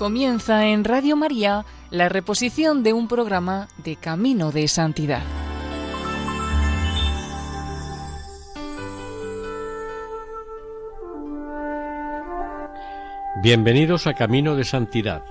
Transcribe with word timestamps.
Comienza 0.00 0.66
en 0.66 0.84
Radio 0.84 1.14
María 1.14 1.66
la 1.90 2.08
reposición 2.08 2.82
de 2.82 2.94
un 2.94 3.06
programa 3.06 3.68
de 3.84 3.96
Camino 3.96 4.50
de 4.50 4.66
Santidad. 4.66 5.22
Bienvenidos 13.42 14.06
a 14.06 14.14
Camino 14.14 14.56
de 14.56 14.64
Santidad. 14.64 15.22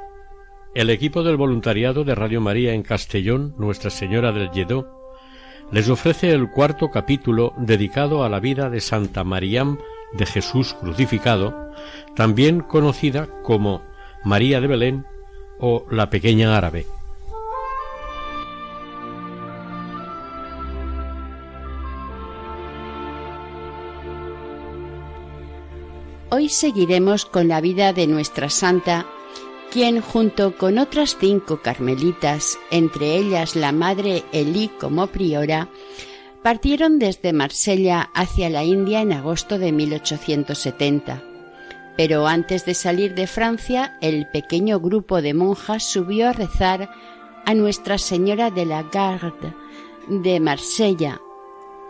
El 0.75 0.91
equipo 0.91 1.23
del 1.23 1.36
voluntariado 1.36 2.04
de 2.04 2.13
Radio 2.13 2.39
María 2.39 2.73
en 2.73 2.83
Castellón, 2.83 3.55
Nuestra 3.57 3.89
Señora 3.89 4.31
del 4.31 4.51
Lledó, 4.51 4.86
les 5.71 5.89
ofrece 5.89 6.29
el 6.29 6.51
cuarto 6.51 6.91
capítulo 6.91 7.54
dedicado 7.57 8.23
a 8.23 8.29
la 8.29 8.39
vida 8.39 8.70
de 8.70 8.81
Santa 8.81 9.23
Maríam 9.23 9.79
de 10.14 10.28
Jesús 10.28 10.75
crucificado, 10.79 11.71
también 12.15 12.59
conocida 12.59 13.29
como 13.42 13.89
María 14.23 14.61
de 14.61 14.68
Belén 14.68 15.05
o 15.59 15.86
la 15.91 16.09
pequeña 16.09 16.57
árabe. 16.57 16.86
Hoy 26.32 26.50
seguiremos 26.50 27.25
con 27.25 27.47
la 27.47 27.59
vida 27.59 27.92
de 27.92 28.05
nuestra 28.05 28.50
santa, 28.50 29.07
quien 29.71 30.00
junto 30.00 30.56
con 30.56 30.78
otras 30.78 31.17
cinco 31.20 31.61
carmelitas, 31.61 32.59
entre 32.70 33.17
ellas 33.17 33.56
la 33.56 33.72
madre 33.72 34.23
Elí 34.31 34.70
como 34.80 35.08
priora, 35.08 35.70
partieron 36.44 37.00
desde 37.00 37.33
Marsella 37.33 38.09
hacia 38.14 38.50
la 38.50 38.64
India 38.64 39.02
en 39.02 39.11
agosto 39.11 39.58
de 39.58 39.72
1870. 39.72 41.28
Pero 42.00 42.28
antes 42.28 42.64
de 42.64 42.75
salir 42.75 43.14
de 43.14 43.28
Francia, 43.28 43.97
el 44.00 44.25
pequeño 44.25 44.80
grupo 44.80 45.22
de 45.22 45.33
monjas 45.33 45.83
subió 45.83 46.30
a 46.30 46.31
rezar 46.31 46.89
a 47.45 47.53
Nuestra 47.53 47.97
Señora 47.97 48.52
de 48.52 48.66
la 48.66 48.83
Garde 48.83 49.53
de 50.08 50.39
Marsella. 50.39 51.19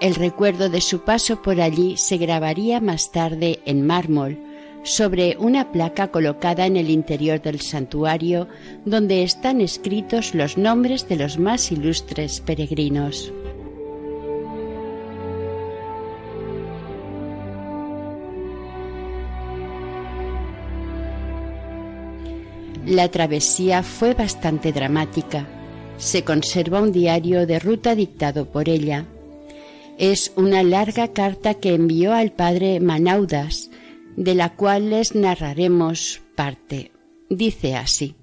El 0.01 0.15
recuerdo 0.15 0.67
de 0.67 0.81
su 0.81 1.01
paso 1.01 1.43
por 1.43 1.61
allí 1.61 1.95
se 1.95 2.17
grabaría 2.17 2.81
más 2.81 3.11
tarde 3.11 3.59
en 3.65 3.85
mármol 3.85 4.39
sobre 4.81 5.37
una 5.37 5.71
placa 5.71 6.07
colocada 6.07 6.65
en 6.65 6.75
el 6.75 6.89
interior 6.89 7.39
del 7.39 7.61
santuario 7.61 8.47
donde 8.85 9.21
están 9.21 9.61
escritos 9.61 10.33
los 10.33 10.57
nombres 10.57 11.07
de 11.07 11.17
los 11.17 11.37
más 11.37 11.71
ilustres 11.71 12.41
peregrinos. 12.41 13.31
La 22.89 23.07
travesía 23.11 23.83
fue 23.83 24.15
bastante 24.15 24.71
dramática. 24.71 25.47
Se 25.99 26.23
conserva 26.23 26.81
un 26.81 26.91
diario 26.91 27.45
de 27.45 27.59
ruta 27.59 27.93
dictado 27.93 28.51
por 28.51 28.67
ella. 28.67 29.05
Es 29.99 30.33
una 30.35 30.63
larga 30.63 31.13
carta 31.13 31.53
que 31.53 31.75
envió 31.75 32.13
al 32.13 32.31
padre 32.31 32.79
Manaudas, 32.79 33.69
de 34.15 34.33
la 34.33 34.55
cual 34.55 34.89
les 34.89 35.13
narraremos 35.13 36.23
parte. 36.35 36.91
Dice 37.29 37.75
así. 37.75 38.15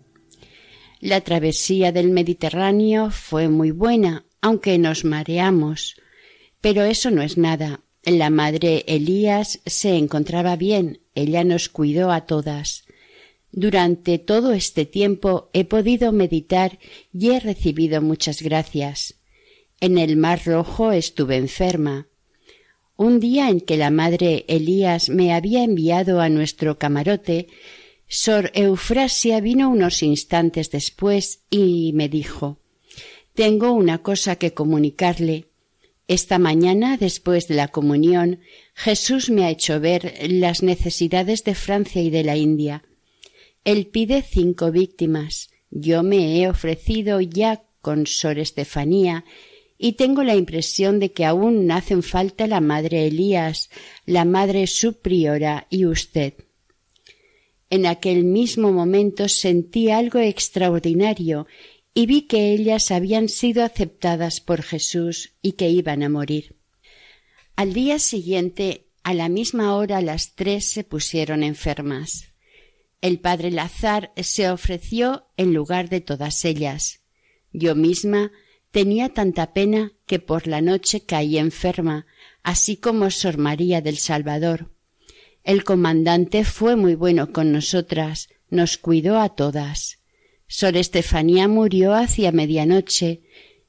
La 1.00 1.20
travesía 1.20 1.92
del 1.92 2.10
Mediterráneo 2.10 3.12
fue 3.12 3.48
muy 3.48 3.70
buena, 3.70 4.24
aunque 4.40 4.78
nos 4.78 5.04
mareamos. 5.04 5.94
Pero 6.60 6.82
eso 6.82 7.12
no 7.12 7.22
es 7.22 7.38
nada. 7.38 7.82
La 8.02 8.30
madre 8.30 8.84
Elías 8.88 9.60
se 9.64 9.96
encontraba 9.96 10.56
bien, 10.56 11.02
ella 11.14 11.44
nos 11.44 11.68
cuidó 11.68 12.10
a 12.10 12.26
todas. 12.26 12.85
Durante 13.56 14.18
todo 14.18 14.52
este 14.52 14.84
tiempo 14.84 15.48
he 15.54 15.64
podido 15.64 16.12
meditar 16.12 16.78
y 17.10 17.30
he 17.30 17.40
recibido 17.40 18.02
muchas 18.02 18.42
gracias. 18.42 19.14
En 19.80 19.96
el 19.96 20.18
Mar 20.18 20.42
Rojo 20.44 20.92
estuve 20.92 21.36
enferma. 21.36 22.06
Un 22.98 23.18
día 23.18 23.48
en 23.48 23.62
que 23.62 23.78
la 23.78 23.90
madre 23.90 24.44
Elías 24.48 25.08
me 25.08 25.32
había 25.32 25.64
enviado 25.64 26.20
a 26.20 26.28
nuestro 26.28 26.78
camarote, 26.78 27.46
Sor 28.06 28.50
Eufrasia 28.52 29.40
vino 29.40 29.70
unos 29.70 30.02
instantes 30.02 30.70
después 30.70 31.40
y 31.48 31.92
me 31.94 32.10
dijo 32.10 32.58
Tengo 33.32 33.72
una 33.72 34.02
cosa 34.02 34.36
que 34.36 34.52
comunicarle. 34.52 35.46
Esta 36.08 36.38
mañana, 36.38 36.98
después 36.98 37.48
de 37.48 37.54
la 37.54 37.68
comunión, 37.68 38.40
Jesús 38.74 39.30
me 39.30 39.46
ha 39.46 39.50
hecho 39.50 39.80
ver 39.80 40.14
las 40.28 40.62
necesidades 40.62 41.42
de 41.44 41.54
Francia 41.54 42.02
y 42.02 42.10
de 42.10 42.22
la 42.22 42.36
India. 42.36 42.82
Él 43.66 43.88
pide 43.88 44.22
cinco 44.22 44.70
víctimas. 44.70 45.50
Yo 45.70 46.04
me 46.04 46.38
he 46.38 46.48
ofrecido 46.48 47.20
ya 47.20 47.64
con 47.80 48.06
Sor 48.06 48.38
Estefanía 48.38 49.24
y 49.76 49.94
tengo 49.94 50.22
la 50.22 50.36
impresión 50.36 51.00
de 51.00 51.10
que 51.10 51.24
aún 51.24 51.68
hacen 51.72 52.04
falta 52.04 52.46
la 52.46 52.60
madre 52.60 53.08
Elías, 53.08 53.68
la 54.04 54.24
madre 54.24 54.68
subpriora 54.68 55.66
y 55.68 55.84
usted. 55.84 56.34
En 57.68 57.86
aquel 57.86 58.22
mismo 58.22 58.70
momento 58.70 59.28
sentí 59.28 59.90
algo 59.90 60.20
extraordinario 60.20 61.48
y 61.92 62.06
vi 62.06 62.22
que 62.22 62.52
ellas 62.52 62.92
habían 62.92 63.28
sido 63.28 63.64
aceptadas 63.64 64.40
por 64.40 64.62
Jesús 64.62 65.32
y 65.42 65.52
que 65.52 65.68
iban 65.70 66.04
a 66.04 66.08
morir. 66.08 66.54
Al 67.56 67.72
día 67.72 67.98
siguiente, 67.98 68.86
a 69.02 69.12
la 69.12 69.28
misma 69.28 69.74
hora, 69.74 70.00
las 70.02 70.36
tres 70.36 70.66
se 70.66 70.84
pusieron 70.84 71.42
enfermas. 71.42 72.25
El 73.06 73.20
padre 73.20 73.52
Lazar 73.52 74.10
se 74.16 74.50
ofreció 74.50 75.28
en 75.36 75.54
lugar 75.54 75.88
de 75.88 76.00
todas 76.00 76.44
ellas. 76.44 77.02
Yo 77.52 77.76
misma 77.76 78.32
tenía 78.72 79.10
tanta 79.10 79.52
pena 79.52 79.92
que 80.06 80.18
por 80.18 80.48
la 80.48 80.60
noche 80.60 81.02
caí 81.06 81.38
enferma, 81.38 82.06
así 82.42 82.78
como 82.78 83.12
Sor 83.12 83.38
María 83.38 83.80
del 83.80 83.98
Salvador. 83.98 84.72
El 85.44 85.62
comandante 85.62 86.42
fue 86.42 86.74
muy 86.74 86.96
bueno 86.96 87.32
con 87.32 87.52
nosotras, 87.52 88.28
nos 88.50 88.76
cuidó 88.76 89.20
a 89.20 89.36
todas. 89.36 90.00
Sor 90.48 90.76
Estefanía 90.76 91.46
murió 91.46 91.94
hacia 91.94 92.32
medianoche. 92.32 93.22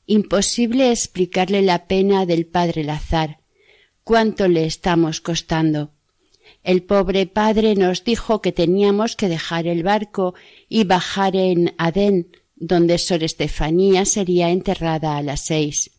Imposible 0.08 0.90
explicarle 0.90 1.62
la 1.62 1.86
pena 1.86 2.26
del 2.26 2.48
padre 2.48 2.84
Lazar. 2.84 3.42
Cuánto 4.04 4.48
le 4.48 4.66
estamos 4.66 5.22
costando. 5.22 5.94
El 6.64 6.84
pobre 6.84 7.26
padre 7.28 7.76
nos 7.76 8.04
dijo 8.04 8.42
que 8.42 8.52
teníamos 8.52 9.16
que 9.16 9.30
dejar 9.30 9.68
el 9.68 9.84
barco 9.84 10.36
y 10.68 10.84
bajar 10.84 11.36
en 11.36 11.74
Adén, 11.78 12.28
donde 12.56 12.98
Sor 12.98 13.24
Estefanía 13.24 14.06
sería 14.06 14.50
enterrada 14.50 15.18
a 15.18 15.22
las 15.22 15.46
seis. 15.46 15.92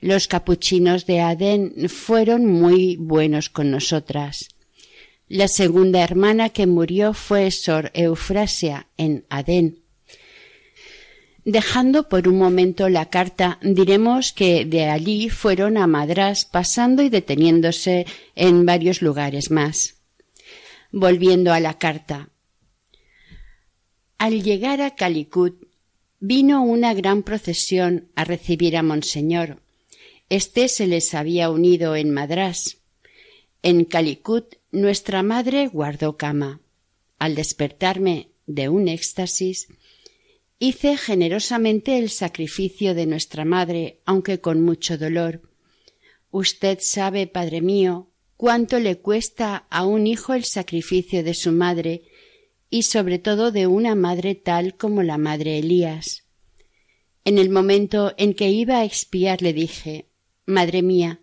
Los 0.00 0.28
capuchinos 0.28 1.06
de 1.06 1.20
Adén 1.20 1.88
fueron 1.88 2.46
muy 2.46 2.96
buenos 2.96 3.48
con 3.48 3.70
nosotras. 3.70 4.48
La 5.28 5.48
segunda 5.48 6.02
hermana 6.02 6.50
que 6.50 6.66
murió 6.66 7.14
fue 7.14 7.50
Sor 7.50 7.90
Eufrasia 7.94 8.88
en 8.98 9.24
Adén. 9.30 9.83
Dejando 11.44 12.08
por 12.08 12.26
un 12.26 12.38
momento 12.38 12.88
la 12.88 13.10
carta, 13.10 13.58
diremos 13.62 14.32
que 14.32 14.64
de 14.64 14.86
allí 14.86 15.28
fueron 15.28 15.76
a 15.76 15.86
Madrás 15.86 16.46
pasando 16.46 17.02
y 17.02 17.10
deteniéndose 17.10 18.06
en 18.34 18.64
varios 18.64 19.02
lugares 19.02 19.50
más. 19.50 19.96
Volviendo 20.90 21.52
a 21.52 21.60
la 21.60 21.78
carta. 21.78 22.30
Al 24.16 24.42
llegar 24.42 24.80
a 24.80 24.94
Calicut, 24.94 25.68
vino 26.18 26.62
una 26.62 26.94
gran 26.94 27.22
procesión 27.22 28.08
a 28.14 28.24
recibir 28.24 28.78
a 28.78 28.82
Monseñor. 28.82 29.60
Este 30.30 30.68
se 30.68 30.86
les 30.86 31.12
había 31.12 31.50
unido 31.50 31.94
en 31.94 32.10
Madrás. 32.10 32.78
En 33.62 33.84
Calicut 33.84 34.54
nuestra 34.72 35.22
madre 35.22 35.66
guardó 35.68 36.16
cama. 36.16 36.60
Al 37.18 37.34
despertarme 37.34 38.30
de 38.46 38.70
un 38.70 38.88
éxtasis, 38.88 39.68
Hice 40.58 40.96
generosamente 40.96 41.98
el 41.98 42.10
sacrificio 42.10 42.94
de 42.94 43.06
nuestra 43.06 43.44
madre, 43.44 44.00
aunque 44.04 44.40
con 44.40 44.62
mucho 44.62 44.96
dolor. 44.96 45.42
Usted 46.30 46.78
sabe, 46.80 47.26
Padre 47.26 47.60
mío, 47.60 48.10
cuánto 48.36 48.78
le 48.78 48.98
cuesta 48.98 49.66
a 49.70 49.84
un 49.84 50.06
hijo 50.06 50.34
el 50.34 50.44
sacrificio 50.44 51.22
de 51.22 51.34
su 51.34 51.52
madre, 51.52 52.02
y 52.70 52.82
sobre 52.82 53.18
todo 53.18 53.52
de 53.52 53.66
una 53.66 53.94
madre 53.94 54.34
tal 54.34 54.76
como 54.76 55.02
la 55.02 55.18
madre 55.18 55.58
Elías. 55.58 56.24
En 57.24 57.38
el 57.38 57.50
momento 57.50 58.14
en 58.16 58.34
que 58.34 58.50
iba 58.50 58.78
a 58.78 58.84
expiar 58.84 59.42
le 59.42 59.52
dije 59.52 60.08
Madre 60.44 60.82
mía, 60.82 61.20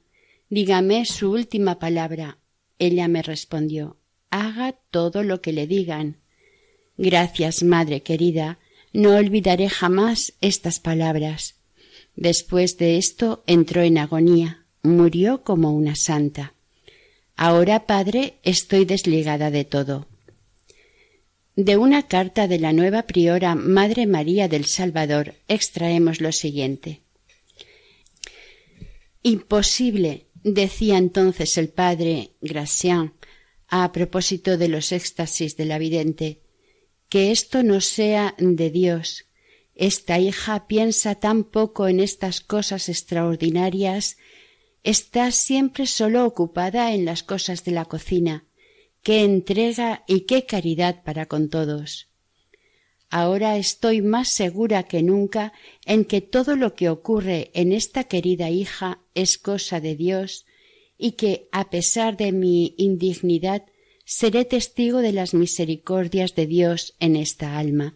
dígame 0.50 1.06
su 1.06 1.30
última 1.30 1.78
palabra. 1.78 2.40
Ella 2.80 3.08
me 3.08 3.22
respondió 3.22 3.98
Haga 4.32 4.80
todo 4.90 5.24
lo 5.24 5.42
que 5.42 5.52
le 5.52 5.68
digan. 5.68 6.22
Gracias, 6.98 7.64
madre 7.64 8.02
querida, 8.02 8.60
no 8.94 9.16
olvidaré 9.16 9.70
jamás 9.70 10.34
estas 10.42 10.80
palabras. 10.80 11.56
Después 12.16 12.78
de 12.78 12.98
esto 12.98 13.44
entró 13.48 13.82
en 13.82 13.98
agonía, 13.98 14.66
murió 14.84 15.44
como 15.44 15.72
una 15.72 15.96
santa. 15.96 16.54
Ahora, 17.36 17.88
padre, 17.88 18.36
estoy 18.44 18.86
desligada 18.86 19.50
de 19.50 19.66
todo. 19.66 20.08
De 21.56 21.78
una 21.78 22.08
carta 22.08 22.48
de 22.48 22.60
la 22.60 22.74
nueva 22.74 23.04
priora 23.04 23.56
Madre 23.56 24.08
María 24.08 24.48
del 24.48 24.66
Salvador 24.66 25.36
extraemos 25.48 26.22
lo 26.22 26.32
siguiente. 26.32 27.02
Imposible, 29.24 30.28
decía 30.44 30.98
entonces 30.98 31.58
el 31.58 31.70
padre 31.70 32.32
Gracian 32.42 33.14
a 33.68 33.92
propósito 33.92 34.58
de 34.58 34.68
los 34.68 34.92
éxtasis 34.92 35.56
de 35.56 35.66
la 35.66 35.78
vidente, 35.78 36.42
que 37.12 37.32
esto 37.32 37.62
no 37.62 37.82
sea 37.82 38.36
de 38.38 38.70
Dios. 38.70 39.26
Esta 39.76 40.18
hija 40.18 40.66
piensa 40.68 41.16
tan 41.16 41.44
poco 41.44 41.90
en 41.90 42.00
estas 42.00 42.40
cosas 42.40 42.88
extraordinarias, 42.88 44.16
está 44.84 45.30
siempre 45.32 45.88
solo 45.88 46.26
ocupada 46.26 46.94
en 46.94 47.04
las 47.04 47.22
cosas 47.22 47.66
de 47.66 47.72
la 47.72 47.84
cocina, 47.84 48.46
qué 49.04 49.26
entrega 49.26 50.06
y 50.08 50.22
qué 50.22 50.46
caridad 50.46 51.04
para 51.04 51.26
con 51.26 51.50
todos. 51.50 52.08
Ahora 53.10 53.58
estoy 53.58 54.02
más 54.02 54.30
segura 54.30 54.84
que 54.84 55.04
nunca 55.04 55.52
en 55.86 56.06
que 56.06 56.22
todo 56.22 56.56
lo 56.56 56.76
que 56.76 56.88
ocurre 56.88 57.52
en 57.54 57.74
esta 57.74 58.06
querida 58.06 58.50
hija 58.50 59.00
es 59.16 59.38
cosa 59.38 59.82
de 59.82 59.98
Dios 59.98 60.46
y 60.98 61.14
que, 61.14 61.50
a 61.52 61.70
pesar 61.70 62.16
de 62.16 62.32
mi 62.32 62.74
indignidad, 62.78 63.66
seré 64.06 64.46
testigo 64.46 65.00
de 65.00 65.12
las 65.12 65.34
misericordias 65.34 66.36
de 66.36 66.46
Dios 66.48 66.96
en 67.00 67.16
esta 67.16 67.58
alma. 67.58 67.96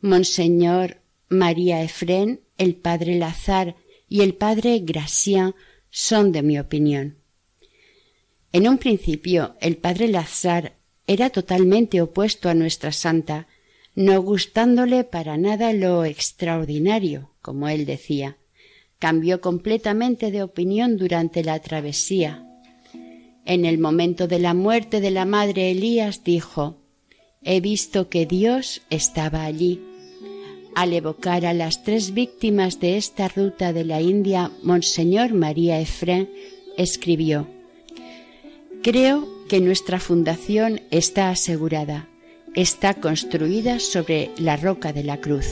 Monseñor 0.00 0.98
María 1.28 1.82
Efrén, 1.82 2.40
el 2.58 2.76
padre 2.76 3.16
Lazar 3.16 3.76
y 4.08 4.20
el 4.20 4.34
padre 4.34 4.80
Gracián 4.80 5.54
son 5.90 6.32
de 6.32 6.42
mi 6.42 6.58
opinión. 6.58 7.16
En 8.52 8.68
un 8.68 8.78
principio 8.78 9.56
el 9.60 9.76
padre 9.76 10.08
Lazar 10.08 10.76
era 11.06 11.30
totalmente 11.30 12.00
opuesto 12.00 12.48
a 12.48 12.54
nuestra 12.54 12.92
santa, 12.92 13.48
no 13.94 14.20
gustándole 14.22 15.04
para 15.04 15.36
nada 15.36 15.72
lo 15.72 16.04
extraordinario, 16.04 17.30
como 17.42 17.68
él 17.68 17.86
decía. 17.86 18.36
Cambió 18.98 19.40
completamente 19.40 20.30
de 20.30 20.42
opinión 20.42 20.96
durante 20.96 21.44
la 21.44 21.58
travesía. 21.60 22.45
En 23.46 23.64
el 23.64 23.78
momento 23.78 24.26
de 24.26 24.40
la 24.40 24.54
muerte 24.54 25.00
de 25.00 25.12
la 25.12 25.24
madre 25.24 25.70
Elías 25.70 26.24
dijo 26.24 26.76
He 27.42 27.60
visto 27.60 28.08
que 28.08 28.26
Dios 28.26 28.82
estaba 28.90 29.44
allí. 29.44 29.80
Al 30.74 30.92
evocar 30.92 31.46
a 31.46 31.54
las 31.54 31.84
tres 31.84 32.12
víctimas 32.12 32.80
de 32.80 32.96
esta 32.96 33.28
ruta 33.28 33.72
de 33.72 33.84
la 33.84 34.00
India, 34.00 34.50
Monseñor 34.64 35.32
María 35.32 35.78
Efrén 35.80 36.28
escribió 36.76 37.46
Creo 38.82 39.28
que 39.48 39.60
nuestra 39.60 40.00
fundación 40.00 40.80
está 40.90 41.30
asegurada, 41.30 42.08
está 42.56 42.94
construida 42.94 43.78
sobre 43.78 44.30
la 44.38 44.56
roca 44.56 44.92
de 44.92 45.04
la 45.04 45.20
cruz. 45.20 45.46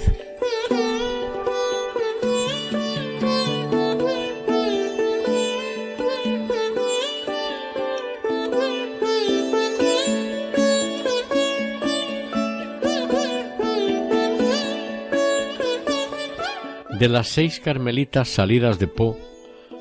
De 16.98 17.08
las 17.08 17.26
seis 17.26 17.58
carmelitas 17.58 18.28
salidas 18.28 18.78
de 18.78 18.86
Po, 18.86 19.18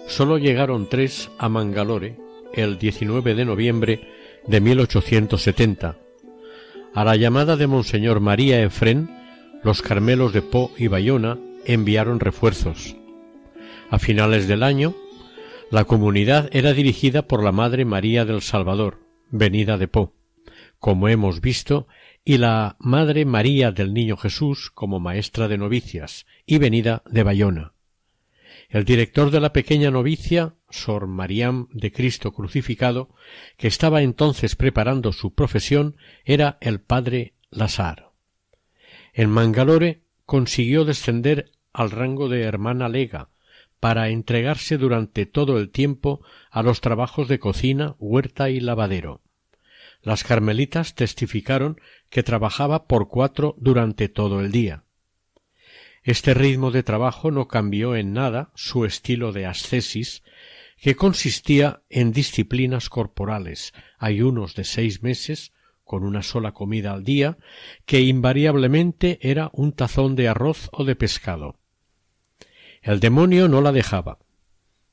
sólo 0.08 0.40
llegaron 0.40 0.90
tres 0.90 1.30
a 1.38 1.48
Mangalore 1.48 2.18
el 2.54 2.80
19 2.80 3.36
de 3.36 3.46
noviembre 3.46 4.08
de 4.48 4.60
1870. 4.60 5.96
A 6.96 7.04
la 7.04 7.16
llamada 7.16 7.56
de 7.56 7.68
Monseñor 7.68 8.20
María 8.20 8.64
Efrén, 8.64 9.10
los 9.62 9.84
Carmelos 9.84 10.34
de 10.34 10.42
Po 10.42 10.72
y 10.76 10.88
Bayona 10.88 11.38
enviaron 11.66 12.20
refuerzos. 12.20 12.96
A 13.92 14.00
finales 14.00 14.48
del 14.48 14.64
año, 14.64 14.96
la 15.70 15.86
comunidad 15.86 16.50
era 16.52 16.74
dirigida 16.74 17.28
por 17.28 17.44
la 17.44 17.52
Madre 17.52 17.86
María 17.86 18.26
del 18.26 18.42
Salvador, 18.42 19.02
venida 19.30 19.78
de 19.78 19.88
Po, 19.88 20.14
como 20.80 21.10
hemos 21.10 21.42
visto, 21.42 21.88
y 22.26 22.38
la 22.38 22.78
Madre 22.80 23.26
María 23.26 23.72
del 23.72 23.94
Niño 23.94 24.16
Jesús 24.16 24.72
como 24.72 25.00
maestra 25.00 25.48
de 25.48 25.58
novicias 25.58 26.26
y 26.46 26.58
venida 26.58 27.04
de 27.06 27.24
Bayona. 27.24 27.74
El 28.70 28.86
director 28.86 29.30
de 29.30 29.40
la 29.40 29.54
pequeña 29.54 29.92
novicia, 29.92 30.56
Sor 30.70 31.08
Mariam 31.08 31.68
de 31.72 31.92
Cristo 31.92 32.32
crucificado, 32.32 33.10
que 33.58 33.68
estaba 33.68 34.02
entonces 34.02 34.56
preparando 34.56 35.12
su 35.12 35.34
profesión, 35.34 35.98
era 36.24 36.58
el 36.62 36.80
padre 36.80 37.34
Lazar. 37.52 38.12
En 39.14 39.30
Mangalore 39.30 40.02
consiguió 40.26 40.86
descender 40.86 41.52
al 41.74 41.92
rango 41.92 42.30
de 42.30 42.44
hermana 42.44 42.90
lega, 42.90 43.30
para 43.80 44.08
entregarse 44.08 44.78
durante 44.78 45.26
todo 45.26 45.60
el 45.60 45.70
tiempo 45.70 46.22
a 46.50 46.64
los 46.64 46.80
trabajos 46.80 47.28
de 47.28 47.38
cocina, 47.38 47.96
huerta 48.00 48.50
y 48.50 48.62
lavadero. 48.62 49.22
Las 50.04 50.24
carmelitas 50.24 50.96
testificaron 50.96 51.80
que 52.10 52.24
trabajaba 52.24 52.86
por 52.88 53.08
cuatro 53.08 53.56
durante 53.58 54.10
todo 54.10 54.42
el 54.42 54.52
día. 54.52 54.84
Este 56.04 56.34
ritmo 56.34 56.72
de 56.72 56.84
trabajo 56.84 57.32
no 57.32 57.48
cambió 57.48 57.96
en 57.96 58.12
nada 58.12 58.52
su 58.56 58.84
estilo 58.84 59.32
de 59.32 59.46
ascesis, 59.46 60.22
que 60.78 60.98
consistía 60.98 61.82
en 61.90 62.12
disciplinas 62.12 62.90
corporales, 62.90 63.74
ayunos 63.98 64.54
de 64.54 64.66
seis 64.66 65.02
meses, 65.02 65.54
con 65.86 66.04
una 66.04 66.22
sola 66.22 66.52
comida 66.52 66.92
al 66.92 67.06
día, 67.06 67.38
que 67.86 68.02
invariablemente 68.02 69.18
era 69.22 69.50
un 69.54 69.72
tazón 69.72 70.18
de 70.18 70.28
arroz 70.28 70.70
o 70.74 70.84
de 70.84 70.98
pescado. 70.98 71.58
El 72.82 73.00
demonio 73.00 73.48
no 73.48 73.62
la 73.62 73.72
dejaba. 73.72 74.20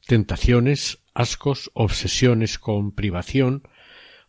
Tentaciones, 0.06 1.02
ascos, 1.12 1.72
obsesiones 1.74 2.60
con 2.60 2.92
privación, 2.92 3.64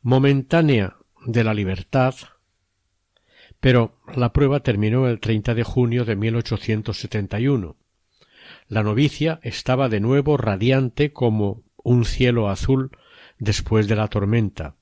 momentánea 0.02 0.98
de 1.26 1.44
la 1.44 1.54
libertad, 1.54 2.16
pero 3.60 4.00
la 4.16 4.34
prueba 4.34 4.62
terminó 4.62 5.08
el 5.08 5.20
30 5.20 5.54
de 5.54 5.64
junio 5.64 6.06
de 6.06 6.16
1871. 6.16 7.78
La 8.68 8.84
novicia 8.84 9.40
estaba 9.44 9.90
de 9.90 10.00
nuevo 10.00 10.38
radiante 10.38 11.14
como 11.14 11.64
un 11.78 12.06
cielo 12.06 12.50
azul 12.50 12.92
después 13.38 13.88
de 13.88 13.96
la 13.96 14.08
tormenta. 14.08 14.76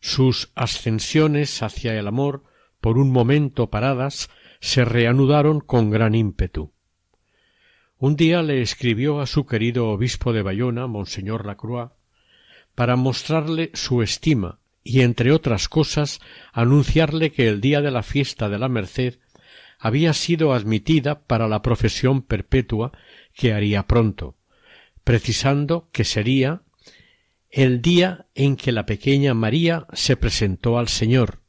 Sus 0.00 0.50
ascensiones 0.54 1.62
hacia 1.62 1.98
el 1.98 2.06
amor, 2.06 2.44
por 2.80 2.98
un 2.98 3.10
momento 3.10 3.70
paradas, 3.70 4.30
se 4.60 4.84
reanudaron 4.84 5.60
con 5.60 5.90
gran 5.90 6.14
ímpetu. 6.14 6.72
Un 7.98 8.16
día 8.16 8.42
le 8.42 8.62
escribió 8.62 9.20
a 9.20 9.26
su 9.26 9.46
querido 9.46 9.88
obispo 9.88 10.32
de 10.32 10.42
Bayona, 10.42 10.86
Monseñor 10.86 11.46
Lacroix, 11.46 11.90
para 12.80 12.96
mostrarle 12.96 13.70
su 13.74 14.00
estima 14.00 14.58
y 14.82 15.02
entre 15.02 15.32
otras 15.32 15.68
cosas 15.68 16.18
anunciarle 16.50 17.30
que 17.30 17.46
el 17.46 17.60
día 17.60 17.82
de 17.82 17.90
la 17.90 18.02
fiesta 18.02 18.48
de 18.48 18.58
la 18.58 18.70
Merced 18.70 19.18
había 19.78 20.14
sido 20.14 20.54
admitida 20.54 21.20
para 21.24 21.46
la 21.46 21.60
profesión 21.60 22.22
perpetua 22.22 22.92
que 23.34 23.52
haría 23.52 23.86
pronto, 23.86 24.34
precisando 25.04 25.90
que 25.92 26.04
sería 26.04 26.62
el 27.50 27.82
día 27.82 28.28
en 28.34 28.56
que 28.56 28.72
la 28.72 28.86
pequeña 28.86 29.34
María 29.34 29.86
se 29.92 30.16
presentó 30.16 30.78
al 30.78 30.88
Señor, 30.88 31.42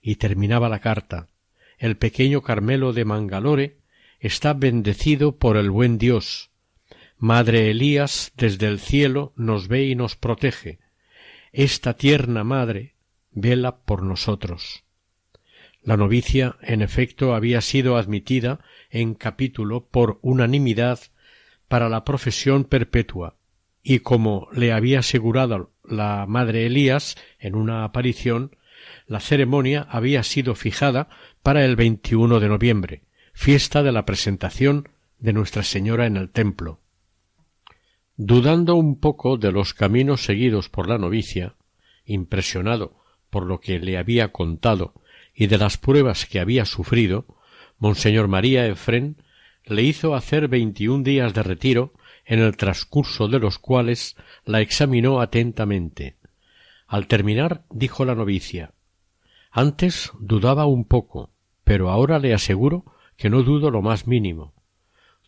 y 0.00 0.16
terminaba 0.16 0.70
la 0.70 0.80
carta. 0.80 1.28
El 1.76 1.98
pequeño 1.98 2.40
Carmelo 2.40 2.94
de 2.94 3.04
Mangalore 3.04 3.76
está 4.20 4.54
bendecido 4.54 5.36
por 5.36 5.58
el 5.58 5.70
buen 5.70 5.98
Dios. 5.98 6.50
Madre 7.22 7.70
Elías 7.70 8.32
desde 8.36 8.66
el 8.66 8.80
cielo 8.80 9.32
nos 9.36 9.68
ve 9.68 9.84
y 9.84 9.94
nos 9.94 10.16
protege 10.16 10.80
esta 11.52 11.94
tierna 11.94 12.42
madre 12.42 12.96
vela 13.30 13.76
por 13.76 14.02
nosotros. 14.02 14.82
La 15.84 15.96
novicia, 15.96 16.56
en 16.62 16.82
efecto, 16.82 17.36
había 17.36 17.60
sido 17.60 17.96
admitida 17.96 18.58
en 18.90 19.14
capítulo 19.14 19.86
por 19.86 20.18
unanimidad 20.22 20.98
para 21.68 21.88
la 21.88 22.02
profesión 22.02 22.64
perpetua, 22.64 23.36
y 23.84 24.00
como 24.00 24.48
le 24.52 24.72
había 24.72 24.98
asegurado 24.98 25.70
la 25.84 26.26
madre 26.26 26.66
Elías 26.66 27.16
en 27.38 27.54
una 27.54 27.84
aparición, 27.84 28.56
la 29.06 29.20
ceremonia 29.20 29.86
había 29.88 30.24
sido 30.24 30.56
fijada 30.56 31.08
para 31.44 31.64
el 31.64 31.76
21 31.76 32.40
de 32.40 32.48
noviembre, 32.48 33.02
fiesta 33.32 33.84
de 33.84 33.92
la 33.92 34.04
presentación 34.06 34.88
de 35.20 35.32
Nuestra 35.32 35.62
Señora 35.62 36.06
en 36.06 36.16
el 36.16 36.28
templo. 36.28 36.81
Dudando 38.16 38.74
un 38.74 39.00
poco 39.00 39.38
de 39.38 39.52
los 39.52 39.72
caminos 39.72 40.24
seguidos 40.24 40.68
por 40.68 40.86
la 40.86 40.98
novicia, 40.98 41.56
impresionado 42.04 42.96
por 43.30 43.46
lo 43.46 43.60
que 43.60 43.78
le 43.78 43.96
había 43.96 44.32
contado 44.32 44.92
y 45.34 45.46
de 45.46 45.56
las 45.56 45.78
pruebas 45.78 46.26
que 46.26 46.38
había 46.38 46.66
sufrido, 46.66 47.24
Monseñor 47.78 48.28
María 48.28 48.66
Efrén 48.66 49.16
le 49.64 49.82
hizo 49.82 50.14
hacer 50.14 50.48
veintiún 50.48 51.02
días 51.02 51.32
de 51.32 51.42
retiro, 51.42 51.94
en 52.24 52.38
el 52.38 52.56
transcurso 52.56 53.28
de 53.28 53.38
los 53.38 53.58
cuales 53.58 54.16
la 54.44 54.60
examinó 54.60 55.20
atentamente. 55.20 56.16
Al 56.86 57.06
terminar, 57.06 57.64
dijo 57.70 58.04
la 58.04 58.14
novicia 58.14 58.74
Antes 59.50 60.12
dudaba 60.20 60.66
un 60.66 60.84
poco, 60.84 61.30
pero 61.64 61.90
ahora 61.90 62.18
le 62.18 62.34
aseguro 62.34 62.84
que 63.16 63.30
no 63.30 63.42
dudo 63.42 63.70
lo 63.70 63.82
más 63.82 64.06
mínimo. 64.06 64.52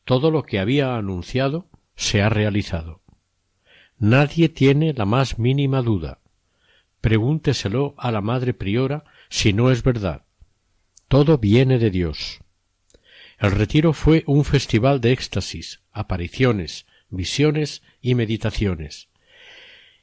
Todo 0.04 0.30
lo 0.30 0.42
que 0.42 0.58
había 0.58 0.96
anunciado 0.96 1.68
se 1.96 2.22
ha 2.22 2.28
realizado. 2.28 3.02
Nadie 3.98 4.48
tiene 4.48 4.92
la 4.92 5.04
más 5.04 5.38
mínima 5.38 5.82
duda. 5.82 6.20
Pregúnteselo 7.00 7.94
a 7.98 8.10
la 8.10 8.20
madre 8.20 8.54
priora 8.54 9.04
si 9.28 9.52
no 9.52 9.70
es 9.70 9.82
verdad. 9.82 10.24
Todo 11.08 11.38
viene 11.38 11.78
de 11.78 11.90
Dios. 11.90 12.40
El 13.38 13.50
retiro 13.50 13.92
fue 13.92 14.24
un 14.26 14.44
festival 14.44 15.00
de 15.00 15.12
éxtasis, 15.12 15.80
apariciones, 15.92 16.86
visiones 17.08 17.82
y 18.00 18.14
meditaciones. 18.14 19.08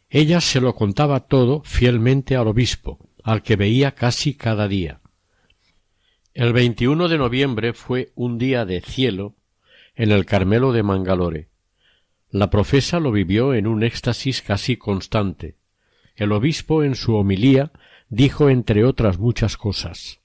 Ella 0.10 0.42
se 0.42 0.60
lo 0.60 0.76
contaba 0.76 1.22
todo 1.22 1.64
fielmente 1.64 2.36
al 2.36 2.48
obispo, 2.48 3.00
al 3.24 3.44
que 3.44 3.56
veía 3.56 3.96
casi 3.96 4.36
cada 4.36 4.68
día. 4.68 5.00
El 6.34 6.54
21 6.54 7.08
de 7.08 7.18
noviembre 7.18 7.74
fue 7.74 8.12
un 8.16 8.38
día 8.38 8.66
de 8.66 8.82
cielo 8.82 9.36
en 9.96 10.12
el 10.12 10.26
Carmelo 10.26 10.72
de 10.72 10.84
Mangalore. 10.84 11.51
La 12.32 12.50
profesa 12.50 13.02
lo 13.02 13.12
vivió 13.12 13.54
en 13.54 13.68
un 13.68 13.84
éxtasis 13.84 14.42
casi 14.42 14.78
constante. 14.78 15.58
El 16.16 16.32
obispo 16.32 16.82
en 16.82 16.96
su 16.96 17.16
homilía 17.16 17.74
dijo 18.10 18.50
entre 18.50 18.86
otras 18.86 19.20
muchas 19.20 19.58
cosas 19.58 20.22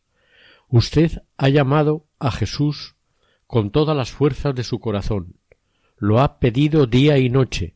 Usted 0.68 1.22
ha 1.36 1.48
llamado 1.48 2.06
a 2.20 2.30
Jesús 2.30 2.94
con 3.48 3.70
todas 3.70 3.96
las 3.96 4.12
fuerzas 4.12 4.54
de 4.54 4.62
su 4.62 4.78
corazón. 4.78 5.36
Lo 5.96 6.20
ha 6.20 6.38
pedido 6.38 6.86
día 6.86 7.18
y 7.18 7.28
noche. 7.28 7.74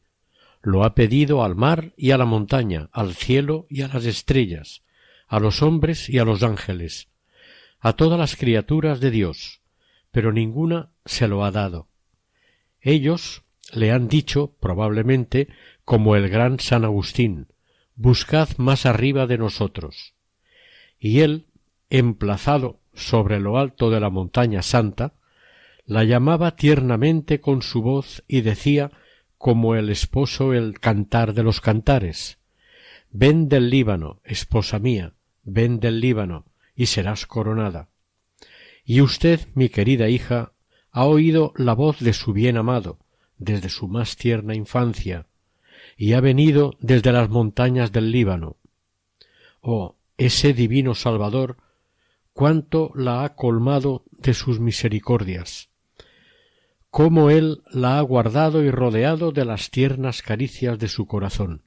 Lo 0.63 0.85
ha 0.85 0.95
pedido 0.95 1.43
al 1.43 1.57
mar 1.57 1.93
y 1.97 2.13
a 2.13 2.19
la 2.19 2.25
montaña, 2.25 2.89
al 2.93 3.15
cielo 3.15 3.67
y 3.69 3.83
a 3.83 3.89
las 3.89 4.05
estrellas, 4.05 4.83
a 5.27 5.41
los 5.41 5.63
hombres 5.63 6.09
y 6.09 6.19
a 6.19 6.25
los 6.25 6.43
ángeles, 6.43 7.09
a 7.81 7.95
todas 7.95 8.19
las 8.19 8.37
criaturas 8.37 9.01
de 9.01 9.11
Dios, 9.11 9.63
pero 10.11 10.33
ninguna 10.33 10.91
se 11.05 11.29
lo 11.29 11.45
ha 11.45 11.51
dado. 11.51 11.89
Ellos 12.81 13.43
le 13.73 13.91
han 13.91 14.09
dicho, 14.09 14.55
probablemente, 14.61 15.49
como 15.85 16.17
el 16.17 16.29
gran 16.29 16.61
San 16.61 16.85
Agustín, 16.85 17.49
buscad 17.95 18.49
más 18.57 18.87
arriba 18.87 19.27
de 19.27 19.39
nosotros. 19.39 20.15
Y 20.99 21.21
él, 21.21 21.47
emplazado 21.89 22.81
sobre 22.95 23.41
lo 23.41 23.59
alto 23.59 23.91
de 23.91 24.01
la 24.01 24.11
montaña 24.11 24.63
santa, 24.63 25.15
la 25.87 26.05
llamaba 26.05 26.57
tiernamente 26.57 27.41
con 27.41 27.63
su 27.63 27.83
voz 27.83 28.23
y 28.29 28.43
decía 28.43 28.93
como 29.39 29.75
el 29.75 29.91
esposo 29.91 30.53
el 30.53 30.79
cantar 30.79 31.33
de 31.35 31.43
los 31.43 31.61
cantares 31.61 32.41
Ven 33.13 33.49
del 33.49 33.71
Líbano, 33.71 34.21
esposa 34.23 34.79
mía, 34.79 35.15
ven 35.43 35.81
del 35.81 36.01
Líbano, 36.01 36.45
y 36.77 36.87
serás 36.87 37.27
coronada. 37.27 37.89
Y 38.85 39.01
usted, 39.01 39.49
mi 39.55 39.69
querida 39.69 40.09
hija, 40.09 40.53
ha 40.93 41.07
oído 41.07 41.53
la 41.57 41.75
voz 41.75 41.99
de 41.99 42.13
su 42.13 42.33
bien 42.33 42.57
amado, 42.57 43.01
desde 43.41 43.71
su 43.71 43.89
más 43.89 44.17
tierna 44.17 44.55
infancia, 44.55 45.27
y 45.97 46.13
ha 46.13 46.21
venido 46.21 46.77
desde 46.79 47.11
las 47.11 47.29
montañas 47.29 47.91
del 47.91 48.13
Líbano. 48.13 48.57
Oh, 49.61 49.97
ese 50.17 50.53
divino 50.53 50.95
Salvador, 50.95 51.57
cuánto 52.33 52.93
la 52.95 53.25
ha 53.25 53.35
colmado 53.35 54.05
de 54.11 54.35
sus 54.35 54.61
misericordias, 54.61 55.71
cómo 56.91 57.31
él 57.31 57.63
la 57.71 57.99
ha 57.99 58.03
guardado 58.03 58.63
y 58.63 58.71
rodeado 58.71 59.33
de 59.33 59.45
las 59.45 59.71
tiernas 59.71 60.23
caricias 60.23 60.79
de 60.79 60.89
su 60.89 61.07
corazón. 61.07 61.63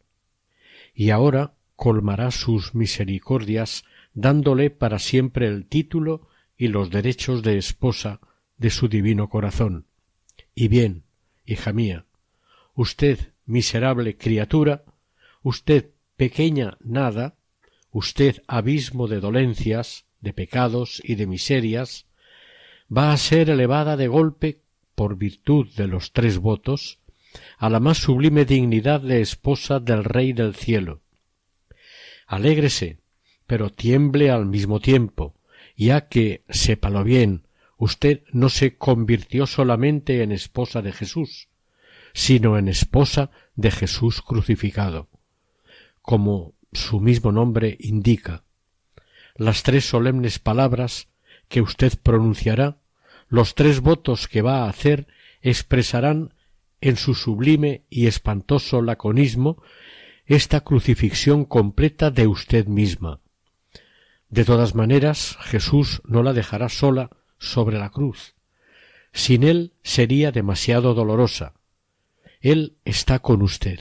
Y 0.94 1.10
ahora 1.10 1.56
colmará 1.76 2.30
sus 2.32 2.76
misericordias 2.76 3.84
dándole 4.14 4.70
para 4.70 5.00
siempre 5.00 5.48
el 5.48 5.66
título 5.66 6.28
y 6.56 6.68
los 6.68 6.92
derechos 6.92 7.42
de 7.42 7.58
esposa 7.58 8.20
de 8.58 8.70
su 8.70 8.88
divino 8.88 9.28
corazón. 9.30 9.88
Y 10.54 10.68
bien, 10.68 11.04
hija 11.46 11.74
mía, 11.74 12.06
usted, 12.76 13.34
miserable 13.46 14.18
criatura, 14.18 14.84
usted, 15.42 15.92
pequeña 16.16 16.78
nada, 16.82 17.36
usted, 17.92 18.42
abismo 18.48 19.08
de 19.08 19.20
dolencias, 19.20 20.06
de 20.22 20.34
pecados 20.34 21.02
y 21.04 21.16
de 21.16 21.28
miserias, 21.28 22.08
va 22.96 23.12
a 23.12 23.18
ser 23.18 23.50
elevada 23.50 23.98
de 23.98 24.08
golpe, 24.08 24.60
por 24.96 25.18
virtud 25.18 25.68
de 25.76 25.88
los 25.88 26.14
tres 26.14 26.38
votos, 26.38 27.00
a 27.58 27.70
la 27.70 27.80
más 27.80 27.98
sublime 27.98 28.46
dignidad 28.46 29.02
de 29.02 29.22
esposa 29.22 29.80
del 29.80 30.04
Rey 30.04 30.34
del 30.34 30.56
cielo. 30.56 31.02
Alégrese, 32.28 33.00
pero 33.48 33.72
tiemble 33.72 34.30
al 34.30 34.46
mismo 34.46 34.80
tiempo, 34.80 35.36
ya 35.76 36.08
que, 36.08 36.44
sépalo 36.50 37.04
bien, 37.04 37.48
usted 37.84 38.24
no 38.32 38.48
se 38.48 38.78
convirtió 38.78 39.46
solamente 39.46 40.24
en 40.24 40.32
esposa 40.32 40.82
de 40.82 40.94
Jesús, 40.94 41.50
sino 42.14 42.58
en 42.58 42.70
esposa 42.70 43.30
de 43.56 43.72
Jesús 43.72 44.22
crucificado, 44.22 45.10
como 46.02 46.54
su 46.72 47.02
mismo 47.02 47.34
nombre 47.34 47.76
indica. 47.82 48.44
Las 49.36 49.64
tres 49.64 49.84
solemnes 49.86 50.40
palabras 50.40 51.10
que 51.50 51.62
usted 51.62 51.92
pronunciará, 52.02 52.78
los 53.28 53.54
tres 53.54 53.82
votos 53.82 54.30
que 54.30 54.42
va 54.42 54.64
a 54.64 54.70
hacer, 54.70 55.08
expresarán 55.42 56.34
en 56.80 56.96
su 56.96 57.16
sublime 57.16 57.84
y 57.90 58.08
espantoso 58.08 58.82
laconismo 58.82 59.62
esta 60.26 60.62
crucifixión 60.62 61.44
completa 61.44 62.12
de 62.12 62.28
usted 62.28 62.66
misma. 62.68 63.20
De 64.30 64.46
todas 64.46 64.74
maneras, 64.74 65.38
Jesús 65.42 66.02
no 66.06 66.24
la 66.24 66.32
dejará 66.32 66.70
sola 66.70 67.10
sobre 67.44 67.78
la 67.78 67.90
cruz. 67.90 68.36
Sin 69.12 69.44
él 69.44 69.74
sería 69.84 70.32
demasiado 70.32 70.94
dolorosa. 70.94 71.54
Él 72.42 72.78
está 72.86 73.20
con 73.20 73.42
usted. 73.42 73.80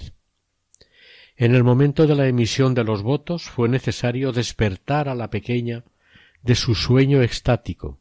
En 1.36 1.54
el 1.54 1.64
momento 1.64 2.06
de 2.06 2.14
la 2.14 2.26
emisión 2.26 2.74
de 2.74 2.84
los 2.84 3.02
votos 3.02 3.44
fue 3.44 3.68
necesario 3.68 4.32
despertar 4.32 5.08
a 5.08 5.14
la 5.14 5.30
pequeña 5.30 5.84
de 6.42 6.54
su 6.54 6.74
sueño 6.74 7.22
extático. 7.22 7.98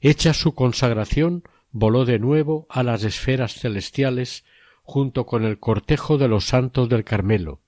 Hecha 0.00 0.34
su 0.34 0.54
consagración, 0.54 1.44
voló 1.70 2.04
de 2.04 2.18
nuevo 2.18 2.66
a 2.68 2.82
las 2.82 3.04
esferas 3.04 3.54
celestiales 3.54 4.44
junto 4.82 5.26
con 5.26 5.44
el 5.44 5.58
cortejo 5.58 6.18
de 6.18 6.28
los 6.28 6.44
santos 6.44 6.88
del 6.88 7.04
Carmelo. 7.04 7.60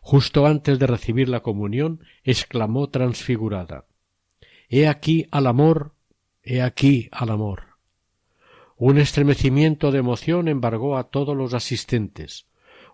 Justo 0.00 0.46
antes 0.46 0.78
de 0.78 0.86
recibir 0.86 1.28
la 1.28 1.40
comunión, 1.40 2.00
exclamó 2.24 2.88
transfigurada 2.88 3.84
He 4.74 4.88
aquí 4.88 5.26
al 5.30 5.48
amor, 5.48 5.92
he 6.42 6.62
aquí 6.62 7.10
al 7.12 7.28
amor. 7.28 7.76
Un 8.78 8.96
estremecimiento 8.96 9.92
de 9.92 9.98
emoción 9.98 10.48
embargó 10.48 10.96
a 10.96 11.10
todos 11.10 11.36
los 11.36 11.52
asistentes. 11.52 12.46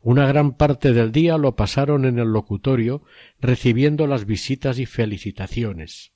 Una 0.02 0.26
gran 0.26 0.56
parte 0.56 0.92
del 0.92 1.12
día 1.12 1.38
lo 1.38 1.54
pasaron 1.54 2.04
en 2.04 2.18
el 2.18 2.32
locutorio 2.32 3.04
recibiendo 3.40 4.08
las 4.08 4.26
visitas 4.26 4.80
y 4.80 4.86
felicitaciones. 4.86 6.10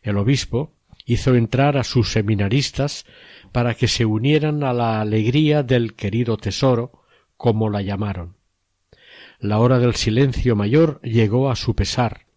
El 0.00 0.16
obispo 0.16 0.72
hizo 1.04 1.34
entrar 1.34 1.76
a 1.76 1.84
sus 1.84 2.10
seminaristas 2.10 3.04
para 3.52 3.74
que 3.74 3.86
se 3.86 4.06
unieran 4.06 4.64
a 4.64 4.72
la 4.72 5.02
alegría 5.02 5.62
del 5.62 5.92
querido 5.92 6.38
tesoro, 6.38 7.04
como 7.36 7.68
la 7.68 7.82
llamaron. 7.82 8.36
La 9.40 9.58
hora 9.58 9.78
del 9.78 9.94
silencio 9.94 10.56
mayor 10.56 11.02
llegó 11.02 11.50
a 11.50 11.56
su 11.56 11.76
pesar, 11.76 12.29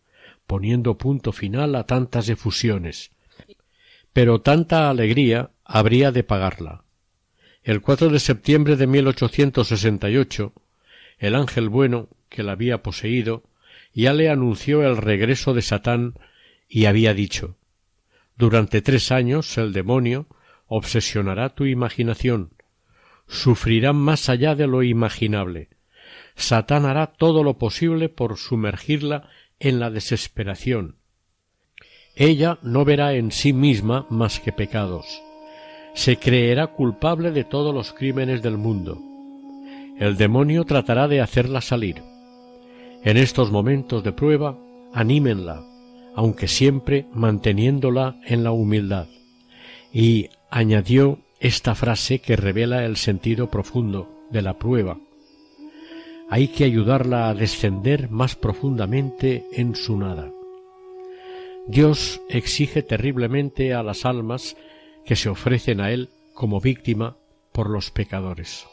poniendo 0.47 0.97
punto 0.97 1.31
final 1.31 1.75
a 1.75 1.85
tantas 1.85 2.29
efusiones. 2.29 3.11
Pero 4.13 4.41
tanta 4.41 4.89
alegría 4.89 5.51
habría 5.65 6.11
de 6.11 6.23
pagarla. 6.23 6.83
El 7.63 7.81
4 7.81 8.09
de 8.09 8.19
septiembre 8.19 8.75
de 8.75 8.87
1868, 8.87 10.53
el 11.17 11.35
ángel 11.35 11.69
bueno 11.69 12.09
que 12.29 12.43
la 12.43 12.51
había 12.53 12.83
poseído 12.83 13.43
ya 13.93 14.13
le 14.13 14.29
anunció 14.29 14.83
el 14.83 14.97
regreso 14.97 15.53
de 15.53 15.61
Satán 15.61 16.15
y 16.67 16.85
había 16.85 17.13
dicho 17.13 17.55
Durante 18.35 18.81
tres 18.81 19.11
años 19.11 19.57
el 19.57 19.71
demonio 19.73 20.27
obsesionará 20.67 21.49
tu 21.49 21.65
imaginación, 21.65 22.51
sufrirá 23.27 23.93
más 23.93 24.29
allá 24.29 24.55
de 24.55 24.67
lo 24.67 24.81
imaginable. 24.81 25.69
Satán 26.35 26.85
hará 26.85 27.07
todo 27.07 27.43
lo 27.43 27.59
posible 27.59 28.09
por 28.09 28.37
sumergirla 28.37 29.29
en 29.59 29.79
la 29.79 29.89
desesperación. 29.89 30.97
Ella 32.15 32.59
no 32.61 32.85
verá 32.85 33.13
en 33.13 33.31
sí 33.31 33.53
misma 33.53 34.05
más 34.09 34.39
que 34.39 34.51
pecados. 34.51 35.21
Se 35.95 36.17
creerá 36.17 36.67
culpable 36.67 37.31
de 37.31 37.43
todos 37.43 37.73
los 37.73 37.93
crímenes 37.93 38.41
del 38.41 38.57
mundo. 38.57 38.99
El 39.99 40.17
demonio 40.17 40.63
tratará 40.63 41.07
de 41.07 41.21
hacerla 41.21 41.61
salir. 41.61 42.01
En 43.03 43.17
estos 43.17 43.51
momentos 43.51 44.03
de 44.03 44.11
prueba, 44.11 44.57
anímenla, 44.93 45.63
aunque 46.15 46.47
siempre 46.47 47.05
manteniéndola 47.13 48.19
en 48.25 48.43
la 48.43 48.51
humildad. 48.51 49.07
Y 49.91 50.29
añadió 50.49 51.19
esta 51.39 51.75
frase 51.75 52.19
que 52.19 52.35
revela 52.35 52.85
el 52.85 52.97
sentido 52.97 53.49
profundo 53.49 54.09
de 54.31 54.41
la 54.41 54.57
prueba. 54.57 54.97
Hay 56.35 56.47
que 56.47 56.63
ayudarla 56.63 57.29
a 57.29 57.35
descender 57.35 58.09
más 58.09 58.35
profundamente 58.35 59.45
en 59.51 59.75
su 59.75 59.99
nada. 59.99 60.31
Dios 61.67 62.21
exige 62.27 62.81
terriblemente 62.81 63.75
a 63.75 63.83
las 63.83 64.03
almas 64.03 64.57
que 65.05 65.15
se 65.15 65.29
ofrecen 65.29 65.79
a 65.79 65.91
Él 65.91 66.09
como 66.33 66.59
víctima 66.59 67.17
por 67.51 67.69
los 67.69 67.91
pecadores. 67.91 68.65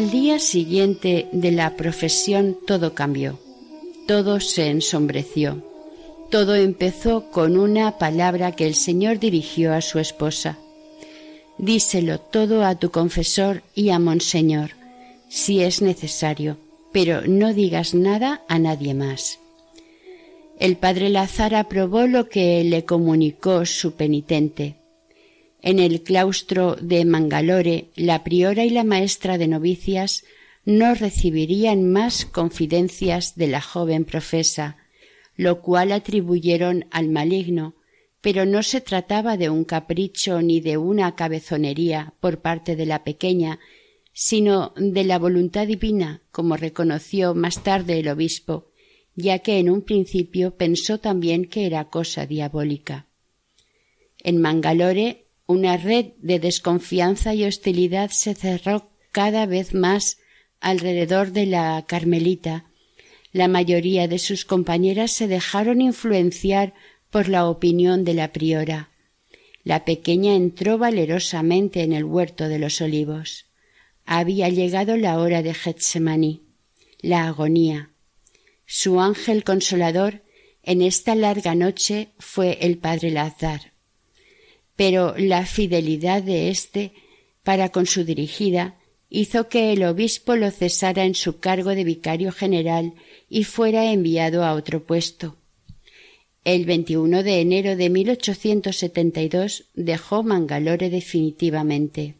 Al 0.00 0.10
día 0.10 0.38
siguiente 0.38 1.28
de 1.30 1.52
la 1.52 1.76
profesión 1.76 2.56
todo 2.66 2.94
cambió, 2.94 3.38
todo 4.06 4.40
se 4.40 4.68
ensombreció, 4.68 5.62
todo 6.30 6.54
empezó 6.54 7.30
con 7.30 7.58
una 7.58 7.98
palabra 7.98 8.52
que 8.52 8.66
el 8.66 8.76
Señor 8.76 9.18
dirigió 9.18 9.74
a 9.74 9.82
su 9.82 9.98
esposa. 9.98 10.56
Díselo 11.58 12.18
todo 12.18 12.64
a 12.64 12.76
tu 12.76 12.90
confesor 12.90 13.62
y 13.74 13.90
a 13.90 13.98
Monseñor, 13.98 14.70
si 15.28 15.60
es 15.60 15.82
necesario, 15.82 16.56
pero 16.92 17.20
no 17.26 17.52
digas 17.52 17.92
nada 17.92 18.42
a 18.48 18.58
nadie 18.58 18.94
más. 18.94 19.38
El 20.58 20.78
padre 20.78 21.10
Lazar 21.10 21.54
aprobó 21.54 22.06
lo 22.06 22.30
que 22.30 22.64
le 22.64 22.86
comunicó 22.86 23.66
su 23.66 23.92
penitente 23.92 24.79
en 25.62 25.78
el 25.78 26.02
claustro 26.02 26.76
de 26.80 27.04
Mangalore, 27.04 27.90
la 27.96 28.24
priora 28.24 28.64
y 28.64 28.70
la 28.70 28.84
maestra 28.84 29.38
de 29.38 29.48
novicias 29.48 30.24
no 30.64 30.94
recibirían 30.94 31.90
más 31.90 32.24
confidencias 32.24 33.34
de 33.36 33.48
la 33.48 33.60
joven 33.60 34.04
profesa, 34.04 34.76
lo 35.36 35.62
cual 35.62 35.92
atribuyeron 35.92 36.86
al 36.90 37.08
maligno, 37.08 37.74
pero 38.20 38.44
no 38.44 38.62
se 38.62 38.80
trataba 38.80 39.36
de 39.36 39.48
un 39.48 39.64
capricho 39.64 40.42
ni 40.42 40.60
de 40.60 40.76
una 40.76 41.16
cabezonería 41.16 42.12
por 42.20 42.40
parte 42.40 42.76
de 42.76 42.86
la 42.86 43.04
pequeña, 43.04 43.58
sino 44.12 44.74
de 44.76 45.04
la 45.04 45.18
voluntad 45.18 45.66
divina, 45.66 46.22
como 46.30 46.56
reconoció 46.56 47.34
más 47.34 47.62
tarde 47.62 47.98
el 47.98 48.08
obispo, 48.08 48.70
ya 49.16 49.38
que 49.38 49.58
en 49.58 49.70
un 49.70 49.82
principio 49.82 50.56
pensó 50.56 50.98
también 50.98 51.46
que 51.46 51.66
era 51.66 51.86
cosa 51.86 52.26
diabólica. 52.26 53.06
En 54.22 54.40
Mangalore 54.40 55.24
una 55.50 55.76
red 55.76 56.12
de 56.18 56.38
desconfianza 56.38 57.34
y 57.34 57.44
hostilidad 57.44 58.10
se 58.10 58.34
cerró 58.34 58.88
cada 59.10 59.46
vez 59.46 59.74
más 59.74 60.18
alrededor 60.60 61.32
de 61.32 61.46
la 61.46 61.84
Carmelita. 61.88 62.66
La 63.32 63.48
mayoría 63.48 64.06
de 64.06 64.20
sus 64.20 64.44
compañeras 64.44 65.10
se 65.10 65.26
dejaron 65.26 65.80
influenciar 65.80 66.72
por 67.10 67.28
la 67.28 67.48
opinión 67.48 68.04
de 68.04 68.14
la 68.14 68.32
priora. 68.32 68.90
La 69.64 69.84
pequeña 69.84 70.36
entró 70.36 70.78
valerosamente 70.78 71.82
en 71.82 71.92
el 71.92 72.04
huerto 72.04 72.48
de 72.48 72.60
los 72.60 72.80
olivos. 72.80 73.46
Había 74.06 74.48
llegado 74.48 74.96
la 74.96 75.18
hora 75.18 75.42
de 75.42 75.52
Getsemaní, 75.52 76.42
la 77.00 77.26
agonía. 77.26 77.90
Su 78.66 79.00
ángel 79.00 79.42
consolador 79.42 80.22
en 80.62 80.80
esta 80.80 81.16
larga 81.16 81.56
noche 81.56 82.12
fue 82.18 82.58
el 82.60 82.78
padre 82.78 83.10
Lazar 83.10 83.69
pero 84.80 85.14
la 85.18 85.44
fidelidad 85.44 86.22
de 86.22 86.48
éste 86.48 86.94
para 87.42 87.68
con 87.68 87.84
su 87.84 88.02
dirigida 88.02 88.78
hizo 89.10 89.46
que 89.46 89.74
el 89.74 89.84
obispo 89.84 90.36
lo 90.36 90.50
cesara 90.50 91.04
en 91.04 91.14
su 91.14 91.38
cargo 91.38 91.74
de 91.74 91.84
vicario 91.84 92.32
general 92.32 92.94
y 93.28 93.44
fuera 93.44 93.92
enviado 93.92 94.42
a 94.42 94.54
otro 94.54 94.86
puesto. 94.86 95.36
El 96.44 96.64
21 96.64 97.22
de 97.22 97.42
enero 97.42 97.76
de 97.76 97.90
1872 97.90 99.66
dejó 99.74 100.22
Mangalore 100.22 100.88
definitivamente. 100.88 102.14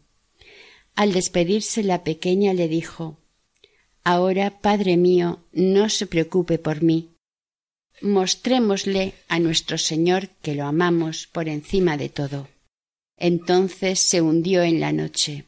Al 0.93 1.13
despedirse 1.13 1.81
la 1.81 2.03
pequeña 2.03 2.53
le 2.53 2.67
dijo 2.67 3.17
Ahora, 4.03 4.59
Padre 4.61 4.97
mío, 4.97 5.39
no 5.51 5.89
se 5.89 6.05
preocupe 6.05 6.59
por 6.59 6.83
mí. 6.83 7.09
Mostrémosle 8.01 9.13
a 9.27 9.39
nuestro 9.39 9.77
Señor 9.77 10.29
que 10.41 10.55
lo 10.55 10.65
amamos 10.65 11.27
por 11.27 11.47
encima 11.47 11.97
de 11.97 12.09
todo. 12.09 12.47
Entonces 13.17 13.99
se 13.99 14.21
hundió 14.21 14.63
en 14.63 14.79
la 14.79 14.91
noche. 14.91 15.45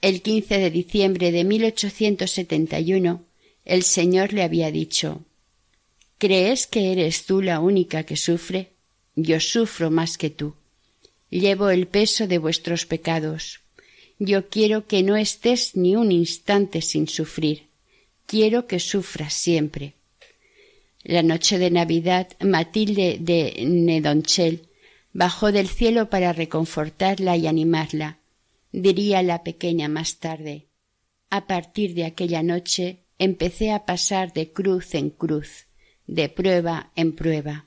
El 0.00 0.20
15 0.20 0.58
de 0.58 0.70
diciembre 0.70 1.32
de 1.32 1.44
1871 1.44 3.24
el 3.64 3.82
Señor 3.82 4.32
le 4.32 4.42
había 4.42 4.70
dicho 4.70 5.24
¿Crees 6.18 6.66
que 6.66 6.92
eres 6.92 7.24
tú 7.24 7.40
la 7.40 7.60
única 7.60 8.04
que 8.04 8.16
sufre? 8.16 8.72
Yo 9.16 9.40
sufro 9.40 9.90
más 9.90 10.18
que 10.18 10.30
tú. 10.30 10.54
Llevo 11.30 11.70
el 11.70 11.86
peso 11.86 12.26
de 12.26 12.38
vuestros 12.38 12.86
pecados. 12.86 13.60
Yo 14.18 14.48
quiero 14.48 14.86
que 14.86 15.02
no 15.02 15.16
estés 15.16 15.76
ni 15.76 15.96
un 15.96 16.12
instante 16.12 16.82
sin 16.82 17.08
sufrir. 17.08 17.68
Quiero 18.26 18.66
que 18.66 18.80
sufras 18.80 19.34
siempre. 19.34 19.94
La 21.04 21.22
noche 21.22 21.58
de 21.58 21.70
Navidad, 21.70 22.28
Matilde 22.40 23.18
de 23.20 23.62
Nedonchel 23.66 24.70
bajó 25.12 25.52
del 25.52 25.68
cielo 25.68 26.08
para 26.08 26.32
reconfortarla 26.32 27.36
y 27.36 27.46
animarla. 27.46 28.20
Diría 28.72 29.22
la 29.22 29.44
pequeña 29.44 29.88
más 29.88 30.18
tarde. 30.18 30.66
A 31.28 31.46
partir 31.46 31.92
de 31.92 32.06
aquella 32.06 32.42
noche 32.42 33.00
empecé 33.18 33.70
a 33.70 33.84
pasar 33.84 34.32
de 34.32 34.50
cruz 34.50 34.94
en 34.94 35.10
cruz, 35.10 35.66
de 36.06 36.30
prueba 36.30 36.90
en 36.96 37.14
prueba. 37.14 37.66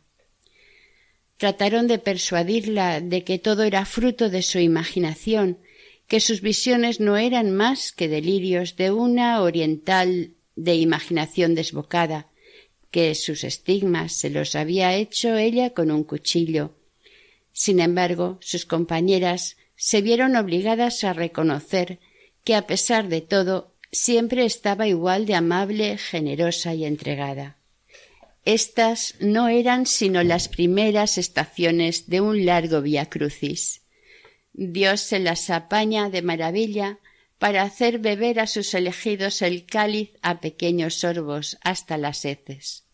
Trataron 1.37 1.85
de 1.85 1.99
persuadirla 1.99 3.01
de 3.01 3.23
que 3.23 3.37
todo 3.37 3.61
era 3.61 3.85
fruto 3.85 4.31
de 4.31 4.41
su 4.41 4.57
imaginación, 4.57 5.59
que 6.07 6.21
sus 6.21 6.41
visiones 6.41 6.99
no 6.99 7.17
eran 7.17 7.51
más 7.51 7.91
que 7.91 8.07
delirios 8.07 8.77
de 8.77 8.89
una 8.89 9.43
oriental 9.43 10.31
de 10.55 10.75
imaginación 10.75 11.53
desbocada, 11.53 12.31
que 12.97 13.13
sus 13.13 13.43
estigmas 13.43 14.11
se 14.11 14.31
los 14.31 14.55
había 14.55 14.95
hecho 14.95 15.37
ella 15.37 15.69
con 15.75 15.91
un 15.91 16.03
cuchillo, 16.03 16.73
sin 17.53 17.79
embargo, 17.79 18.39
sus 18.41 18.65
compañeras 18.65 19.55
se 19.75 20.01
vieron 20.01 20.35
obligadas 20.35 21.03
a 21.03 21.13
reconocer 21.13 21.99
que, 22.43 22.55
a 22.55 22.65
pesar 22.65 23.07
de 23.07 23.21
todo, 23.21 23.75
siempre 23.91 24.45
estaba 24.45 24.87
igual 24.87 25.27
de 25.27 25.35
amable, 25.35 25.99
generosa 25.99 26.73
y 26.73 26.85
entregada. 26.85 27.59
Estas 28.45 29.13
no 29.19 29.47
eran 29.47 29.85
sino 29.85 30.23
las 30.23 30.47
primeras 30.47 31.19
estaciones 31.19 32.09
de 32.09 32.21
un 32.21 32.47
largo 32.47 32.81
vía 32.81 33.11
crucis. 33.11 33.83
Dios 34.53 35.01
se 35.01 35.19
las 35.19 35.51
apaña 35.51 36.09
de 36.09 36.23
maravilla 36.23 36.97
para 37.37 37.61
hacer 37.61 37.99
beber 37.99 38.39
a 38.39 38.47
sus 38.47 38.73
elegidos 38.73 39.43
el 39.43 39.67
cáliz 39.67 40.13
a 40.23 40.41
pequeños 40.41 40.95
sorbos 40.95 41.59
hasta 41.61 41.97
las 41.97 42.25
heces. 42.25 42.86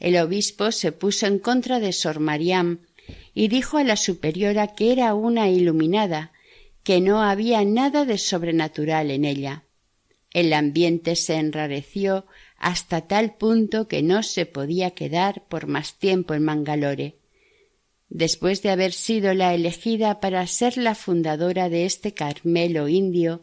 El 0.00 0.16
obispo 0.16 0.72
se 0.72 0.92
puso 0.92 1.26
en 1.26 1.38
contra 1.38 1.78
de 1.78 1.92
Sor 1.92 2.20
Mariam 2.20 2.80
y 3.34 3.48
dijo 3.48 3.76
a 3.76 3.84
la 3.84 3.96
superiora 3.96 4.68
que 4.68 4.92
era 4.92 5.14
una 5.14 5.50
iluminada, 5.50 6.32
que 6.82 7.02
no 7.02 7.22
había 7.22 7.62
nada 7.64 8.06
de 8.06 8.16
sobrenatural 8.16 9.10
en 9.10 9.26
ella. 9.26 9.64
El 10.32 10.54
ambiente 10.54 11.16
se 11.16 11.34
enrareció 11.34 12.26
hasta 12.56 13.02
tal 13.02 13.34
punto 13.36 13.88
que 13.88 14.02
no 14.02 14.22
se 14.22 14.46
podía 14.46 14.92
quedar 14.92 15.44
por 15.48 15.66
más 15.66 15.98
tiempo 15.98 16.32
en 16.32 16.44
Mangalore. 16.44 17.16
Después 18.08 18.62
de 18.62 18.70
haber 18.70 18.92
sido 18.92 19.34
la 19.34 19.54
elegida 19.54 20.18
para 20.18 20.46
ser 20.46 20.78
la 20.78 20.94
fundadora 20.94 21.68
de 21.68 21.84
este 21.84 22.14
Carmelo 22.14 22.88
indio, 22.88 23.42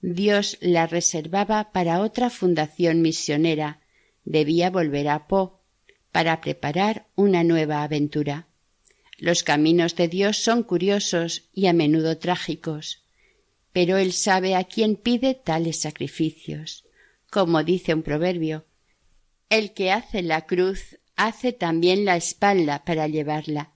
Dios 0.00 0.58
la 0.60 0.88
reservaba 0.88 1.70
para 1.70 2.00
otra 2.00 2.28
fundación 2.28 3.02
misionera. 3.02 3.80
Debía 4.24 4.68
volver 4.68 5.08
a 5.08 5.28
Po 5.28 5.61
para 6.12 6.40
preparar 6.40 7.06
una 7.16 7.42
nueva 7.42 7.82
aventura. 7.82 8.46
Los 9.18 9.42
caminos 9.42 9.96
de 9.96 10.08
Dios 10.08 10.36
son 10.36 10.62
curiosos 10.62 11.48
y 11.54 11.66
a 11.66 11.72
menudo 11.72 12.18
trágicos, 12.18 13.02
pero 13.72 13.96
Él 13.96 14.12
sabe 14.12 14.54
a 14.54 14.64
quién 14.64 14.96
pide 14.96 15.34
tales 15.34 15.80
sacrificios. 15.80 16.84
Como 17.30 17.64
dice 17.64 17.94
un 17.94 18.02
proverbio, 18.02 18.66
el 19.48 19.72
que 19.72 19.90
hace 19.90 20.22
la 20.22 20.46
cruz 20.46 20.98
hace 21.16 21.52
también 21.52 22.04
la 22.04 22.16
espalda 22.16 22.84
para 22.84 23.08
llevarla. 23.08 23.72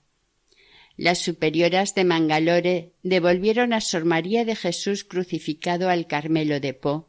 Las 0.95 1.19
superioras 1.19 1.93
de 1.93 2.03
Mangalore 2.03 2.93
devolvieron 3.03 3.73
a 3.73 3.81
Sor 3.81 4.05
María 4.05 4.45
de 4.45 4.55
Jesús 4.55 5.03
crucificado 5.03 5.89
al 5.89 6.07
Carmelo 6.07 6.59
de 6.59 6.73
Po. 6.73 7.07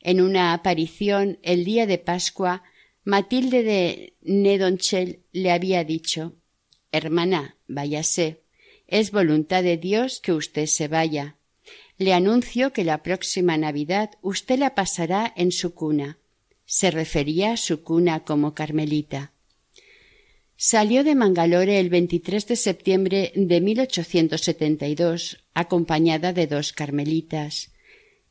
En 0.00 0.20
una 0.20 0.52
aparición 0.52 1.38
el 1.42 1.64
día 1.64 1.86
de 1.86 1.98
Pascua, 1.98 2.64
Matilde 3.06 3.62
de 3.62 4.14
Nedonchel 4.22 5.20
le 5.30 5.52
había 5.52 5.84
dicho 5.84 6.34
Hermana, 6.90 7.56
váyase. 7.68 8.40
Es 8.88 9.12
voluntad 9.12 9.62
de 9.62 9.76
Dios 9.76 10.18
que 10.20 10.32
usted 10.32 10.66
se 10.66 10.88
vaya. 10.88 11.36
Le 11.98 12.14
anuncio 12.14 12.72
que 12.72 12.82
la 12.82 13.04
próxima 13.04 13.56
Navidad 13.56 14.10
usted 14.22 14.58
la 14.58 14.74
pasará 14.74 15.32
en 15.36 15.52
su 15.52 15.72
cuna. 15.72 16.18
Se 16.64 16.90
refería 16.90 17.52
a 17.52 17.56
su 17.56 17.84
cuna 17.84 18.24
como 18.24 18.54
Carmelita. 18.54 19.30
Salió 20.56 21.04
de 21.04 21.14
Mangalore 21.14 21.78
el 21.78 21.90
23 21.90 22.44
de 22.48 22.56
septiembre 22.56 23.32
de 23.36 23.60
1872, 23.60 25.44
acompañada 25.54 26.32
de 26.32 26.48
dos 26.48 26.72
carmelitas. 26.72 27.70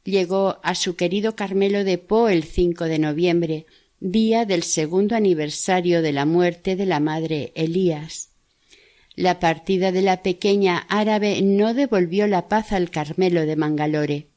Llegó 0.03 0.59
a 0.63 0.75
su 0.75 0.97
querido 0.97 1.33
Carmelo 1.33 1.85
de 1.85 1.97
Po 1.97 2.27
el 2.27 2.43
5 2.43 2.83
de 2.83 2.99
noviembre, 2.99 3.65
día 3.99 4.45
del 4.45 4.63
segundo 4.63 5.15
aniversario 5.15 6.01
de 6.01 6.11
la 6.11 6.25
muerte 6.25 6.75
de 6.75 6.85
la 6.85 6.99
madre 6.99 7.51
Elías. 7.55 8.29
La 9.15 9.39
partida 9.39 9.91
de 9.91 10.01
la 10.01 10.21
pequeña 10.21 10.79
árabe 10.89 11.41
no 11.41 11.73
devolvió 11.73 12.27
la 12.27 12.49
paz 12.49 12.73
al 12.73 12.89
Carmelo 12.89 13.45
de 13.45 13.55
Mangalore. 13.55 14.27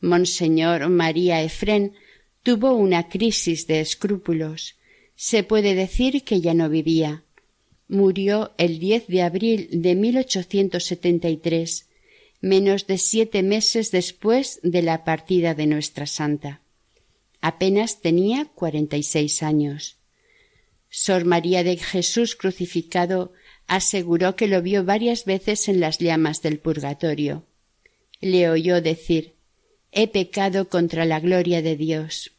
Monseñor 0.00 0.88
María 0.88 1.42
Efrén 1.42 1.92
tuvo 2.42 2.72
una 2.74 3.08
crisis 3.08 3.66
de 3.66 3.80
escrúpulos. 3.80 4.76
Se 5.14 5.44
puede 5.44 5.74
decir 5.74 6.24
que 6.24 6.40
ya 6.40 6.54
no 6.54 6.68
vivía. 6.68 7.22
Murió 7.86 8.52
el 8.58 8.80
10 8.80 9.06
de 9.06 9.22
abril 9.22 9.68
de 9.70 9.94
1873, 9.94 11.88
menos 12.40 12.86
de 12.86 12.98
siete 12.98 13.42
meses 13.42 13.90
después 13.90 14.60
de 14.62 14.82
la 14.82 15.04
partida 15.04 15.54
de 15.54 15.66
nuestra 15.66 16.06
santa. 16.06 16.60
Apenas 17.40 18.00
tenía 18.00 18.46
cuarenta 18.46 18.96
y 18.96 19.02
seis 19.02 19.42
años. 19.42 19.96
Sor 20.90 21.24
María 21.24 21.62
de 21.64 21.76
Jesús 21.76 22.34
crucificado 22.34 23.32
aseguró 23.66 24.34
que 24.34 24.48
lo 24.48 24.62
vio 24.62 24.84
varias 24.84 25.24
veces 25.24 25.68
en 25.68 25.80
las 25.80 25.98
llamas 25.98 26.42
del 26.42 26.58
purgatorio. 26.58 27.44
Le 28.20 28.48
oyó 28.48 28.80
decir 28.80 29.34
He 29.92 30.08
pecado 30.08 30.68
contra 30.68 31.04
la 31.04 31.20
gloria 31.20 31.62
de 31.62 31.76
Dios. 31.76 32.32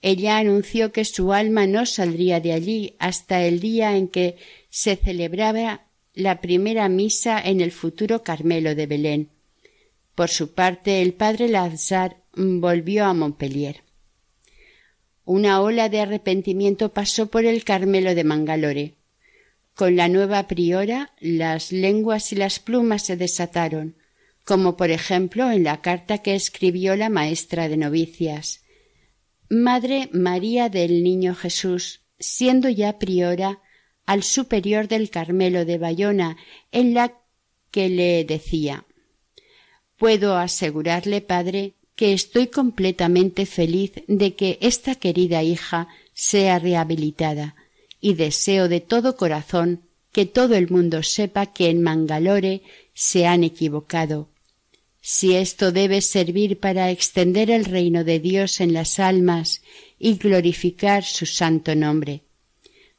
Ella 0.00 0.38
anunció 0.38 0.92
que 0.92 1.04
su 1.04 1.32
alma 1.32 1.66
no 1.66 1.86
saldría 1.86 2.40
de 2.40 2.52
allí 2.52 2.94
hasta 2.98 3.44
el 3.44 3.60
día 3.60 3.96
en 3.96 4.08
que 4.08 4.36
se 4.68 4.96
celebraba 4.96 5.82
la 6.14 6.40
primera 6.40 6.88
misa 6.88 7.40
en 7.40 7.60
el 7.60 7.72
futuro 7.72 8.22
Carmelo 8.22 8.74
de 8.74 8.86
Belén. 8.86 9.28
Por 10.14 10.28
su 10.28 10.52
parte, 10.52 11.02
el 11.02 11.14
padre 11.14 11.48
Lazar 11.48 12.16
volvió 12.34 13.04
a 13.04 13.14
Montpellier. 13.14 13.82
Una 15.24 15.60
ola 15.60 15.88
de 15.88 16.00
arrepentimiento 16.00 16.92
pasó 16.92 17.26
por 17.26 17.44
el 17.44 17.64
Carmelo 17.64 18.14
de 18.14 18.24
Mangalore. 18.24 18.94
Con 19.74 19.96
la 19.96 20.08
nueva 20.08 20.48
priora 20.48 21.12
las 21.20 21.72
lenguas 21.72 22.32
y 22.32 22.36
las 22.36 22.58
plumas 22.58 23.02
se 23.02 23.16
desataron, 23.16 23.96
como 24.44 24.76
por 24.76 24.90
ejemplo 24.90 25.50
en 25.50 25.64
la 25.64 25.80
carta 25.80 26.18
que 26.18 26.34
escribió 26.34 26.96
la 26.96 27.08
maestra 27.08 27.68
de 27.68 27.76
novicias. 27.76 28.64
Madre 29.48 30.08
María 30.12 30.68
del 30.68 31.02
Niño 31.04 31.34
Jesús, 31.34 32.00
siendo 32.18 32.68
ya 32.68 32.98
priora, 32.98 33.60
al 34.04 34.24
superior 34.24 34.88
del 34.88 35.10
Carmelo 35.10 35.64
de 35.64 35.78
Bayona, 35.78 36.36
en 36.72 36.94
la 36.94 37.14
que 37.70 37.88
le 37.88 38.24
decía 38.24 38.86
Puedo 39.96 40.36
asegurarle, 40.36 41.20
padre, 41.20 41.74
que 41.96 42.12
estoy 42.12 42.46
completamente 42.46 43.46
feliz 43.46 43.92
de 44.06 44.34
que 44.34 44.58
esta 44.60 44.94
querida 44.94 45.42
hija 45.42 45.88
sea 46.14 46.58
rehabilitada, 46.58 47.54
y 48.00 48.14
deseo 48.14 48.68
de 48.68 48.80
todo 48.80 49.16
corazón 49.16 49.82
que 50.12 50.26
todo 50.26 50.54
el 50.54 50.70
mundo 50.70 51.02
sepa 51.02 51.46
que 51.46 51.70
en 51.70 51.82
Mangalore 51.82 52.62
se 52.94 53.26
han 53.26 53.44
equivocado. 53.44 54.28
Si 55.00 55.34
esto 55.34 55.72
debe 55.72 56.00
servir 56.00 56.60
para 56.60 56.90
extender 56.90 57.50
el 57.50 57.64
reino 57.64 58.04
de 58.04 58.20
Dios 58.20 58.60
en 58.60 58.72
las 58.72 59.00
almas 59.00 59.62
y 59.98 60.14
glorificar 60.14 61.02
su 61.02 61.26
santo 61.26 61.74
nombre. 61.74 62.22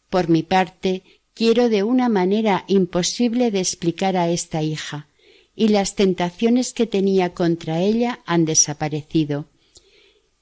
Por 0.09 0.27
mi 0.27 0.43
parte, 0.43 1.03
quiero 1.33 1.69
de 1.69 1.83
una 1.83 2.09
manera 2.09 2.65
imposible 2.67 3.51
de 3.51 3.59
explicar 3.59 4.17
a 4.17 4.29
esta 4.29 4.61
hija, 4.61 5.07
y 5.55 5.69
las 5.69 5.95
tentaciones 5.95 6.73
que 6.73 6.87
tenía 6.87 7.33
contra 7.33 7.81
ella 7.81 8.21
han 8.25 8.45
desaparecido. 8.45 9.49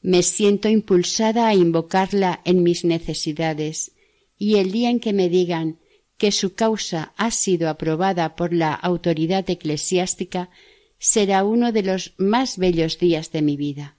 Me 0.02 0.24
siento 0.24 0.70
impulsada 0.70 1.48
a 1.48 1.54
invocarla 1.54 2.42
en 2.46 2.64
mis 2.64 2.86
necesidades, 2.86 3.92
y 4.38 4.56
el 4.56 4.72
día 4.72 4.90
en 4.90 5.00
que 5.00 5.14
me 5.14 5.30
digan 5.30 5.80
que 6.18 6.32
su 6.32 6.54
causa 6.54 7.14
ha 7.18 7.32
sido 7.32 7.70
aprobada 7.70 8.36
por 8.36 8.54
la 8.54 8.74
autoridad 8.74 9.48
eclesiástica 9.50 10.50
será 10.98 11.44
uno 11.44 11.72
de 11.72 11.84
los 11.84 12.14
más 12.18 12.58
bellos 12.58 13.00
días 13.00 13.32
de 13.32 13.42
mi 13.42 13.58
vida. 13.58 13.98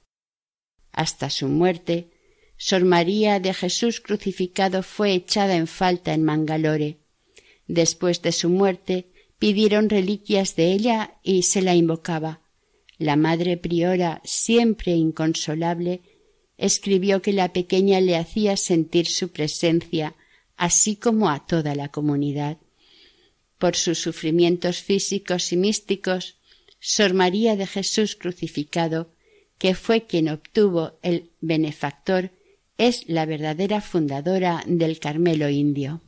Hasta 0.92 1.30
su 1.30 1.48
muerte, 1.48 2.10
Sor 2.56 2.84
María 2.84 3.40
de 3.40 3.52
Jesús 3.54 4.00
crucificado 4.00 4.84
fue 4.84 5.14
echada 5.14 5.56
en 5.56 5.66
falta 5.66 6.14
en 6.14 6.22
Mangalore. 6.22 7.00
Después 7.66 8.22
de 8.22 8.30
su 8.30 8.50
muerte, 8.50 9.11
pidieron 9.42 9.90
reliquias 9.90 10.54
de 10.54 10.72
ella 10.72 11.18
y 11.24 11.42
se 11.42 11.62
la 11.62 11.74
invocaba. 11.74 12.42
La 12.96 13.16
madre 13.16 13.56
priora, 13.56 14.20
siempre 14.22 14.92
inconsolable, 14.92 16.00
escribió 16.58 17.22
que 17.22 17.32
la 17.32 17.52
pequeña 17.52 18.00
le 18.00 18.14
hacía 18.14 18.56
sentir 18.56 19.08
su 19.08 19.32
presencia 19.32 20.14
así 20.56 20.94
como 20.94 21.28
a 21.28 21.44
toda 21.44 21.74
la 21.74 21.88
comunidad. 21.88 22.58
Por 23.58 23.74
sus 23.74 23.98
sufrimientos 23.98 24.78
físicos 24.78 25.52
y 25.52 25.56
místicos, 25.56 26.36
Sor 26.78 27.12
María 27.12 27.56
de 27.56 27.66
Jesús 27.66 28.14
crucificado, 28.14 29.10
que 29.58 29.74
fue 29.74 30.06
quien 30.06 30.28
obtuvo 30.28 31.00
el 31.02 31.32
benefactor, 31.40 32.30
es 32.78 33.08
la 33.08 33.26
verdadera 33.26 33.80
fundadora 33.80 34.62
del 34.68 35.00
Carmelo 35.00 35.48
indio. 35.48 36.00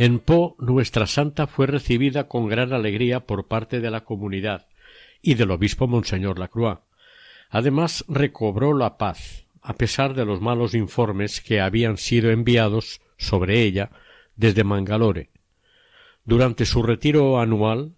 En 0.00 0.20
Po 0.20 0.54
nuestra 0.60 1.08
santa 1.08 1.48
fue 1.48 1.66
recibida 1.66 2.28
con 2.28 2.46
gran 2.46 2.72
alegría 2.72 3.26
por 3.26 3.48
parte 3.48 3.80
de 3.80 3.90
la 3.90 4.04
comunidad 4.04 4.68
y 5.20 5.34
del 5.34 5.50
obispo 5.50 5.88
Monseñor 5.88 6.38
Lacroix. 6.38 6.78
Además 7.50 8.04
recobró 8.06 8.74
la 8.74 8.96
paz, 8.96 9.48
a 9.60 9.74
pesar 9.74 10.14
de 10.14 10.24
los 10.24 10.40
malos 10.40 10.74
informes 10.74 11.40
que 11.40 11.60
habían 11.60 11.96
sido 11.96 12.30
enviados 12.30 13.00
sobre 13.16 13.62
ella 13.62 13.90
desde 14.36 14.62
Mangalore. 14.62 15.30
Durante 16.24 16.64
su 16.64 16.84
retiro 16.84 17.40
anual, 17.40 17.96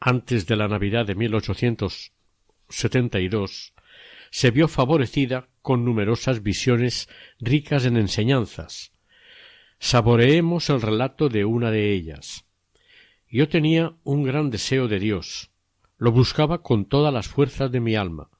antes 0.00 0.48
de 0.48 0.56
la 0.56 0.66
Navidad 0.66 1.06
de 1.06 1.14
1872, 1.14 3.74
se 4.32 4.50
vio 4.50 4.66
favorecida 4.66 5.46
con 5.62 5.84
numerosas 5.84 6.42
visiones 6.42 7.08
ricas 7.38 7.84
en 7.84 7.96
enseñanzas, 7.96 8.90
Saboreemos 9.86 10.70
el 10.70 10.80
relato 10.80 11.28
de 11.28 11.44
una 11.44 11.70
de 11.70 11.92
ellas. 11.92 12.46
Yo 13.28 13.50
tenía 13.50 13.94
un 14.02 14.22
gran 14.22 14.48
deseo 14.48 14.88
de 14.88 14.98
Dios, 14.98 15.50
lo 15.98 16.10
buscaba 16.10 16.62
con 16.62 16.86
todas 16.86 17.12
las 17.12 17.28
fuerzas 17.28 17.70
de 17.70 17.80
mi 17.80 17.94
alma. 17.94 18.30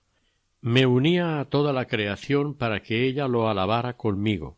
Me 0.62 0.86
unía 0.86 1.40
a 1.40 1.44
toda 1.44 1.74
la 1.74 1.84
creación 1.84 2.54
para 2.54 2.80
que 2.80 3.06
ella 3.06 3.28
lo 3.28 3.46
alabara 3.46 3.98
conmigo. 3.98 4.56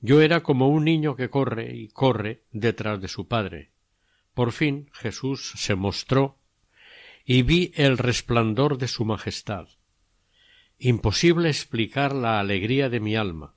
Yo 0.00 0.20
era 0.20 0.42
como 0.42 0.68
un 0.68 0.84
niño 0.84 1.14
que 1.14 1.30
corre 1.30 1.76
y 1.76 1.90
corre 1.90 2.42
detrás 2.50 3.00
de 3.00 3.06
su 3.06 3.28
padre. 3.28 3.70
Por 4.34 4.50
fin 4.50 4.90
Jesús 4.94 5.52
se 5.54 5.76
mostró 5.76 6.40
y 7.24 7.42
vi 7.42 7.70
el 7.76 7.98
resplandor 7.98 8.78
de 8.78 8.88
su 8.88 9.04
majestad. 9.04 9.68
Imposible 10.76 11.50
explicar 11.50 12.12
la 12.12 12.40
alegría 12.40 12.88
de 12.88 12.98
mi 12.98 13.14
alma 13.14 13.54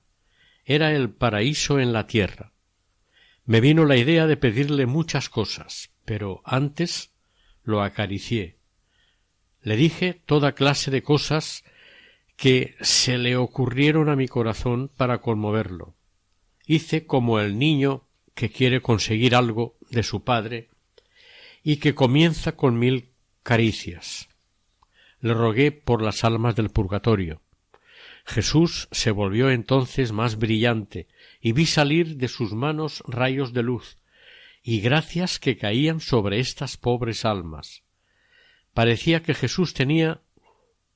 era 0.65 0.91
el 0.91 1.09
paraíso 1.09 1.79
en 1.79 1.93
la 1.93 2.05
tierra. 2.05 2.53
Me 3.49 3.61
vino 3.61 3.85
la 3.85 3.97
idea 3.97 4.27
de 4.27 4.37
pedirle 4.37 4.85
muchas 4.85 5.27
cosas, 5.27 5.89
pero 6.05 6.43
antes 6.45 7.15
lo 7.63 7.81
acaricié. 7.81 8.59
Le 9.63 9.75
dije 9.75 10.21
toda 10.27 10.51
clase 10.51 10.91
de 10.91 11.01
cosas 11.01 11.63
que 12.35 12.75
se 12.79 13.17
le 13.17 13.37
ocurrieron 13.37 14.07
a 14.07 14.15
mi 14.15 14.27
corazón 14.27 14.91
para 14.95 15.17
conmoverlo. 15.21 15.95
Hice 16.67 17.07
como 17.07 17.39
el 17.39 17.57
niño 17.57 18.07
que 18.35 18.51
quiere 18.51 18.83
conseguir 18.83 19.33
algo 19.33 19.79
de 19.89 20.03
su 20.03 20.23
padre 20.23 20.69
y 21.63 21.77
que 21.77 21.95
comienza 21.95 22.51
con 22.51 22.77
mil 22.77 23.13
caricias. 23.41 24.29
Le 25.21 25.33
rogué 25.33 25.71
por 25.71 26.03
las 26.03 26.23
almas 26.23 26.55
del 26.55 26.69
purgatorio. 26.69 27.41
Jesús 28.25 28.87
se 28.91 29.11
volvió 29.11 29.49
entonces 29.49 30.11
más 30.11 30.37
brillante 30.37 31.07
y 31.41 31.53
vi 31.53 31.65
salir 31.65 32.17
de 32.17 32.27
sus 32.27 32.53
manos 32.53 33.03
rayos 33.07 33.53
de 33.53 33.63
luz 33.63 33.97
y 34.61 34.81
gracias 34.81 35.39
que 35.39 35.57
caían 35.57 35.99
sobre 35.99 36.39
estas 36.39 36.77
pobres 36.77 37.25
almas. 37.25 37.83
Parecía 38.73 39.23
que 39.23 39.33
Jesús 39.33 39.73
tenía 39.73 40.21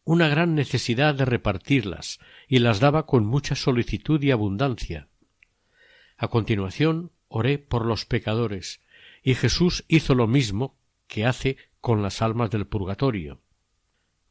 una 0.03 0.27
gran 0.27 0.53
necesidad 0.53 1.15
de 1.15 1.25
repartirlas 1.25 2.19
y 2.47 2.59
las 2.59 2.79
daba 2.79 3.05
con 3.05 3.25
mucha 3.25 3.55
solicitud 3.55 4.21
y 4.21 4.31
abundancia. 4.31 5.07
A 6.17 6.27
continuación 6.27 7.11
oré 7.27 7.57
por 7.57 7.85
los 7.85 8.05
pecadores, 8.05 8.81
y 9.23 9.35
Jesús 9.35 9.85
hizo 9.87 10.13
lo 10.13 10.27
mismo 10.27 10.77
que 11.07 11.25
hace 11.25 11.57
con 11.79 12.01
las 12.01 12.21
almas 12.21 12.51
del 12.51 12.67
purgatorio. 12.67 13.41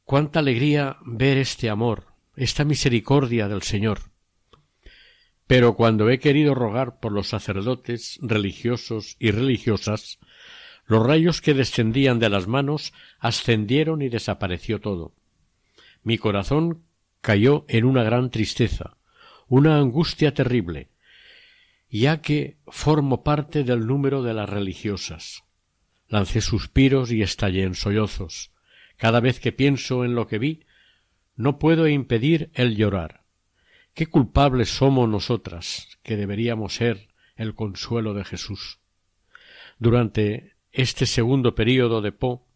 Cuánta 0.05 0.41
alegría 0.41 0.99
ver 1.05 1.39
este 1.39 1.71
amor, 1.71 2.12
esta 2.37 2.65
misericordia 2.65 3.49
del 3.49 3.63
Señor. 3.63 4.01
Pero 5.47 5.75
cuando 5.75 6.09
he 6.09 6.19
querido 6.19 6.55
rogar 6.55 6.99
por 7.01 7.13
los 7.13 7.29
sacerdotes 7.29 8.19
religiosos 8.23 9.17
y 9.19 9.31
religiosas, 9.33 10.19
los 10.87 11.05
rayos 11.05 11.41
que 11.41 11.55
descendían 11.55 12.19
de 12.19 12.31
las 12.31 12.47
manos 12.47 12.93
ascendieron 13.19 14.03
y 14.03 14.09
desapareció 14.09 14.81
todo. 14.81 15.15
Mi 16.03 16.19
corazón 16.19 16.83
cayó 17.21 17.65
en 17.69 17.85
una 17.85 18.03
gran 18.03 18.31
tristeza, 18.31 18.97
una 19.47 19.79
angustia 19.79 20.35
terrible, 20.35 20.89
ya 21.91 22.21
que 22.21 22.57
formo 22.67 23.23
parte 23.23 23.65
del 23.65 23.87
número 23.87 24.23
de 24.23 24.35
las 24.35 24.49
religiosas. 24.49 25.45
Lancé 26.09 26.41
suspiros 26.41 27.13
y 27.13 27.23
estallé 27.23 27.63
en 27.63 27.75
sollozos. 27.75 28.53
Cada 28.97 29.21
vez 29.21 29.41
que 29.41 29.53
pienso 29.53 30.05
en 30.05 30.15
lo 30.15 30.27
que 30.27 30.39
vi, 30.39 30.65
no 31.43 31.59
puedo 31.59 31.89
impedir 31.89 32.51
el 32.55 32.77
llorar. 32.77 33.25
Qué 33.95 34.07
culpables 34.07 34.69
somos 34.71 35.09
nosotras, 35.09 35.99
que 36.03 36.17
deberíamos 36.17 36.75
ser 36.75 37.09
el 37.37 37.55
consuelo 37.55 38.15
de 38.15 38.25
Jesús. 38.25 38.79
Durante 39.79 40.55
este 40.71 41.07
segundo 41.07 41.55
período 41.55 42.01
de 42.01 42.13
Po, 42.13 42.47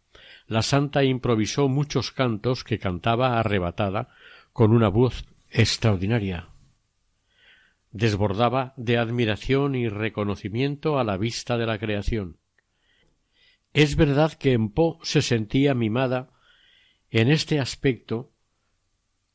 la 0.47 0.63
santa 0.63 1.05
improvisó 1.05 1.69
muchos 1.69 2.13
cantos 2.13 2.63
que 2.63 2.79
cantaba 2.79 3.39
arrebatada 3.41 4.09
con 4.53 4.71
una 4.71 4.89
voz 4.89 5.27
extraordinaria 5.51 6.49
desbordaba 7.97 8.75
de 8.77 8.99
admiración 8.99 9.75
y 9.75 9.89
reconocimiento 9.89 10.99
a 10.99 11.05
la 11.05 11.17
vista 11.17 11.57
de 11.57 11.65
la 11.65 11.79
creación. 11.79 12.37
Es 13.73 13.97
verdad 13.97 14.33
que 14.35 14.53
en 14.53 14.71
Po 14.71 14.99
se 15.03 15.23
sentía 15.23 15.75
mimada 15.75 16.31
en 17.11 17.31
este 17.31 17.59
aspecto 17.59 18.33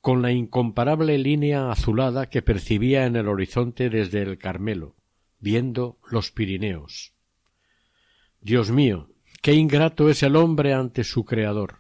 con 0.02 0.24
la 0.24 0.32
incomparable 0.32 1.18
línea 1.20 1.72
azulada 1.72 2.28
que 2.28 2.42
percibía 2.42 3.06
en 3.06 3.16
el 3.16 3.28
horizonte 3.28 3.90
desde 3.90 4.24
el 4.24 4.40
Carmelo, 4.40 4.96
viendo 5.40 6.00
los 6.10 6.32
Pirineos. 6.32 7.14
Dios 8.42 8.72
mío, 8.72 9.10
qué 9.44 9.54
ingrato 9.54 10.10
es 10.10 10.24
el 10.24 10.36
hombre 10.36 10.74
ante 10.74 11.04
su 11.04 11.24
Creador. 11.24 11.78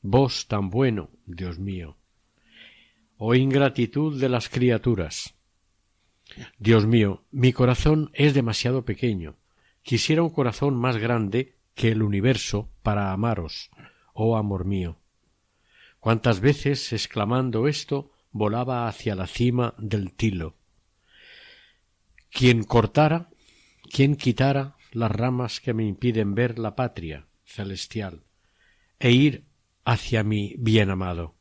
Vos 0.00 0.46
tan 0.46 0.70
bueno, 0.70 1.10
Dios 1.26 1.58
mío. 1.58 1.98
Oh 3.16 3.34
ingratitud 3.34 4.18
de 4.20 4.28
las 4.28 4.48
criaturas. 4.48 5.34
Dios 6.58 6.86
mío, 6.86 7.24
mi 7.32 7.52
corazón 7.52 8.10
es 8.14 8.32
demasiado 8.32 8.84
pequeño. 8.84 9.36
Quisiera 9.82 10.22
un 10.22 10.30
corazón 10.30 10.76
más 10.76 10.96
grande 10.98 11.56
que 11.74 11.90
el 11.90 12.02
universo 12.02 12.70
para 12.82 13.12
amaros, 13.12 13.70
oh 14.14 14.36
amor 14.36 14.64
mío. 14.64 14.99
Cuántas 16.00 16.40
veces, 16.40 16.92
exclamando 16.92 17.68
esto, 17.68 18.10
volaba 18.32 18.88
hacia 18.88 19.14
la 19.14 19.26
cima 19.26 19.74
del 19.78 20.12
tilo. 20.14 20.56
Quien 22.30 22.64
cortara, 22.64 23.28
quien 23.92 24.16
quitara 24.16 24.76
las 24.92 25.10
ramas 25.10 25.60
que 25.60 25.74
me 25.74 25.84
impiden 25.84 26.34
ver 26.34 26.58
la 26.58 26.74
patria 26.74 27.26
celestial 27.44 28.24
e 28.98 29.12
ir 29.12 29.44
hacia 29.84 30.22
mi 30.22 30.54
bien 30.58 30.90
amado. 30.90 31.36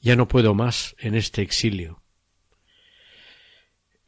Ya 0.00 0.16
no 0.16 0.28
puedo 0.28 0.54
más 0.54 0.94
en 0.98 1.14
este 1.14 1.42
exilio. 1.42 2.02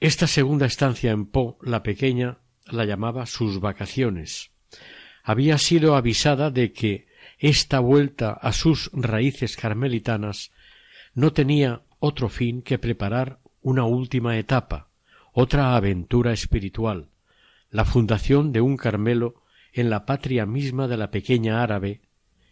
Esta 0.01 0.27
segunda 0.27 0.67
estancia 0.67 1.11
en 1.11 1.27
Po, 1.27 1.59
la 1.63 1.83
pequeña, 1.83 2.39
la 2.67 2.85
llamaba 2.85 3.27
sus 3.27 3.61
vacaciones. 3.61 4.53
Había 5.25 5.59
sido 5.59 5.97
avisada 5.97 6.51
de 6.51 6.73
que 6.73 7.08
esta 7.39 7.79
vuelta 7.79 8.33
a 8.33 8.53
sus 8.53 8.91
raíces 8.93 9.57
carmelitanas 9.57 10.51
no 11.15 11.33
tenía 11.33 11.83
otro 12.01 12.29
fin 12.29 12.63
que 12.63 12.79
preparar 12.79 13.39
una 13.63 13.85
última 13.85 14.39
etapa, 14.39 14.89
otra 15.33 15.77
aventura 15.77 16.33
espiritual, 16.33 17.11
la 17.71 17.85
fundación 17.85 18.53
de 18.53 18.61
un 18.61 18.77
Carmelo 18.77 19.43
en 19.73 19.91
la 19.91 20.05
patria 20.05 20.47
misma 20.47 20.89
de 20.89 20.97
la 20.97 21.11
pequeña 21.11 21.63
árabe, 21.63 22.01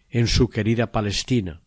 en 0.08 0.28
su 0.28 0.48
querida 0.48 0.92
Palestina. 0.92 1.62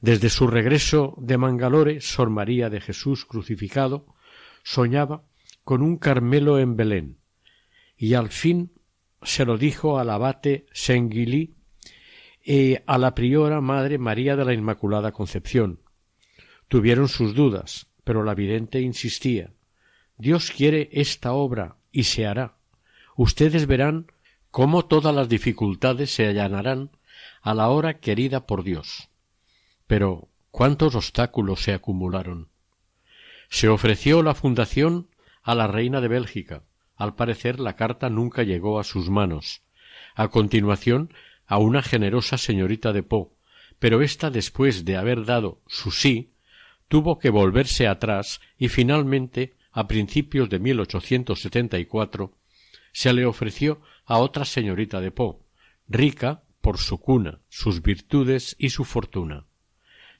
Desde 0.00 0.28
su 0.28 0.46
regreso 0.46 1.14
de 1.18 1.38
Mangalore, 1.38 2.00
Sor 2.00 2.28
María 2.28 2.68
de 2.68 2.80
Jesús 2.80 3.24
crucificado, 3.24 4.06
soñaba 4.62 5.24
con 5.64 5.82
un 5.82 5.96
Carmelo 5.96 6.58
en 6.58 6.76
Belén, 6.76 7.18
y 7.96 8.14
al 8.14 8.28
fin 8.28 8.72
se 9.22 9.44
lo 9.44 9.56
dijo 9.56 9.98
al 9.98 10.10
abate 10.10 10.66
Senguilí 10.72 11.54
a 12.86 12.98
la 12.98 13.14
priora 13.14 13.60
Madre 13.60 13.98
María 13.98 14.36
de 14.36 14.44
la 14.44 14.54
Inmaculada 14.54 15.12
Concepción. 15.12 15.80
Tuvieron 16.68 17.08
sus 17.08 17.34
dudas, 17.34 17.86
pero 18.04 18.24
la 18.24 18.34
vidente 18.34 18.80
insistía. 18.80 19.52
Dios 20.16 20.50
quiere 20.50 20.88
esta 20.92 21.32
obra 21.32 21.76
y 21.92 22.04
se 22.04 22.26
hará. 22.26 22.56
Ustedes 23.16 23.66
verán 23.66 24.06
cómo 24.50 24.84
todas 24.86 25.14
las 25.14 25.28
dificultades 25.28 26.10
se 26.12 26.26
allanarán 26.26 26.90
a 27.42 27.54
la 27.54 27.68
hora 27.68 28.00
querida 28.00 28.46
por 28.46 28.64
Dios. 28.64 29.08
Pero 29.86 30.28
cuántos 30.50 30.94
obstáculos 30.94 31.62
se 31.62 31.72
acumularon. 31.72 32.48
Se 33.48 33.68
ofreció 33.68 34.22
la 34.22 34.34
fundación 34.34 35.08
a 35.42 35.54
la 35.54 35.66
reina 35.66 36.00
de 36.00 36.08
Bélgica. 36.08 36.62
Al 36.96 37.14
parecer 37.14 37.60
la 37.60 37.76
carta 37.76 38.10
nunca 38.10 38.42
llegó 38.42 38.78
a 38.78 38.84
sus 38.84 39.10
manos. 39.10 39.62
A 40.14 40.28
continuación 40.28 41.12
a 41.50 41.58
una 41.58 41.82
generosa 41.82 42.38
señorita 42.38 42.92
de 42.92 43.02
Po, 43.02 43.34
pero 43.80 44.02
ésta 44.02 44.30
después 44.30 44.84
de 44.84 44.96
haber 44.96 45.24
dado 45.24 45.60
su 45.66 45.90
sí, 45.90 46.32
tuvo 46.86 47.18
que 47.18 47.28
volverse 47.28 47.88
atrás 47.88 48.40
y 48.56 48.68
finalmente, 48.68 49.56
a 49.72 49.88
principios 49.88 50.48
de 50.48 50.60
1874, 50.60 52.32
se 52.92 53.12
le 53.12 53.26
ofreció 53.26 53.82
a 54.04 54.18
otra 54.18 54.44
señorita 54.44 55.00
de 55.00 55.10
Po, 55.10 55.44
rica 55.88 56.44
por 56.60 56.78
su 56.78 57.00
cuna, 57.00 57.40
sus 57.48 57.82
virtudes 57.82 58.54
y 58.56 58.70
su 58.70 58.84
fortuna. 58.84 59.46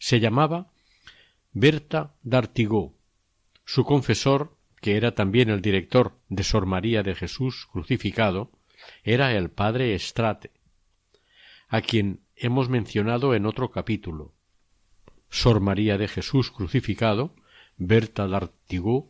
Se 0.01 0.19
llamaba 0.19 0.73
Berta 1.53 2.17
d'Artigot 2.25 2.93
su 3.65 3.85
confesor, 3.85 4.57
que 4.81 4.97
era 4.97 5.15
también 5.15 5.49
el 5.49 5.63
director 5.63 6.19
de 6.29 6.43
Sor 6.43 6.67
María 6.67 7.05
de 7.05 7.15
Jesús 7.15 7.69
crucificado, 7.71 8.51
era 9.05 9.33
el 9.37 9.49
padre 9.49 9.95
Estrate, 9.95 10.51
a 11.71 11.81
quien 11.81 12.21
hemos 12.37 12.69
mencionado 12.69 13.35
en 13.35 13.47
otro 13.47 13.71
capítulo. 13.71 14.35
Sor 15.31 15.61
María 15.61 15.97
de 15.97 16.09
Jesús 16.09 16.51
crucificado, 16.51 17.35
Berta 17.79 18.27
d'Artigó 18.27 19.09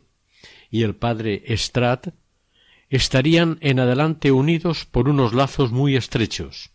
y 0.69 0.83
el 0.83 0.95
padre 0.95 1.43
Estrat 1.47 2.13
estarían 2.89 3.57
en 3.59 3.81
adelante 3.81 4.31
unidos 4.31 4.85
por 4.85 5.09
unos 5.09 5.33
lazos 5.33 5.73
muy 5.73 5.97
estrechos 5.97 6.71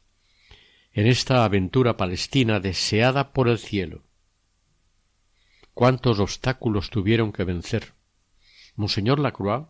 en 0.93 1.07
esta 1.07 1.45
aventura 1.45 1.97
palestina 1.97 2.61
deseada 2.61 3.33
por 3.33 3.49
el 3.49 3.59
cielo 3.59 4.07
cuántos 5.77 6.21
obstáculos 6.21 6.89
tuvieron 6.89 7.33
que 7.33 7.45
vencer. 7.45 7.93
Monseñor 8.77 9.19
Lacroix, 9.19 9.67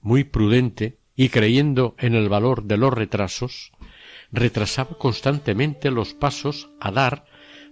muy 0.00 0.24
prudente 0.24 0.98
y 1.14 1.28
creyendo 1.28 1.94
en 1.96 2.16
el 2.16 2.28
valor 2.28 2.64
de 2.64 2.76
los 2.76 2.92
retrasos, 2.92 3.70
retrasaba 4.32 4.96
constantemente 4.98 5.90
los 5.90 6.14
pasos 6.14 6.70
a 6.80 6.90
dar 6.90 7.24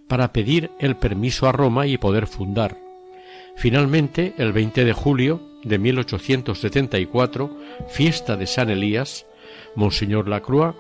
para 0.08 0.32
pedir 0.32 0.70
el 0.78 0.96
permiso 0.96 1.48
a 1.48 1.52
Roma 1.52 1.86
y 1.86 1.96
poder 1.96 2.26
fundar. 2.26 2.76
Finalmente, 3.56 4.34
el 4.38 4.52
20 4.52 4.84
de 4.84 4.92
julio 4.92 5.40
de 5.62 5.78
1874, 5.78 7.56
fiesta 7.88 8.36
de 8.36 8.46
San 8.46 8.70
Elías, 8.70 9.26
Monseñor 9.74 10.28
Lacroix 10.28 10.74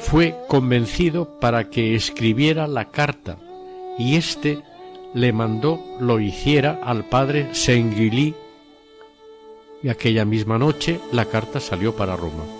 fue 0.00 0.34
convencido 0.48 1.38
para 1.40 1.70
que 1.70 1.94
escribiera 1.94 2.66
la 2.66 2.90
carta 2.90 3.38
y 3.98 4.16
éste 4.16 4.62
le 5.14 5.32
mandó 5.32 5.80
lo 6.00 6.20
hiciera 6.20 6.80
al 6.82 7.08
padre 7.08 7.54
Senguilí 7.54 8.34
y 9.82 9.88
aquella 9.88 10.24
misma 10.24 10.58
noche 10.58 11.00
la 11.12 11.26
carta 11.26 11.60
salió 11.60 11.94
para 11.96 12.16
Roma. 12.16 12.55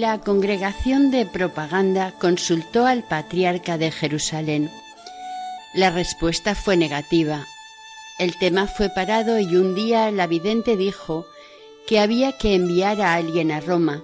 La 0.00 0.18
congregación 0.18 1.10
de 1.10 1.26
propaganda 1.26 2.14
consultó 2.18 2.86
al 2.86 3.06
patriarca 3.06 3.76
de 3.76 3.90
Jerusalén. 3.90 4.70
La 5.74 5.90
respuesta 5.90 6.54
fue 6.54 6.78
negativa. 6.78 7.46
El 8.18 8.38
tema 8.38 8.66
fue 8.66 8.88
parado 8.88 9.38
y 9.38 9.56
un 9.56 9.74
día 9.74 10.10
la 10.10 10.26
vidente 10.26 10.78
dijo 10.78 11.26
que 11.86 12.00
había 12.00 12.32
que 12.38 12.54
enviar 12.54 13.02
a 13.02 13.12
alguien 13.12 13.52
a 13.52 13.60
Roma. 13.60 14.02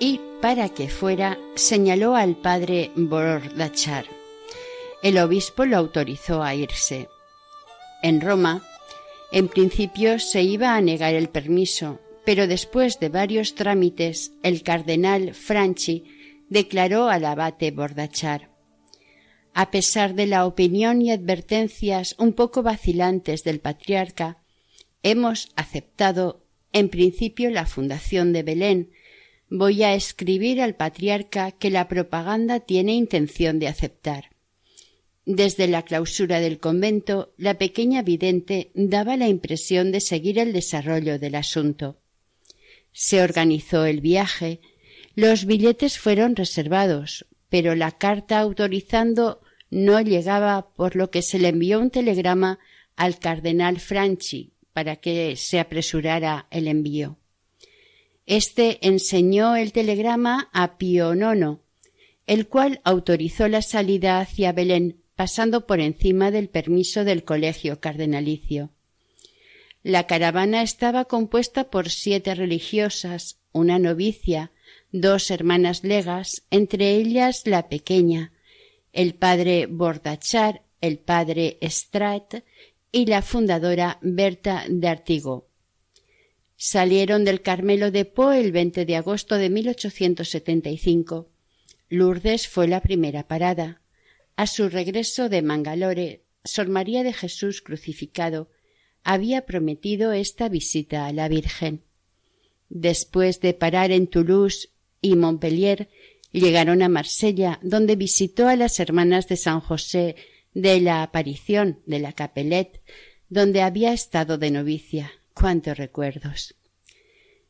Y 0.00 0.22
para 0.40 0.70
que 0.70 0.88
fuera, 0.88 1.36
señaló 1.54 2.16
al 2.16 2.34
padre 2.34 2.92
Bordachar. 2.96 4.06
El 5.02 5.18
obispo 5.18 5.66
lo 5.66 5.76
autorizó 5.76 6.42
a 6.42 6.54
irse. 6.54 7.10
En 8.02 8.22
Roma, 8.22 8.66
en 9.32 9.48
principio 9.48 10.18
se 10.18 10.40
iba 10.40 10.74
a 10.74 10.80
negar 10.80 11.12
el 11.12 11.28
permiso, 11.28 11.98
pero 12.24 12.46
después 12.46 13.00
de 13.00 13.08
varios 13.08 13.54
trámites 13.54 14.32
el 14.42 14.62
cardenal 14.62 15.34
Franchi 15.34 16.04
declaró 16.48 17.08
al 17.08 17.24
abate 17.24 17.70
Bordachar 17.70 18.52
a 19.54 19.70
pesar 19.70 20.14
de 20.14 20.26
la 20.26 20.46
opinión 20.46 21.02
y 21.02 21.10
advertencias 21.10 22.14
un 22.18 22.32
poco 22.32 22.62
vacilantes 22.62 23.44
del 23.44 23.60
patriarca, 23.60 24.38
hemos 25.02 25.50
aceptado 25.56 26.44
en 26.72 26.88
principio 26.88 27.50
la 27.50 27.66
fundación 27.66 28.32
de 28.32 28.42
Belén. 28.42 28.90
Voy 29.50 29.82
a 29.82 29.94
escribir 29.94 30.62
al 30.62 30.74
patriarca 30.74 31.50
que 31.50 31.70
la 31.70 31.86
propaganda 31.86 32.60
tiene 32.60 32.94
intención 32.94 33.58
de 33.58 33.68
aceptar. 33.68 34.30
Desde 35.26 35.68
la 35.68 35.82
clausura 35.82 36.40
del 36.40 36.58
convento, 36.58 37.34
la 37.36 37.58
pequeña 37.58 38.02
vidente 38.02 38.70
daba 38.74 39.16
la 39.16 39.28
impresión 39.28 39.92
de 39.92 40.00
seguir 40.00 40.38
el 40.38 40.52
desarrollo 40.52 41.18
del 41.18 41.34
asunto. 41.34 42.01
Se 42.92 43.22
organizó 43.22 43.84
el 43.84 44.00
viaje, 44.00 44.60
los 45.14 45.44
billetes 45.44 45.98
fueron 45.98 46.36
reservados, 46.36 47.26
pero 47.48 47.74
la 47.74 47.92
carta 47.92 48.38
autorizando 48.38 49.40
no 49.70 50.00
llegaba, 50.00 50.68
por 50.74 50.96
lo 50.96 51.10
que 51.10 51.22
se 51.22 51.38
le 51.38 51.48
envió 51.48 51.80
un 51.80 51.90
telegrama 51.90 52.58
al 52.96 53.18
cardenal 53.18 53.80
Franchi 53.80 54.52
para 54.72 54.96
que 54.96 55.36
se 55.36 55.60
apresurara 55.60 56.46
el 56.50 56.68
envío. 56.68 57.18
Este 58.26 58.86
enseñó 58.86 59.56
el 59.56 59.72
telegrama 59.72 60.48
a 60.52 60.78
Pío 60.78 61.14
IX, 61.14 61.58
el 62.26 62.48
cual 62.48 62.80
autorizó 62.84 63.48
la 63.48 63.62
salida 63.62 64.20
hacia 64.20 64.52
Belén, 64.52 65.02
pasando 65.16 65.66
por 65.66 65.80
encima 65.80 66.30
del 66.30 66.48
permiso 66.48 67.04
del 67.04 67.24
colegio 67.24 67.80
cardenalicio. 67.80 68.70
La 69.82 70.06
caravana 70.06 70.62
estaba 70.62 71.06
compuesta 71.06 71.68
por 71.68 71.90
siete 71.90 72.36
religiosas, 72.36 73.40
una 73.50 73.80
novicia, 73.80 74.52
dos 74.92 75.30
hermanas 75.30 75.82
legas, 75.82 76.44
entre 76.50 76.94
ellas 76.94 77.42
la 77.46 77.68
pequeña, 77.68 78.32
el 78.92 79.14
padre 79.14 79.66
Bordachar, 79.66 80.62
el 80.80 80.98
padre 80.98 81.58
Strat 81.62 82.44
y 82.92 83.06
la 83.06 83.22
fundadora 83.22 83.98
Berta 84.02 84.64
de 84.68 84.86
Artigo. 84.86 85.48
Salieron 86.56 87.24
del 87.24 87.42
Carmelo 87.42 87.90
de 87.90 88.04
Po 88.04 88.30
el 88.30 88.52
20 88.52 88.84
de 88.84 88.96
agosto 88.96 89.36
de 89.36 89.50
1875. 89.50 91.28
Lourdes 91.88 92.46
fue 92.46 92.68
la 92.68 92.80
primera 92.80 93.26
parada. 93.26 93.80
A 94.36 94.46
su 94.46 94.68
regreso 94.68 95.28
de 95.28 95.42
Mangalore, 95.42 96.22
Sor 96.44 96.68
María 96.68 97.02
de 97.02 97.12
Jesús 97.12 97.62
crucificado 97.62 98.48
había 99.04 99.46
prometido 99.46 100.12
esta 100.12 100.48
visita 100.48 101.06
a 101.06 101.12
la 101.12 101.28
Virgen. 101.28 101.82
Después 102.68 103.40
de 103.40 103.54
parar 103.54 103.90
en 103.90 104.06
Toulouse 104.06 104.70
y 105.00 105.16
Montpellier, 105.16 105.88
llegaron 106.32 106.82
a 106.82 106.88
Marsella, 106.88 107.58
donde 107.62 107.96
visitó 107.96 108.48
a 108.48 108.56
las 108.56 108.80
hermanas 108.80 109.28
de 109.28 109.36
San 109.36 109.60
José 109.60 110.16
de 110.54 110.80
la 110.80 111.02
Aparición 111.02 111.80
de 111.86 111.98
la 111.98 112.12
Capelette, 112.12 112.80
donde 113.28 113.62
había 113.62 113.92
estado 113.92 114.38
de 114.38 114.50
novicia. 114.50 115.12
¡Cuántos 115.34 115.78
recuerdos! 115.78 116.54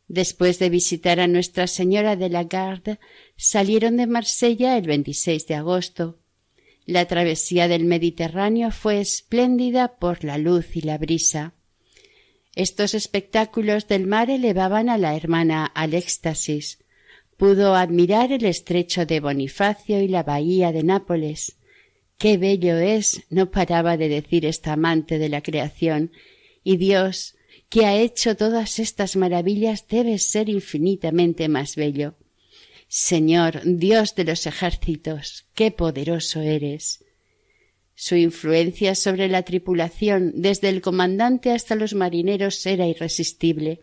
Después 0.09 0.59
de 0.59 0.69
visitar 0.69 1.21
a 1.21 1.27
Nuestra 1.27 1.67
Señora 1.67 2.17
de 2.17 2.29
la 2.29 2.45
Garde, 2.45 2.99
salieron 3.37 3.97
de 3.97 4.07
Marsella 4.07 4.77
el 4.77 4.87
26 4.87 5.47
de 5.47 5.55
agosto, 5.55 6.19
la 6.87 7.07
travesía 7.07 7.69
del 7.69 7.85
Mediterráneo 7.85 8.71
fue 8.71 9.01
espléndida 9.01 9.97
por 9.99 10.25
la 10.25 10.39
luz 10.39 10.77
y 10.77 10.81
la 10.81 10.99
brisa. 10.99 11.55
Estos 12.55 12.95
espectáculos 12.95 13.89
del 13.89 14.07
mar 14.07 14.29
elevaban 14.29 14.89
a 14.89 14.99
la 14.99 15.17
hermana 15.17 15.65
al 15.65 15.95
éxtasis. 15.95 16.79
Pudo 17.37 17.75
admirar 17.75 18.33
el 18.33 18.45
estrecho 18.45 19.07
de 19.07 19.21
Bonifacio 19.21 20.03
y 20.03 20.09
la 20.09 20.23
bahía 20.23 20.71
de 20.73 20.83
Nápoles. 20.83 21.57
Qué 22.19 22.37
bello 22.37 22.77
es, 22.77 23.23
no 23.31 23.51
paraba 23.51 23.97
de 23.97 24.09
decir 24.09 24.45
esta 24.45 24.75
amante 24.75 25.19
de 25.19 25.29
la 25.29 25.43
creación, 25.43 26.13
y 26.63 26.77
Dios, 26.77 27.37
que 27.69 27.87
ha 27.87 27.97
hecho 27.97 28.37
todas 28.37 28.79
estas 28.79 29.17
maravillas, 29.17 29.89
debe 29.89 30.19
ser 30.19 30.49
infinitamente 30.49 31.49
más 31.49 31.75
bello. 31.75 32.15
Señor, 32.95 33.63
Dios 33.65 34.15
de 34.17 34.25
los 34.25 34.47
ejércitos, 34.47 35.47
qué 35.55 35.71
poderoso 35.71 36.43
eres. 36.43 37.03
Su 37.95 38.17
influencia 38.17 38.95
sobre 38.95 39.29
la 39.29 39.45
tripulación, 39.45 40.33
desde 40.35 40.69
el 40.69 40.83
comandante 40.83 41.53
hasta 41.53 41.75
los 41.75 41.95
marineros, 41.95 42.67
era 42.67 42.87
irresistible. 42.87 43.81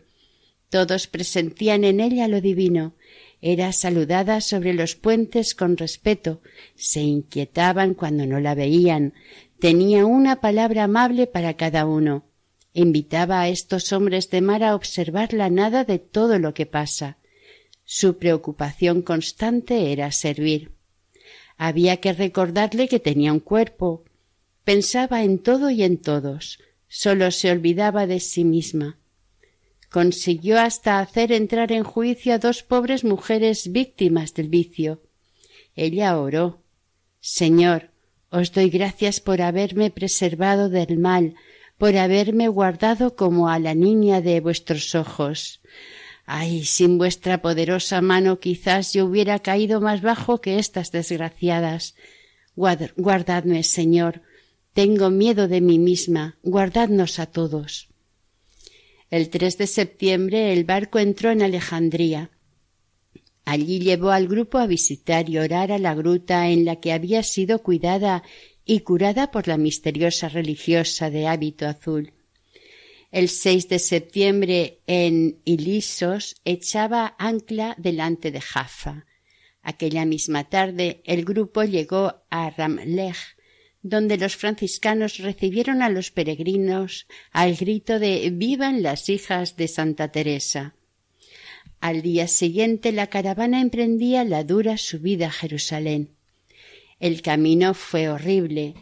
Todos 0.68 1.08
presentían 1.08 1.82
en 1.82 1.98
ella 1.98 2.28
lo 2.28 2.40
divino. 2.40 2.94
Era 3.40 3.72
saludada 3.72 4.40
sobre 4.40 4.74
los 4.74 4.94
puentes 4.94 5.56
con 5.56 5.76
respeto, 5.76 6.40
se 6.76 7.00
inquietaban 7.00 7.94
cuando 7.94 8.26
no 8.26 8.38
la 8.38 8.54
veían, 8.54 9.14
tenía 9.58 10.06
una 10.06 10.40
palabra 10.40 10.84
amable 10.84 11.26
para 11.26 11.54
cada 11.54 11.84
uno. 11.84 12.26
Invitaba 12.74 13.40
a 13.40 13.48
estos 13.48 13.92
hombres 13.92 14.30
de 14.30 14.40
mar 14.40 14.62
a 14.62 14.76
observar 14.76 15.32
la 15.32 15.50
nada 15.50 15.82
de 15.82 15.98
todo 15.98 16.38
lo 16.38 16.54
que 16.54 16.66
pasa. 16.66 17.16
Su 17.92 18.18
preocupación 18.18 19.02
constante 19.02 19.90
era 19.90 20.12
servir. 20.12 20.70
Había 21.56 21.96
que 21.96 22.12
recordarle 22.12 22.86
que 22.86 23.00
tenía 23.00 23.32
un 23.32 23.40
cuerpo. 23.40 24.04
Pensaba 24.62 25.24
en 25.24 25.40
todo 25.40 25.70
y 25.70 25.82
en 25.82 25.96
todos. 25.98 26.60
Sólo 26.86 27.32
se 27.32 27.50
olvidaba 27.50 28.06
de 28.06 28.20
sí 28.20 28.44
misma. 28.44 28.96
Consiguió 29.90 30.60
hasta 30.60 31.00
hacer 31.00 31.32
entrar 31.32 31.72
en 31.72 31.82
juicio 31.82 32.32
a 32.32 32.38
dos 32.38 32.62
pobres 32.62 33.02
mujeres 33.02 33.72
víctimas 33.72 34.34
del 34.34 34.48
vicio. 34.48 35.02
Ella 35.74 36.16
oró. 36.16 36.62
Señor, 37.20 37.90
os 38.30 38.52
doy 38.52 38.70
gracias 38.70 39.18
por 39.18 39.42
haberme 39.42 39.90
preservado 39.90 40.68
del 40.68 40.96
mal, 40.96 41.34
por 41.76 41.96
haberme 41.96 42.46
guardado 42.46 43.16
como 43.16 43.48
a 43.48 43.58
la 43.58 43.74
niña 43.74 44.20
de 44.20 44.38
vuestros 44.40 44.94
ojos. 44.94 45.60
Ay, 46.32 46.64
sin 46.64 46.96
vuestra 46.96 47.42
poderosa 47.42 48.00
mano 48.00 48.38
quizás 48.38 48.92
yo 48.92 49.06
hubiera 49.06 49.40
caído 49.40 49.80
más 49.80 50.00
bajo 50.00 50.40
que 50.40 50.60
estas 50.60 50.92
desgraciadas. 50.92 51.96
Guardadme, 52.54 53.64
Señor. 53.64 54.22
Tengo 54.72 55.10
miedo 55.10 55.48
de 55.48 55.60
mí 55.60 55.80
misma. 55.80 56.38
Guardadnos 56.44 57.18
a 57.18 57.26
todos. 57.26 57.88
El 59.10 59.28
3 59.28 59.58
de 59.58 59.66
septiembre 59.66 60.52
el 60.52 60.62
barco 60.62 61.00
entró 61.00 61.32
en 61.32 61.42
Alejandría. 61.42 62.30
Allí 63.44 63.80
llevó 63.80 64.10
al 64.10 64.28
grupo 64.28 64.58
a 64.58 64.68
visitar 64.68 65.28
y 65.28 65.38
orar 65.38 65.72
a 65.72 65.80
la 65.80 65.96
gruta 65.96 66.48
en 66.48 66.64
la 66.64 66.76
que 66.76 66.92
había 66.92 67.24
sido 67.24 67.58
cuidada 67.60 68.22
y 68.64 68.80
curada 68.80 69.32
por 69.32 69.48
la 69.48 69.56
misteriosa 69.56 70.28
religiosa 70.28 71.10
de 71.10 71.26
hábito 71.26 71.66
azul. 71.66 72.12
El 73.10 73.28
6 73.28 73.68
de 73.68 73.78
septiembre 73.80 74.78
en 74.86 75.40
Ilisos 75.44 76.36
echaba 76.44 77.16
ancla 77.18 77.74
delante 77.76 78.30
de 78.30 78.40
Jaffa. 78.40 79.06
Aquella 79.62 80.04
misma 80.04 80.44
tarde 80.44 81.02
el 81.04 81.24
grupo 81.24 81.64
llegó 81.64 82.22
a 82.30 82.50
Ramlech, 82.50 83.36
donde 83.82 84.16
los 84.16 84.36
franciscanos 84.36 85.18
recibieron 85.18 85.82
a 85.82 85.88
los 85.88 86.12
peregrinos 86.12 87.06
al 87.32 87.56
grito 87.56 87.98
de 87.98 88.30
Vivan 88.30 88.82
las 88.82 89.08
hijas 89.08 89.56
de 89.56 89.66
Santa 89.66 90.12
Teresa. 90.12 90.74
Al 91.80 92.02
día 92.02 92.28
siguiente 92.28 92.92
la 92.92 93.08
caravana 93.08 93.60
emprendía 93.60 94.22
la 94.22 94.44
dura 94.44 94.76
subida 94.76 95.26
a 95.26 95.32
Jerusalén. 95.32 96.10
El 97.00 97.22
camino 97.22 97.74
fue 97.74 98.08
horrible. 98.08 98.74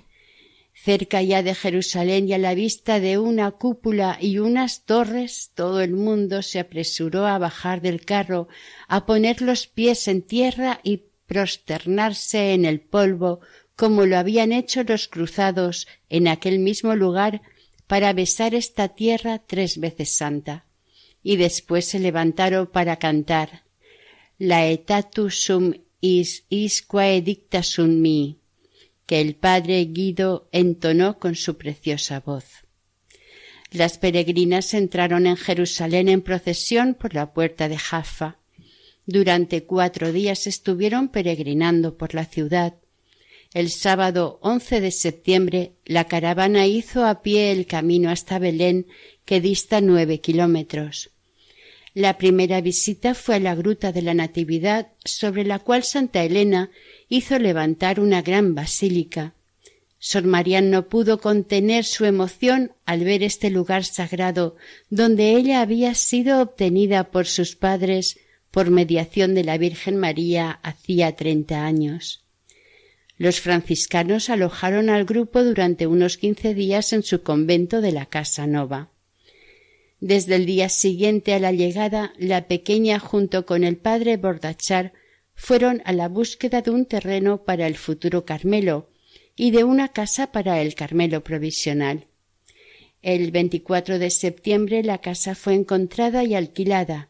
Cerca 0.88 1.20
ya 1.20 1.42
de 1.42 1.54
Jerusalén 1.54 2.30
y 2.30 2.32
a 2.32 2.38
la 2.38 2.54
vista 2.54 2.98
de 2.98 3.18
una 3.18 3.50
cúpula 3.50 4.16
y 4.18 4.38
unas 4.38 4.86
torres, 4.86 5.52
todo 5.54 5.82
el 5.82 5.92
mundo 5.92 6.40
se 6.40 6.60
apresuró 6.60 7.26
a 7.26 7.36
bajar 7.36 7.82
del 7.82 8.06
carro, 8.06 8.48
a 8.86 9.04
poner 9.04 9.42
los 9.42 9.66
pies 9.66 10.08
en 10.08 10.22
tierra 10.22 10.80
y 10.82 11.02
prosternarse 11.26 12.54
en 12.54 12.64
el 12.64 12.80
polvo, 12.80 13.40
como 13.76 14.06
lo 14.06 14.16
habían 14.16 14.50
hecho 14.50 14.82
los 14.82 15.08
cruzados 15.08 15.86
en 16.08 16.26
aquel 16.26 16.58
mismo 16.58 16.96
lugar 16.96 17.42
para 17.86 18.14
besar 18.14 18.54
esta 18.54 18.88
tierra 18.88 19.42
tres 19.46 19.76
veces 19.76 20.16
santa. 20.16 20.64
Y 21.22 21.36
después 21.36 21.84
se 21.84 21.98
levantaron 21.98 22.66
para 22.66 22.96
cantar 22.96 23.64
La 24.38 24.66
etatus 24.66 25.44
sum 25.44 25.74
is 26.00 26.46
isquae 26.48 27.20
dicta 27.20 27.62
sum 27.62 28.00
mi 28.00 28.37
que 29.08 29.22
el 29.22 29.36
padre 29.36 29.82
Guido 29.86 30.50
entonó 30.52 31.18
con 31.18 31.34
su 31.34 31.56
preciosa 31.56 32.20
voz. 32.20 32.44
Las 33.70 33.96
peregrinas 33.96 34.74
entraron 34.74 35.26
en 35.26 35.38
Jerusalén 35.38 36.10
en 36.10 36.20
procesión 36.20 36.92
por 36.92 37.14
la 37.14 37.32
puerta 37.32 37.70
de 37.70 37.78
Jaffa. 37.78 38.36
Durante 39.06 39.64
cuatro 39.64 40.12
días 40.12 40.46
estuvieron 40.46 41.08
peregrinando 41.08 41.96
por 41.96 42.12
la 42.12 42.26
ciudad. 42.26 42.74
El 43.54 43.70
sábado 43.70 44.38
once 44.42 44.82
de 44.82 44.90
septiembre 44.90 45.72
la 45.86 46.04
caravana 46.04 46.66
hizo 46.66 47.06
a 47.06 47.22
pie 47.22 47.50
el 47.50 47.64
camino 47.64 48.10
hasta 48.10 48.38
Belén, 48.38 48.88
que 49.24 49.40
dista 49.40 49.80
nueve 49.80 50.20
kilómetros. 50.20 51.12
La 51.94 52.18
primera 52.18 52.60
visita 52.60 53.14
fue 53.14 53.36
a 53.36 53.40
la 53.40 53.54
gruta 53.54 53.90
de 53.90 54.02
la 54.02 54.12
Natividad, 54.12 54.88
sobre 55.02 55.44
la 55.44 55.60
cual 55.60 55.82
Santa 55.82 56.22
Elena 56.22 56.70
hizo 57.08 57.38
levantar 57.38 58.00
una 58.00 58.22
gran 58.22 58.54
basílica. 58.54 59.34
Sor 59.98 60.24
Marián 60.24 60.70
no 60.70 60.88
pudo 60.88 61.18
contener 61.18 61.84
su 61.84 62.04
emoción 62.04 62.72
al 62.84 63.04
ver 63.04 63.22
este 63.22 63.50
lugar 63.50 63.84
sagrado 63.84 64.56
donde 64.90 65.32
ella 65.32 65.60
había 65.60 65.94
sido 65.94 66.40
obtenida 66.40 67.10
por 67.10 67.26
sus 67.26 67.56
padres 67.56 68.18
por 68.50 68.70
mediación 68.70 69.34
de 69.34 69.44
la 69.44 69.58
Virgen 69.58 69.96
María 69.96 70.60
hacía 70.62 71.16
treinta 71.16 71.64
años. 71.64 72.24
Los 73.16 73.40
franciscanos 73.40 74.30
alojaron 74.30 74.88
al 74.88 75.04
grupo 75.04 75.42
durante 75.42 75.88
unos 75.88 76.16
quince 76.16 76.54
días 76.54 76.92
en 76.92 77.02
su 77.02 77.22
convento 77.22 77.80
de 77.80 77.90
la 77.90 78.06
Casa 78.06 78.46
Nova. 78.46 78.90
Desde 80.00 80.36
el 80.36 80.46
día 80.46 80.68
siguiente 80.68 81.34
a 81.34 81.40
la 81.40 81.50
llegada, 81.50 82.12
la 82.16 82.46
pequeña 82.46 83.00
junto 83.00 83.44
con 83.44 83.64
el 83.64 83.76
padre 83.76 84.16
Bordachar 84.16 84.92
fueron 85.38 85.82
a 85.84 85.92
la 85.92 86.08
búsqueda 86.08 86.62
de 86.62 86.72
un 86.72 86.84
terreno 86.84 87.44
para 87.44 87.68
el 87.68 87.76
futuro 87.76 88.24
Carmelo 88.24 88.90
y 89.36 89.52
de 89.52 89.62
una 89.62 89.88
casa 89.88 90.32
para 90.32 90.60
el 90.60 90.74
Carmelo 90.74 91.22
provisional. 91.22 92.08
El 93.02 93.30
24 93.30 94.00
de 94.00 94.10
septiembre 94.10 94.82
la 94.82 94.98
casa 94.98 95.36
fue 95.36 95.54
encontrada 95.54 96.24
y 96.24 96.34
alquilada. 96.34 97.08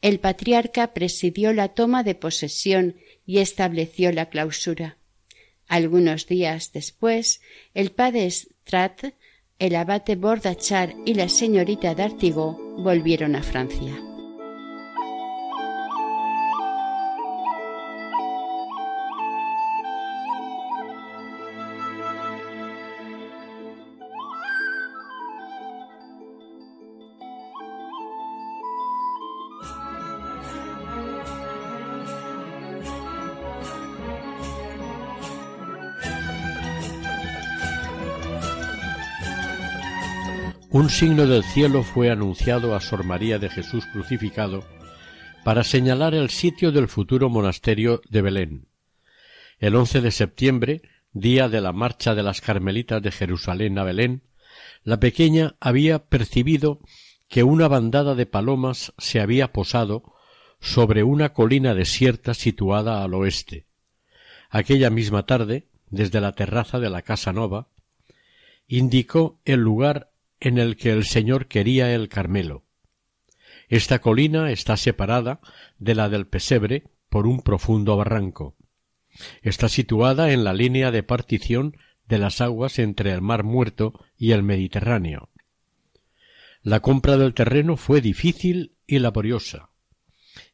El 0.00 0.18
patriarca 0.18 0.94
presidió 0.94 1.52
la 1.52 1.68
toma 1.68 2.02
de 2.02 2.14
posesión 2.14 2.96
y 3.26 3.38
estableció 3.38 4.10
la 4.12 4.30
clausura. 4.30 4.96
Algunos 5.68 6.26
días 6.26 6.72
después, 6.72 7.42
el 7.74 7.92
padre 7.92 8.30
Strat, 8.30 9.14
el 9.58 9.76
abate 9.76 10.16
Bordachar 10.16 10.94
y 11.04 11.14
la 11.14 11.28
señorita 11.28 11.94
d'Artigot 11.94 12.56
volvieron 12.78 13.36
a 13.36 13.42
Francia. 13.42 14.11
Un 40.72 40.88
signo 40.88 41.26
del 41.26 41.44
cielo 41.44 41.82
fue 41.82 42.10
anunciado 42.10 42.74
a 42.74 42.80
Sor 42.80 43.04
María 43.04 43.38
de 43.38 43.50
Jesús 43.50 43.84
crucificado 43.92 44.64
para 45.44 45.64
señalar 45.64 46.14
el 46.14 46.30
sitio 46.30 46.72
del 46.72 46.88
futuro 46.88 47.28
monasterio 47.28 48.00
de 48.08 48.22
Belén. 48.22 48.68
El 49.58 49.76
once 49.76 50.00
de 50.00 50.10
septiembre, 50.10 50.80
día 51.12 51.50
de 51.50 51.60
la 51.60 51.74
marcha 51.74 52.14
de 52.14 52.22
las 52.22 52.40
Carmelitas 52.40 53.02
de 53.02 53.12
Jerusalén 53.12 53.78
a 53.78 53.84
Belén, 53.84 54.22
la 54.82 54.98
pequeña 54.98 55.56
había 55.60 56.06
percibido 56.06 56.80
que 57.28 57.42
una 57.42 57.68
bandada 57.68 58.14
de 58.14 58.24
palomas 58.24 58.94
se 58.96 59.20
había 59.20 59.52
posado 59.52 60.14
sobre 60.58 61.02
una 61.02 61.34
colina 61.34 61.74
desierta 61.74 62.32
situada 62.32 63.02
al 63.02 63.12
oeste. 63.12 63.66
Aquella 64.48 64.88
misma 64.88 65.26
tarde, 65.26 65.68
desde 65.90 66.22
la 66.22 66.32
terraza 66.32 66.80
de 66.80 66.88
la 66.88 67.02
Casa 67.02 67.34
Nova, 67.34 67.68
indicó 68.66 69.38
el 69.44 69.60
lugar 69.60 70.11
en 70.42 70.58
el 70.58 70.76
que 70.76 70.90
el 70.90 71.04
Señor 71.04 71.46
quería 71.46 71.94
el 71.94 72.08
Carmelo. 72.08 72.64
Esta 73.68 74.00
colina 74.00 74.50
está 74.50 74.76
separada 74.76 75.40
de 75.78 75.94
la 75.94 76.08
del 76.08 76.26
pesebre 76.26 76.88
por 77.08 77.28
un 77.28 77.42
profundo 77.42 77.96
barranco. 77.96 78.56
Está 79.42 79.68
situada 79.68 80.32
en 80.32 80.42
la 80.42 80.52
línea 80.52 80.90
de 80.90 81.04
partición 81.04 81.76
de 82.08 82.18
las 82.18 82.40
aguas 82.40 82.80
entre 82.80 83.12
el 83.12 83.22
Mar 83.22 83.44
Muerto 83.44 84.04
y 84.18 84.32
el 84.32 84.42
Mediterráneo. 84.42 85.30
La 86.62 86.80
compra 86.80 87.16
del 87.16 87.34
terreno 87.34 87.76
fue 87.76 88.00
difícil 88.00 88.74
y 88.86 88.98
laboriosa, 88.98 89.70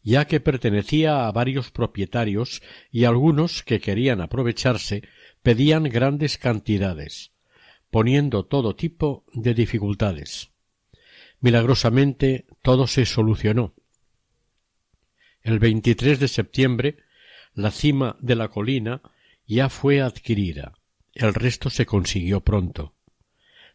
ya 0.03 0.27
que 0.27 0.41
pertenecía 0.41 1.27
a 1.27 1.33
varios 1.33 1.71
propietarios 1.71 2.63
y 2.91 3.05
algunos 3.05 3.63
que 3.63 3.81
querían 3.81 4.21
aprovecharse 4.21 5.03
pedían 5.43 5.85
grandes 5.85 6.37
cantidades, 6.37 7.33
poniendo 7.91 8.45
todo 8.45 8.77
tipo 8.77 9.25
de 9.33 9.55
dificultades. 9.55 10.51
Milagrosamente 11.41 12.47
todo 12.63 12.87
se 12.87 13.07
solucionó. 13.07 13.75
El 15.43 15.59
23 15.59 16.19
de 16.21 16.29
septiembre 16.29 16.99
la 17.59 17.73
cima 17.73 18.17
de 18.21 18.37
la 18.37 18.49
colina 18.49 19.03
ya 19.45 19.69
fue 19.69 20.01
adquirida. 20.01 20.75
El 21.13 21.35
resto 21.35 21.71
se 21.71 21.87
consiguió 21.87 22.41
pronto. 22.41 22.95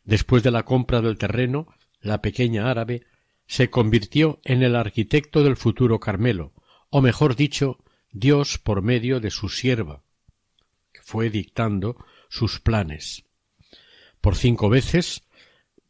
Después 0.06 0.42
de 0.42 0.52
la 0.52 0.64
compra 0.64 1.02
del 1.02 1.18
terreno, 1.18 1.68
la 2.00 2.22
pequeña 2.22 2.70
árabe 2.70 3.06
se 3.46 3.70
convirtió 3.70 4.40
en 4.46 4.64
el 4.64 4.78
arquitecto 4.78 5.44
del 5.44 5.58
futuro 5.58 6.00
Carmelo, 6.00 6.54
o 6.90 7.02
mejor 7.02 7.36
dicho, 7.36 7.84
Dios 8.12 8.58
por 8.58 8.82
medio 8.82 9.20
de 9.20 9.32
su 9.32 9.50
sierva, 9.50 10.04
que 10.94 11.02
fue 11.02 11.30
dictando 11.30 11.98
sus 12.30 12.62
planes. 12.62 13.26
Por 14.24 14.38
cinco 14.38 14.70
veces 14.70 15.24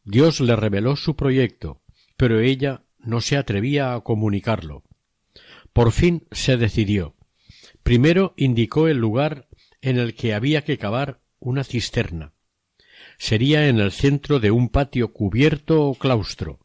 Dios 0.03 0.39
le 0.39 0.55
reveló 0.55 0.95
su 0.95 1.15
proyecto, 1.15 1.83
pero 2.17 2.39
ella 2.39 2.81
no 2.97 3.21
se 3.21 3.37
atrevía 3.37 3.93
a 3.93 4.01
comunicarlo. 4.01 4.81
Por 5.71 5.91
fin 5.91 6.25
se 6.31 6.57
decidió. 6.57 7.15
Primero 7.83 8.33
indicó 8.35 8.87
el 8.87 8.97
lugar 8.97 9.47
en 9.81 9.99
el 9.99 10.15
que 10.15 10.33
había 10.33 10.63
que 10.63 10.79
cavar 10.79 11.19
una 11.37 11.63
cisterna. 11.63 12.33
Sería 13.19 13.67
en 13.67 13.77
el 13.77 13.91
centro 13.91 14.39
de 14.39 14.49
un 14.49 14.69
patio 14.69 15.13
cubierto 15.13 15.83
o 15.83 15.93
claustro. 15.93 16.57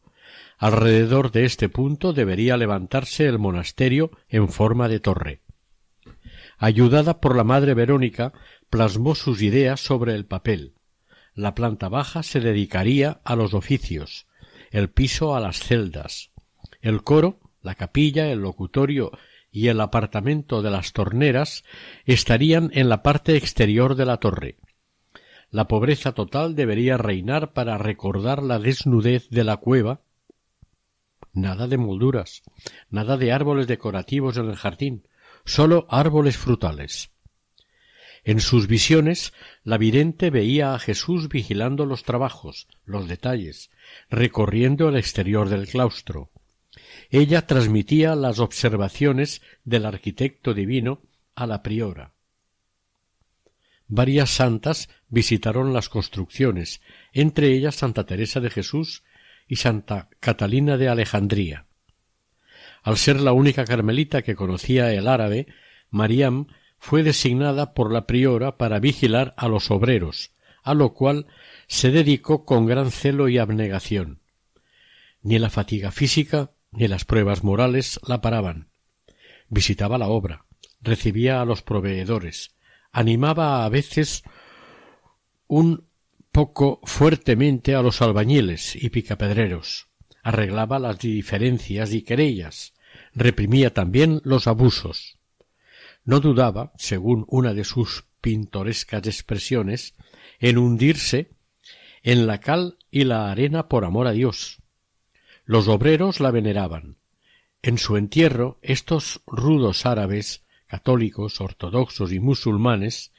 Alrededor 0.57 1.31
de 1.31 1.45
este 1.45 1.69
punto 1.69 2.13
debería 2.13 2.57
levantarse 2.57 3.27
el 3.27 3.37
monasterio 3.37 4.09
en 4.27 4.49
forma 4.49 4.89
de 4.89 5.01
torre. 5.01 5.41
Ayudada 6.57 7.21
por 7.21 7.35
la 7.35 7.43
madre 7.43 7.75
Verónica, 7.75 8.33
plasmó 8.71 9.13
sus 9.13 9.43
ideas 9.43 9.79
sobre 9.79 10.15
el 10.15 10.25
papel. 10.25 10.73
La 11.39 11.55
planta 11.55 11.87
baja 11.87 12.21
se 12.21 12.41
dedicaría 12.41 13.21
a 13.23 13.37
los 13.37 13.53
oficios, 13.53 14.27
el 14.71 14.89
piso 14.89 15.37
a 15.37 15.39
las 15.39 15.59
celdas, 15.59 16.31
el 16.81 17.01
coro, 17.01 17.39
la 17.61 17.75
capilla, 17.75 18.29
el 18.29 18.39
locutorio 18.39 19.11
y 19.49 19.69
el 19.69 19.79
apartamento 19.79 20.61
de 20.61 20.69
las 20.69 20.91
torneras 20.91 21.63
estarían 22.03 22.71
en 22.73 22.89
la 22.89 23.03
parte 23.03 23.37
exterior 23.37 23.95
de 23.95 24.05
la 24.05 24.17
torre. 24.17 24.57
la 25.49 25.69
pobreza 25.69 26.11
total 26.11 26.55
debería 26.55 26.97
reinar 26.97 27.53
para 27.53 27.77
recordar 27.77 28.43
la 28.43 28.59
desnudez 28.59 29.29
de 29.29 29.45
la 29.45 29.55
cueva. 29.55 30.01
Nada 31.31 31.69
de 31.69 31.77
molduras, 31.77 32.43
nada 32.89 33.15
de 33.15 33.31
árboles 33.31 33.65
decorativos 33.67 34.35
en 34.35 34.49
el 34.49 34.57
jardín, 34.57 35.07
sólo 35.45 35.87
árboles 35.89 36.35
frutales. 36.35 37.11
En 38.23 38.39
sus 38.39 38.67
visiones, 38.67 39.33
la 39.63 39.77
vidente 39.77 40.29
veía 40.29 40.73
a 40.73 40.79
Jesús 40.79 41.29
vigilando 41.29 41.85
los 41.85 42.03
trabajos, 42.03 42.67
los 42.85 43.07
detalles, 43.07 43.71
recorriendo 44.09 44.89
el 44.89 44.97
exterior 44.97 45.49
del 45.49 45.67
claustro. 45.67 46.29
Ella 47.09 47.47
transmitía 47.47 48.15
las 48.15 48.39
observaciones 48.39 49.41
del 49.63 49.85
arquitecto 49.85 50.53
divino 50.53 51.01
a 51.35 51.47
la 51.47 51.63
priora. 51.63 52.13
Varias 53.87 54.29
santas 54.29 54.89
visitaron 55.07 55.73
las 55.73 55.89
construcciones, 55.89 56.81
entre 57.11 57.53
ellas 57.53 57.75
Santa 57.75 58.05
Teresa 58.05 58.39
de 58.39 58.51
Jesús 58.51 59.03
y 59.47 59.55
Santa 59.55 60.09
Catalina 60.19 60.77
de 60.77 60.89
Alejandría. 60.89 61.65
Al 62.83 62.97
ser 62.97 63.19
la 63.19 63.33
única 63.33 63.65
carmelita 63.65 64.21
que 64.21 64.35
conocía 64.35 64.93
el 64.93 65.07
árabe, 65.07 65.47
Mariam 65.89 66.47
fue 66.79 67.03
designada 67.03 67.73
por 67.73 67.91
la 67.91 68.07
priora 68.07 68.57
para 68.57 68.79
vigilar 68.79 69.33
a 69.37 69.47
los 69.47 69.69
obreros, 69.69 70.31
a 70.63 70.73
lo 70.73 70.93
cual 70.93 71.27
se 71.67 71.91
dedicó 71.91 72.45
con 72.45 72.65
gran 72.65 72.91
celo 72.91 73.29
y 73.29 73.37
abnegación. 73.37 74.21
Ni 75.21 75.37
la 75.37 75.49
fatiga 75.49 75.91
física 75.91 76.51
ni 76.71 76.87
las 76.87 77.05
pruebas 77.05 77.43
morales 77.43 77.99
la 78.07 78.21
paraban. 78.21 78.69
Visitaba 79.49 79.97
la 79.97 80.07
obra, 80.07 80.45
recibía 80.81 81.41
a 81.41 81.45
los 81.45 81.61
proveedores, 81.61 82.55
animaba 82.91 83.65
a 83.65 83.69
veces 83.69 84.23
un 85.47 85.87
poco 86.31 86.79
fuertemente 86.83 87.75
a 87.75 87.81
los 87.81 88.01
albañiles 88.01 88.75
y 88.75 88.89
picapedreros, 88.89 89.89
arreglaba 90.23 90.79
las 90.79 90.99
diferencias 90.99 91.91
y 91.91 92.03
querellas, 92.03 92.73
reprimía 93.13 93.73
también 93.73 94.21
los 94.23 94.47
abusos. 94.47 95.18
No 96.09 96.21
dudaba, 96.21 96.73
según 96.75 97.25
una 97.27 97.53
de 97.53 97.63
sus 97.63 98.05
pintorescas 98.19 99.05
expresiones, 99.05 99.93
en 100.39 100.57
hundirse 100.57 101.29
en 102.01 102.25
la 102.25 102.39
cal 102.39 102.79
y 102.89 103.03
la 103.03 103.29
arena 103.29 103.69
por 103.69 103.85
amor 103.85 104.07
a 104.07 104.11
Dios. 104.11 104.57
Los 105.45 105.67
obreros 105.67 106.19
la 106.19 106.31
veneraban. 106.31 106.97
En 107.61 107.77
su 107.77 107.95
entierro, 107.95 108.57
estos 108.63 109.21
rudos 109.27 109.85
árabes, 109.85 110.43
católicos, 110.65 111.41
ortodoxos 111.41 112.11
y 112.11 112.19
musulmanes, 112.19 113.11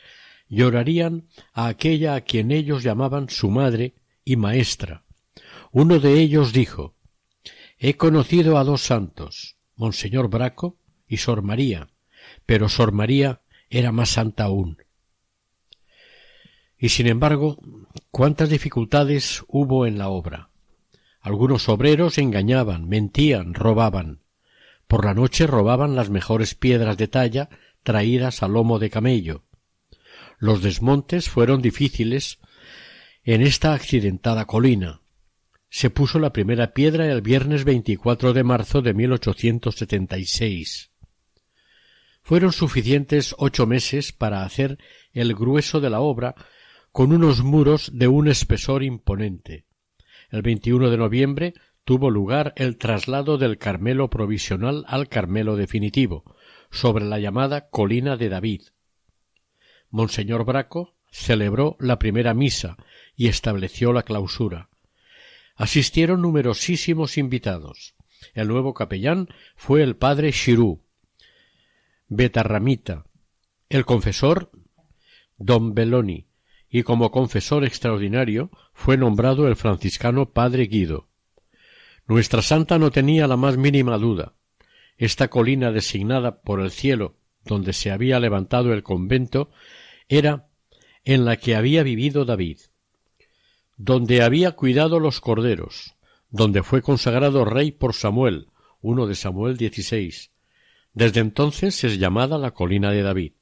llorarían 0.48 1.28
a 1.52 1.68
aquella 1.68 2.16
a 2.16 2.22
quien 2.22 2.50
ellos 2.50 2.82
llamaban 2.82 3.30
su 3.30 3.52
madre 3.52 3.94
y 4.24 4.34
maestra. 4.34 5.04
Uno 5.70 6.00
de 6.00 6.14
ellos 6.14 6.52
dijo 6.52 6.96
He 7.78 7.96
conocido 7.96 8.58
a 8.58 8.64
dos 8.64 8.82
santos, 8.82 9.58
Monseñor 9.76 10.28
Braco 10.28 10.76
y 11.06 11.18
Sor 11.18 11.42
María, 11.42 11.88
pero 12.50 12.68
Sor 12.68 12.90
María 12.90 13.42
era 13.68 13.92
más 13.92 14.08
santa 14.08 14.42
aún. 14.42 14.78
Y 16.76 16.88
sin 16.88 17.06
embargo, 17.06 17.62
cuántas 18.10 18.50
dificultades 18.50 19.44
hubo 19.46 19.86
en 19.86 19.98
la 19.98 20.08
obra. 20.08 20.50
Algunos 21.20 21.68
obreros 21.68 22.18
engañaban, 22.18 22.88
mentían, 22.88 23.54
robaban. 23.54 24.22
Por 24.88 25.04
la 25.04 25.14
noche 25.14 25.46
robaban 25.46 25.94
las 25.94 26.10
mejores 26.10 26.56
piedras 26.56 26.96
de 26.96 27.06
talla 27.06 27.50
traídas 27.84 28.42
a 28.42 28.48
lomo 28.48 28.80
de 28.80 28.90
camello. 28.90 29.44
Los 30.36 30.60
desmontes 30.60 31.28
fueron 31.28 31.62
difíciles 31.62 32.40
en 33.22 33.42
esta 33.42 33.74
accidentada 33.74 34.46
colina, 34.46 35.02
se 35.68 35.88
puso 35.88 36.18
la 36.18 36.32
primera 36.32 36.74
piedra 36.74 37.06
el 37.12 37.22
viernes 37.22 37.62
24 37.62 38.32
de 38.32 38.42
marzo 38.42 38.82
de 38.82 38.92
1876. 38.92 40.89
Fueron 42.30 42.52
suficientes 42.52 43.34
ocho 43.38 43.66
meses 43.66 44.12
para 44.12 44.44
hacer 44.44 44.78
el 45.12 45.34
grueso 45.34 45.80
de 45.80 45.90
la 45.90 45.98
obra 45.98 46.36
con 46.92 47.10
unos 47.10 47.42
muros 47.42 47.90
de 47.92 48.06
un 48.06 48.28
espesor 48.28 48.84
imponente. 48.84 49.64
El 50.30 50.42
21 50.42 50.90
de 50.90 50.96
noviembre 50.96 51.54
tuvo 51.84 52.08
lugar 52.08 52.52
el 52.54 52.78
traslado 52.78 53.36
del 53.36 53.58
Carmelo 53.58 54.10
provisional 54.10 54.84
al 54.86 55.08
Carmelo 55.08 55.56
definitivo, 55.56 56.36
sobre 56.70 57.04
la 57.04 57.18
llamada 57.18 57.68
Colina 57.68 58.16
de 58.16 58.28
David. 58.28 58.62
Monseñor 59.88 60.44
Braco 60.44 60.94
celebró 61.10 61.76
la 61.80 61.98
primera 61.98 62.32
misa 62.32 62.76
y 63.16 63.26
estableció 63.26 63.92
la 63.92 64.04
clausura. 64.04 64.68
Asistieron 65.56 66.22
numerosísimos 66.22 67.18
invitados. 67.18 67.96
El 68.34 68.46
nuevo 68.46 68.72
capellán 68.72 69.26
fue 69.56 69.82
el 69.82 69.96
padre 69.96 70.30
Betarramita, 72.10 73.06
el 73.70 73.86
confesor 73.86 74.50
Don 75.38 75.74
Belloni, 75.74 76.26
y 76.68 76.82
como 76.82 77.10
confesor 77.10 77.64
extraordinario 77.64 78.50
fue 78.74 78.98
nombrado 78.98 79.48
el 79.48 79.56
franciscano 79.56 80.30
padre 80.30 80.66
Guido. 80.66 81.08
Nuestra 82.06 82.42
santa 82.42 82.78
no 82.78 82.90
tenía 82.90 83.26
la 83.26 83.38
más 83.38 83.56
mínima 83.56 83.96
duda. 83.96 84.34
Esta 84.98 85.28
colina 85.28 85.72
designada 85.72 86.42
por 86.42 86.60
el 86.60 86.70
cielo 86.70 87.16
donde 87.44 87.72
se 87.72 87.90
había 87.90 88.20
levantado 88.20 88.74
el 88.74 88.82
convento 88.82 89.50
era 90.08 90.48
en 91.04 91.24
la 91.24 91.38
que 91.38 91.56
había 91.56 91.82
vivido 91.82 92.26
David 92.26 92.58
donde 93.82 94.20
había 94.20 94.52
cuidado 94.52 95.00
los 95.00 95.22
corderos, 95.22 95.94
donde 96.28 96.62
fue 96.62 96.82
consagrado 96.82 97.46
rey 97.46 97.72
por 97.72 97.94
Samuel, 97.94 98.48
uno 98.82 99.06
de 99.06 99.14
Samuel 99.14 99.56
dieciséis. 99.56 100.32
Desde 100.92 101.20
entonces 101.20 101.84
es 101.84 101.98
llamada 101.98 102.38
la 102.38 102.52
colina 102.52 102.90
de 102.90 103.02
David. 103.02 103.32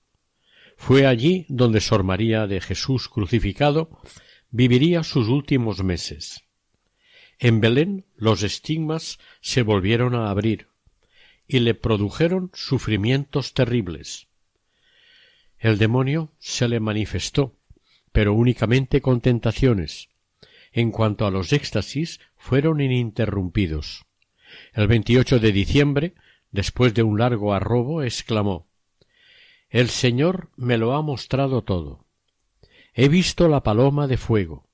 Fue 0.76 1.06
allí 1.06 1.46
donde 1.48 1.80
Sor 1.80 2.04
María 2.04 2.46
de 2.46 2.60
Jesús 2.60 3.08
crucificado 3.08 4.00
viviría 4.50 5.02
sus 5.02 5.28
últimos 5.28 5.82
meses. 5.82 6.44
En 7.38 7.60
Belén 7.60 8.04
los 8.16 8.42
estigmas 8.42 9.18
se 9.40 9.62
volvieron 9.62 10.14
a 10.14 10.30
abrir 10.30 10.68
y 11.46 11.60
le 11.60 11.74
produjeron 11.74 12.50
sufrimientos 12.52 13.54
terribles. 13.54 14.28
El 15.58 15.78
demonio 15.78 16.32
se 16.38 16.68
le 16.68 16.78
manifestó, 16.78 17.56
pero 18.12 18.34
únicamente 18.34 19.00
con 19.00 19.20
tentaciones, 19.20 20.08
en 20.72 20.90
cuanto 20.90 21.26
a 21.26 21.30
los 21.30 21.52
éxtasis, 21.52 22.20
fueron 22.36 22.80
ininterrumpidos. 22.80 24.04
El 24.72 24.86
28 24.86 25.38
de 25.40 25.52
diciembre, 25.52 26.14
después 26.50 26.94
de 26.94 27.02
un 27.02 27.18
largo 27.18 27.54
arrobo, 27.54 28.02
exclamó 28.02 28.68
El 29.68 29.88
Señor 29.88 30.50
me 30.56 30.78
lo 30.78 30.94
ha 30.94 31.02
mostrado 31.02 31.62
todo. 31.62 32.06
He 32.94 33.08
visto 33.08 33.48
la 33.48 33.62
paloma 33.62 34.06
de 34.06 34.16
fuego. 34.16 34.68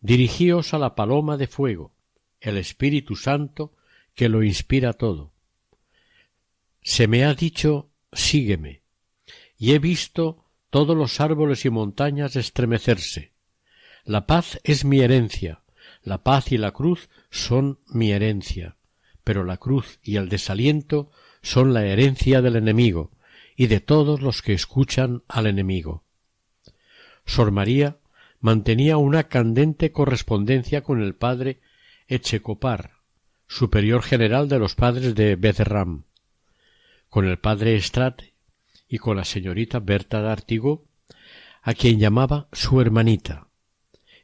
Dirigíos 0.00 0.72
a 0.72 0.78
la 0.78 0.94
paloma 0.94 1.36
de 1.36 1.46
fuego, 1.46 1.94
el 2.40 2.56
Espíritu 2.56 3.16
Santo 3.16 3.74
que 4.14 4.28
lo 4.28 4.42
inspira 4.42 4.94
todo. 4.94 5.32
Se 6.82 7.06
me 7.06 7.24
ha 7.24 7.34
dicho 7.34 7.90
sígueme, 8.12 8.82
y 9.58 9.72
he 9.72 9.78
visto 9.78 10.46
todos 10.70 10.96
los 10.96 11.20
árboles 11.20 11.64
y 11.64 11.70
montañas 11.70 12.36
estremecerse, 12.36 13.34
la 14.04 14.26
paz 14.26 14.58
es 14.64 14.84
mi 14.84 15.00
herencia, 15.00 15.62
la 16.02 16.22
paz 16.22 16.52
y 16.52 16.58
la 16.58 16.72
cruz 16.72 17.10
son 17.30 17.80
mi 17.86 18.12
herencia, 18.12 18.76
pero 19.30 19.44
la 19.44 19.58
cruz 19.58 20.00
y 20.02 20.16
el 20.16 20.28
desaliento 20.28 21.08
son 21.40 21.72
la 21.72 21.86
herencia 21.86 22.42
del 22.42 22.56
enemigo 22.56 23.12
y 23.54 23.68
de 23.68 23.78
todos 23.78 24.22
los 24.22 24.42
que 24.42 24.54
escuchan 24.54 25.22
al 25.28 25.46
enemigo. 25.46 26.02
Sor 27.26 27.52
María 27.52 27.98
mantenía 28.40 28.96
una 28.96 29.28
candente 29.28 29.92
correspondencia 29.92 30.82
con 30.82 31.00
el 31.00 31.14
padre 31.14 31.60
Echecopar, 32.08 32.94
superior 33.46 34.02
general 34.02 34.48
de 34.48 34.58
los 34.58 34.74
padres 34.74 35.14
de 35.14 35.36
Bezerram, 35.36 36.06
con 37.08 37.24
el 37.24 37.38
padre 37.38 37.76
Estrate 37.76 38.34
y 38.88 38.98
con 38.98 39.16
la 39.16 39.24
señorita 39.24 39.78
Berta 39.78 40.22
d'Artigo, 40.22 40.88
a 41.62 41.72
quien 41.74 42.00
llamaba 42.00 42.48
su 42.50 42.80
hermanita 42.80 43.46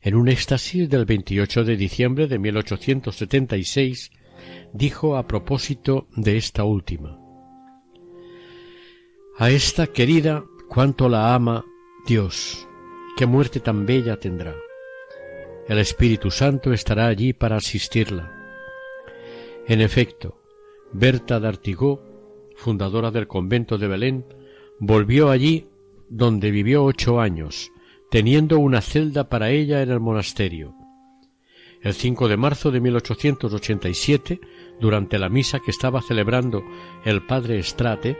en 0.00 0.16
un 0.16 0.26
éxtasis 0.26 0.90
del 0.90 1.04
28 1.04 1.62
de 1.62 1.76
diciembre 1.76 2.26
de 2.26 2.40
1876, 2.40 4.10
dijo 4.72 5.16
a 5.16 5.26
propósito 5.26 6.06
de 6.16 6.36
esta 6.36 6.64
última 6.64 7.18
A 9.38 9.50
esta 9.50 9.86
querida 9.86 10.44
cuánto 10.68 11.08
la 11.08 11.34
ama 11.34 11.64
Dios, 12.06 12.68
qué 13.16 13.26
muerte 13.26 13.60
tan 13.60 13.86
bella 13.86 14.18
tendrá. 14.18 14.54
El 15.68 15.78
Espíritu 15.78 16.30
Santo 16.30 16.72
estará 16.72 17.08
allí 17.08 17.32
para 17.32 17.56
asistirla. 17.56 18.32
En 19.66 19.80
efecto, 19.80 20.40
Berta 20.92 21.40
d'Artigó, 21.40 22.00
fundadora 22.54 23.10
del 23.10 23.26
convento 23.26 23.76
de 23.76 23.88
Belén, 23.88 24.24
volvió 24.78 25.30
allí 25.30 25.66
donde 26.08 26.52
vivió 26.52 26.84
ocho 26.84 27.20
años, 27.20 27.72
teniendo 28.10 28.58
una 28.58 28.80
celda 28.80 29.28
para 29.28 29.50
ella 29.50 29.82
en 29.82 29.90
el 29.90 29.98
monasterio. 29.98 30.74
El 31.86 31.94
5 31.94 32.26
de 32.26 32.36
marzo 32.36 32.72
de 32.72 32.80
1887, 32.80 34.40
durante 34.80 35.20
la 35.20 35.28
misa 35.28 35.60
que 35.60 35.70
estaba 35.70 36.02
celebrando 36.02 36.64
el 37.04 37.24
padre 37.24 37.60
Estrate, 37.60 38.18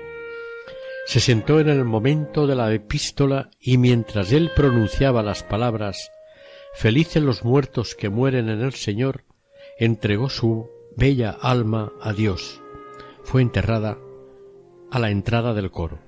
se 1.05 1.19
sentó 1.19 1.59
en 1.59 1.69
el 1.71 1.85
momento 1.85 2.47
de 2.47 2.55
la 2.55 2.73
epístola 2.73 3.51
y 3.59 3.77
mientras 3.77 4.31
él 4.31 4.53
pronunciaba 4.55 5.25
las 5.25 5.43
palabras 5.43 6.13
Felices 6.75 7.21
los 7.21 7.43
muertos 7.43 7.97
que 7.97 8.09
mueren 8.09 8.51
en 8.51 8.61
el 8.61 8.73
Señor, 8.73 9.25
entregó 9.81 10.31
su 10.31 10.71
bella 10.97 11.31
alma 11.31 11.91
a 12.01 12.13
Dios. 12.13 12.63
Fue 13.25 13.43
enterrada 13.43 13.99
a 14.93 15.01
la 15.01 15.11
entrada 15.11 15.55
del 15.55 15.73
coro. 15.73 16.06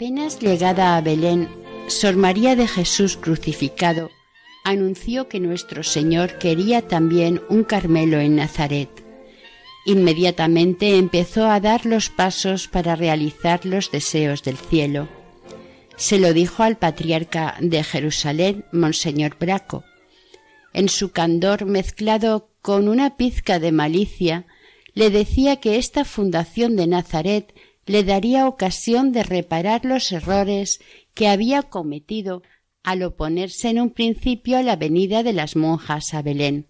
Apenas 0.00 0.40
llegada 0.40 0.96
a 0.96 1.02
Belén, 1.02 1.46
Sor 1.86 2.16
María 2.16 2.56
de 2.56 2.66
Jesús 2.66 3.18
crucificado 3.18 4.10
anunció 4.64 5.28
que 5.28 5.40
nuestro 5.40 5.82
Señor 5.82 6.38
quería 6.38 6.88
también 6.88 7.42
un 7.50 7.64
Carmelo 7.64 8.18
en 8.18 8.36
Nazaret. 8.36 8.88
Inmediatamente 9.84 10.96
empezó 10.96 11.50
a 11.50 11.60
dar 11.60 11.84
los 11.84 12.08
pasos 12.08 12.66
para 12.66 12.96
realizar 12.96 13.66
los 13.66 13.90
deseos 13.90 14.42
del 14.42 14.56
cielo. 14.56 15.06
Se 15.98 16.18
lo 16.18 16.32
dijo 16.32 16.62
al 16.62 16.78
patriarca 16.78 17.58
de 17.60 17.84
Jerusalén, 17.84 18.64
Monseñor 18.72 19.36
Braco. 19.38 19.84
En 20.72 20.88
su 20.88 21.12
candor 21.12 21.66
mezclado 21.66 22.48
con 22.62 22.88
una 22.88 23.18
pizca 23.18 23.58
de 23.58 23.70
malicia, 23.70 24.46
le 24.94 25.10
decía 25.10 25.56
que 25.56 25.76
esta 25.76 26.06
fundación 26.06 26.74
de 26.76 26.86
Nazaret 26.86 27.52
le 27.86 28.04
daría 28.04 28.46
ocasión 28.46 29.12
de 29.12 29.22
reparar 29.22 29.84
los 29.84 30.12
errores 30.12 30.80
que 31.14 31.28
había 31.28 31.62
cometido 31.62 32.42
al 32.82 33.02
oponerse 33.02 33.68
en 33.68 33.80
un 33.80 33.90
principio 33.90 34.58
a 34.58 34.62
la 34.62 34.76
venida 34.76 35.22
de 35.22 35.32
las 35.32 35.56
monjas 35.56 36.14
a 36.14 36.22
Belén. 36.22 36.66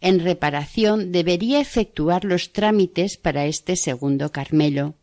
En 0.00 0.20
reparación 0.20 1.10
debería 1.10 1.60
efectuar 1.60 2.24
los 2.24 2.52
trámites 2.52 3.16
para 3.16 3.46
este 3.46 3.76
segundo 3.76 4.30
Carmelo. 4.30 4.94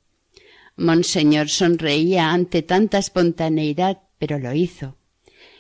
Monseñor 0.76 1.50
sonreía 1.50 2.32
ante 2.32 2.62
tanta 2.62 3.00
espontaneidad, 3.00 4.04
pero 4.18 4.40
lo 4.40 4.54
hizo. 4.54 4.98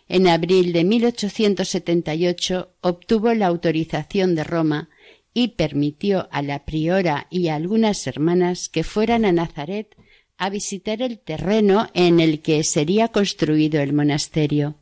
En 0.08 0.28
abril 0.28 0.74
de 0.74 0.84
1878 0.84 2.76
obtuvo 2.82 3.34
la 3.34 3.47
autorización 3.47 4.36
de 4.36 4.43
Roma 4.43 4.89
y 5.34 5.50
permitió 5.50 6.28
a 6.32 6.42
la 6.42 6.66
priora 6.66 7.28
y 7.30 7.48
a 7.48 7.56
algunas 7.56 8.06
hermanas 8.08 8.70
que 8.70 8.84
fueran 8.84 9.26
a 9.26 9.32
Nazaret 9.32 9.96
a 10.38 10.50
visitar 10.50 11.02
el 11.02 11.20
terreno 11.20 11.90
en 11.94 12.20
el 12.20 12.42
que 12.42 12.64
sería 12.64 13.08
construido 13.08 13.82
el 13.82 13.94
monasterio. 13.94 14.76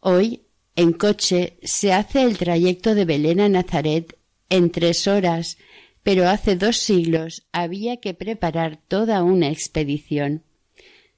Hoy, 0.00 0.42
en 0.76 0.92
coche, 0.92 1.58
se 1.62 1.92
hace 1.92 2.22
el 2.22 2.38
trayecto 2.38 2.94
de 2.94 3.04
Belén 3.04 3.40
a 3.40 3.48
Nazaret 3.48 4.18
en 4.48 4.70
tres 4.70 5.06
horas, 5.06 5.58
pero 6.02 6.28
hace 6.28 6.54
dos 6.56 6.76
siglos 6.76 7.46
había 7.52 7.96
que 7.98 8.14
preparar 8.14 8.78
toda 8.88 9.22
una 9.22 9.48
expedición. 9.48 10.44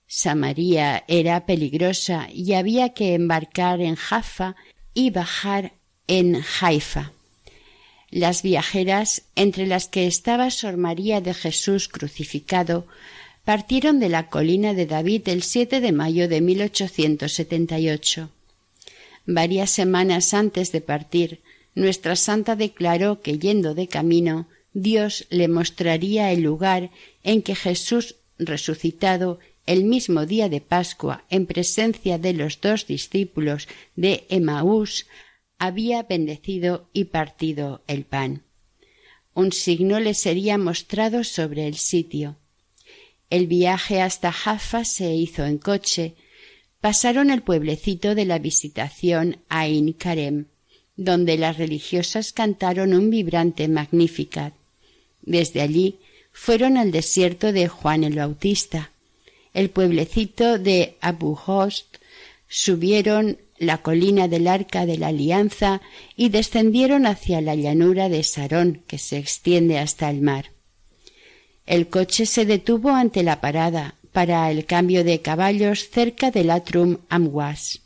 Samaria 0.07 1.05
era 1.07 1.45
peligrosa 1.45 2.29
y 2.33 2.55
había 2.55 2.95
que 2.95 3.14
embarcar 3.14 3.83
en 3.83 3.95
Jaffa 3.95 4.57
y 4.95 5.11
bajar 5.11 5.75
en 6.07 6.41
Haifa. 6.61 7.12
Las 8.11 8.43
viajeras, 8.43 9.23
entre 9.37 9.67
las 9.67 9.87
que 9.89 10.07
estaba 10.07 10.51
Sor 10.51 10.77
María 10.77 11.21
de 11.21 11.35
Jesús 11.35 11.89
crucificado, 11.89 12.87
partieron 13.45 14.01
de 14.01 14.09
la 14.09 14.29
colina 14.29 14.75
de 14.75 14.87
David 14.87 15.29
el 15.29 15.43
7 15.43 15.81
de 15.81 15.93
mayo 15.93 16.29
de 16.29 16.41
1878. 16.41 18.31
Varias 19.27 19.71
semanas 19.71 20.33
antes 20.33 20.73
de 20.73 20.81
partir, 20.81 21.41
nuestra 21.75 22.17
santa 22.17 22.57
declaró 22.57 23.21
que 23.21 23.39
yendo 23.39 23.75
de 23.75 23.89
camino, 23.89 24.49
Dios 24.73 25.27
le 25.29 25.49
mostraría 25.49 26.33
el 26.33 26.43
lugar 26.43 26.91
en 27.23 27.43
que 27.43 27.55
Jesús 27.55 28.17
resucitado 28.39 29.39
el 29.67 29.85
mismo 29.85 30.25
día 30.25 30.49
de 30.49 30.63
Pascua 30.63 31.25
en 31.29 31.45
presencia 31.45 32.19
de 32.19 32.33
los 32.33 32.61
dos 32.63 32.87
discípulos 32.87 33.69
de 33.97 34.25
Emaús 34.31 35.07
había 35.59 36.03
bendecido 36.05 36.89
y 36.93 37.05
partido 37.05 37.83
el 37.87 38.05
pan. 38.05 38.43
Un 39.35 39.53
signo 39.53 40.01
le 40.01 40.15
sería 40.15 40.59
mostrado 40.59 41.25
sobre 41.25 41.67
el 41.67 41.77
sitio. 41.77 42.37
El 43.31 43.47
viaje 43.47 44.01
hasta 44.01 44.33
Jaffa 44.33 44.85
se 44.85 45.15
hizo 45.15 45.45
en 45.45 45.59
coche. 45.59 46.15
Pasaron 46.81 47.31
el 47.31 47.43
pueblecito 47.43 48.15
de 48.15 48.25
la 48.25 48.39
visitación 48.39 49.39
a 49.49 49.67
Karem, 49.99 50.47
donde 50.97 51.37
las 51.37 51.59
religiosas 51.59 52.33
cantaron 52.33 52.95
un 52.95 53.11
vibrante 53.11 53.69
Magnificat. 53.69 54.55
Desde 55.23 55.61
allí 55.61 55.97
fueron 56.33 56.77
al 56.77 56.91
desierto 56.91 57.53
de 57.53 57.69
Juan 57.69 58.05
el 58.05 58.15
Bautista. 58.15 58.91
El 59.55 59.71
pueblecito 59.71 60.59
de 60.59 60.97
Abu 61.01 61.39
Host 61.47 61.97
subieron 62.49 63.39
la 63.59 63.79
colina 63.79 64.29
del 64.29 64.47
Arca 64.47 64.87
de 64.87 64.99
la 64.99 65.09
Alianza 65.09 65.81
y 66.17 66.29
descendieron 66.29 67.07
hacia 67.07 67.41
la 67.41 67.55
llanura 67.55 68.09
de 68.09 68.23
Sarón, 68.23 68.83
que 68.87 68.99
se 68.99 69.19
extiende 69.19 69.79
hasta 69.79 70.11
el 70.11 70.21
mar. 70.23 70.53
El 71.67 71.89
coche 71.89 72.25
se 72.25 72.47
detuvo 72.47 72.91
ante 72.91 73.23
la 73.23 73.41
parada 73.41 73.97
para 74.13 74.51
el 74.51 74.65
cambio 74.65 75.05
de 75.05 75.21
caballos 75.21 75.91
cerca 75.91 76.31
del 76.31 76.51
Atrum 76.51 76.99
Amwas. 77.09 77.83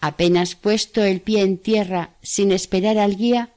Apenas 0.00 0.54
puesto 0.54 1.02
el 1.02 1.20
pie 1.20 1.42
en 1.42 1.58
tierra 1.58 2.16
sin 2.22 2.52
esperar 2.52 2.98
al 2.98 3.16
guía, 3.16 3.50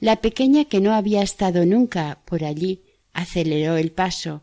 la 0.00 0.16
pequeña 0.16 0.64
que 0.64 0.80
no 0.80 0.94
había 0.94 1.22
estado 1.22 1.64
nunca 1.64 2.20
por 2.24 2.44
allí 2.44 2.82
aceleró 3.12 3.76
el 3.76 3.92
paso, 3.92 4.42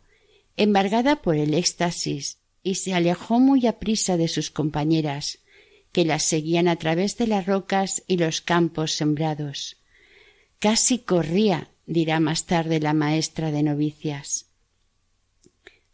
embargada 0.58 1.18
por 1.18 1.36
el 1.36 1.54
éxtasis, 1.54 2.38
y 2.64 2.76
se 2.76 2.94
alejó 2.94 3.40
muy 3.40 3.68
aprisa 3.68 4.18
de 4.18 4.28
sus 4.28 4.52
compañeras, 4.52 5.40
que 5.92 6.06
las 6.06 6.24
seguían 6.24 6.68
a 6.68 6.76
través 6.76 7.18
de 7.18 7.28
las 7.28 7.46
rocas 7.46 8.04
y 8.08 8.18
los 8.18 8.42
campos 8.42 8.94
sembrados. 8.94 9.78
Casi 10.60 11.00
corría, 11.00 11.72
dirá 11.86 12.20
más 12.20 12.46
tarde 12.46 12.80
la 12.80 12.94
maestra 12.94 13.52
de 13.52 13.64
novicias. 13.64 14.48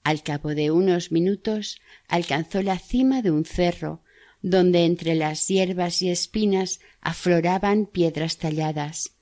Al 0.04 0.22
cabo 0.22 0.54
de 0.54 0.72
unos 0.72 1.12
minutos 1.12 1.80
alcanzó 2.08 2.62
la 2.62 2.78
cima 2.78 3.22
de 3.22 3.32
un 3.32 3.46
cerro, 3.46 4.04
donde 4.42 4.86
entre 4.86 5.16
las 5.16 5.48
hierbas 5.48 6.02
y 6.02 6.10
espinas 6.10 6.80
afloraban 7.02 7.88
piedras 7.88 8.38
talladas. 8.38 9.16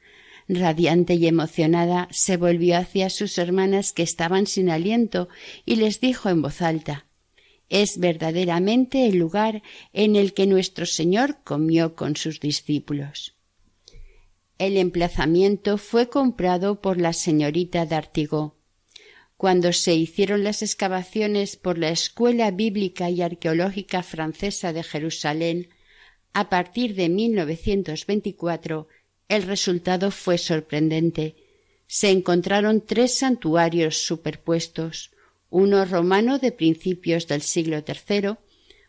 Radiante 0.49 1.13
y 1.13 1.27
emocionada, 1.27 2.09
se 2.11 2.35
volvió 2.35 2.77
hacia 2.77 3.09
sus 3.09 3.37
hermanas 3.37 3.93
que 3.93 4.03
estaban 4.03 4.45
sin 4.45 4.69
aliento 4.69 5.29
y 5.65 5.77
les 5.77 6.01
dijo 6.01 6.29
en 6.29 6.41
voz 6.41 6.61
alta 6.61 7.05
es 7.73 7.97
verdaderamente 7.97 9.07
el 9.07 9.17
lugar 9.17 9.63
en 9.93 10.15
el 10.15 10.35
que 10.35 10.45
nuestro 10.45 10.85
Señor 10.85 11.39
comió 11.43 11.95
con 11.95 12.15
sus 12.15 12.39
discípulos. 12.39 13.33
El 14.59 14.77
emplazamiento 14.77 15.79
fue 15.79 16.07
comprado 16.07 16.81
por 16.81 17.01
la 17.01 17.13
señorita 17.13 17.87
d'Artigó. 17.87 18.55
Cuando 19.37 19.73
se 19.73 19.95
hicieron 19.95 20.43
las 20.43 20.61
excavaciones 20.61 21.55
por 21.55 21.79
la 21.79 21.89
Escuela 21.89 22.51
Bíblica 22.51 23.09
y 23.09 23.23
Arqueológica 23.23 24.03
Francesa 24.03 24.71
de 24.71 24.83
Jerusalén, 24.83 25.69
a 26.31 26.49
partir 26.49 26.93
de 26.93 27.09
1924, 27.09 28.87
el 29.29 29.41
resultado 29.41 30.11
fue 30.11 30.37
sorprendente. 30.37 31.37
Se 31.87 32.11
encontraron 32.11 32.81
tres 32.85 33.17
santuarios 33.17 33.97
superpuestos, 33.97 35.12
uno 35.53 35.85
romano 35.85 36.39
de 36.39 36.51
principios 36.51 37.27
del 37.27 37.43
siglo 37.43 37.83
III, 37.87 38.37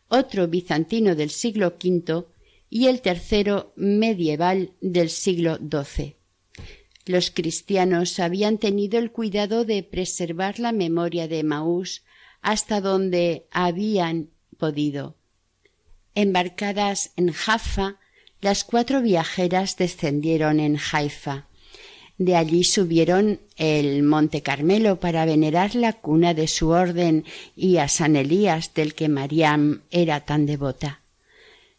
otro 0.08 0.48
bizantino 0.48 1.14
del 1.14 1.28
siglo 1.28 1.76
V 1.78 2.24
y 2.70 2.86
el 2.86 3.02
tercero 3.02 3.74
medieval 3.76 4.72
del 4.80 5.10
siglo 5.10 5.58
XII. 5.58 6.16
Los 7.04 7.30
cristianos 7.30 8.18
habían 8.18 8.56
tenido 8.56 8.98
el 8.98 9.12
cuidado 9.12 9.66
de 9.66 9.82
preservar 9.82 10.58
la 10.58 10.72
memoria 10.72 11.28
de 11.28 11.42
Maús 11.42 12.02
hasta 12.40 12.80
donde 12.80 13.46
habían 13.50 14.30
podido. 14.56 15.16
Embarcadas 16.14 17.12
en 17.16 17.30
Jaffa, 17.30 17.98
las 18.40 18.64
cuatro 18.64 19.02
viajeras 19.02 19.76
descendieron 19.76 20.60
en 20.60 20.78
Haifa. 20.78 21.46
De 22.16 22.36
allí 22.36 22.62
subieron 22.62 23.40
el 23.56 24.02
Monte 24.04 24.42
Carmelo 24.42 25.00
para 25.00 25.24
venerar 25.24 25.74
la 25.74 25.94
cuna 25.94 26.32
de 26.32 26.46
su 26.46 26.68
orden 26.68 27.24
y 27.56 27.78
a 27.78 27.88
San 27.88 28.14
Elías 28.14 28.72
del 28.72 28.94
que 28.94 29.08
Mariam 29.08 29.82
era 29.90 30.20
tan 30.20 30.46
devota. 30.46 31.00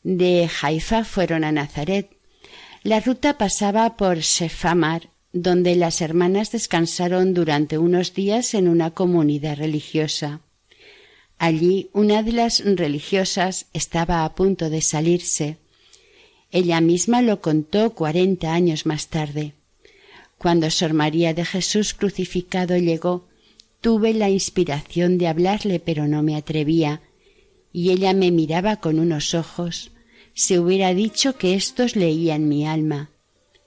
De 0.03 0.49
Haifa 0.61 1.03
fueron 1.03 1.43
a 1.43 1.51
Nazaret. 1.51 2.09
La 2.83 2.99
ruta 2.99 3.38
pasaba 3.38 3.95
por 3.95 4.21
Sefamar, 4.21 5.09
donde 5.31 5.75
las 5.75 6.01
hermanas 6.01 6.51
descansaron 6.51 7.33
durante 7.33 7.77
unos 7.77 8.13
días 8.13 8.53
en 8.53 8.67
una 8.67 8.91
comunidad 8.91 9.57
religiosa. 9.57 10.41
Allí 11.39 11.89
una 11.91 12.23
de 12.23 12.33
las 12.33 12.63
religiosas 12.63 13.65
estaba 13.73 14.23
a 14.23 14.36
punto 14.36 14.69
de 14.69 14.81
salirse. 14.81 15.57
Ella 16.51 16.79
misma 16.79 17.21
lo 17.21 17.41
contó 17.41 17.95
cuarenta 17.95 18.53
años 18.53 18.86
más 18.86 19.07
tarde. 19.07 19.55
Cuando 20.45 20.69
Sor 20.69 20.93
María 20.93 21.33
de 21.33 21.43
Jesús 21.43 21.95
crucificado 21.95 22.77
llegó, 22.77 23.27
tuve 23.81 24.13
la 24.13 24.29
inspiración 24.29 25.17
de 25.17 25.27
hablarle, 25.27 25.79
pero 25.79 26.07
no 26.07 26.21
me 26.21 26.35
atrevía, 26.35 27.01
y 27.73 27.89
ella 27.89 28.13
me 28.13 28.29
miraba 28.29 28.75
con 28.75 28.99
unos 28.99 29.33
ojos. 29.33 29.89
Se 30.35 30.59
hubiera 30.59 30.93
dicho 30.93 31.35
que 31.35 31.55
éstos 31.55 31.95
leían 31.95 32.47
mi 32.47 32.67
alma. 32.67 33.09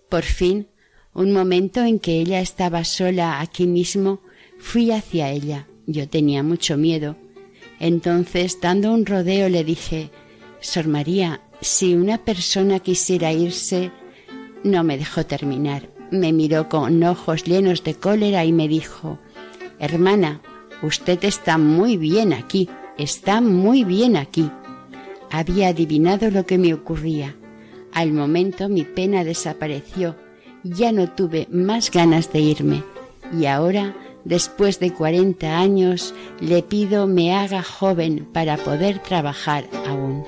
Por 0.08 0.22
fin, 0.22 0.68
un 1.14 1.32
momento 1.32 1.82
en 1.82 1.98
que 1.98 2.20
ella 2.20 2.40
estaba 2.40 2.84
sola 2.84 3.40
aquí 3.40 3.66
mismo, 3.66 4.20
fui 4.60 4.92
hacia 4.92 5.32
ella. 5.32 5.66
Yo 5.88 6.08
tenía 6.08 6.44
mucho 6.44 6.76
miedo. 6.76 7.16
Entonces, 7.80 8.60
dando 8.60 8.92
un 8.92 9.04
rodeo, 9.04 9.48
le 9.48 9.64
dije 9.64 10.10
Sor 10.60 10.86
María, 10.86 11.40
si 11.60 11.96
una 11.96 12.18
persona 12.18 12.78
quisiera 12.78 13.32
irse. 13.32 13.90
No 14.62 14.84
me 14.84 14.96
dejó 14.96 15.26
terminar. 15.26 15.97
Me 16.10 16.32
miró 16.32 16.68
con 16.68 17.02
ojos 17.02 17.44
llenos 17.44 17.84
de 17.84 17.94
cólera 17.94 18.44
y 18.44 18.52
me 18.52 18.68
dijo 18.68 19.18
Hermana, 19.78 20.40
usted 20.82 21.22
está 21.24 21.58
muy 21.58 21.96
bien 21.96 22.32
aquí, 22.32 22.68
está 22.96 23.40
muy 23.40 23.84
bien 23.84 24.16
aquí. 24.16 24.50
Había 25.30 25.68
adivinado 25.68 26.30
lo 26.30 26.46
que 26.46 26.58
me 26.58 26.72
ocurría. 26.72 27.36
Al 27.92 28.12
momento 28.12 28.68
mi 28.68 28.84
pena 28.84 29.24
desapareció 29.24 30.16
ya 30.64 30.92
no 30.92 31.08
tuve 31.10 31.46
más 31.50 31.90
ganas 31.90 32.32
de 32.32 32.40
irme 32.40 32.82
y 33.32 33.46
ahora, 33.46 33.94
después 34.24 34.80
de 34.80 34.92
cuarenta 34.92 35.58
años, 35.58 36.14
le 36.40 36.62
pido 36.62 37.06
me 37.06 37.34
haga 37.34 37.62
joven 37.62 38.26
para 38.32 38.56
poder 38.56 39.00
trabajar 39.00 39.64
aún. 39.86 40.24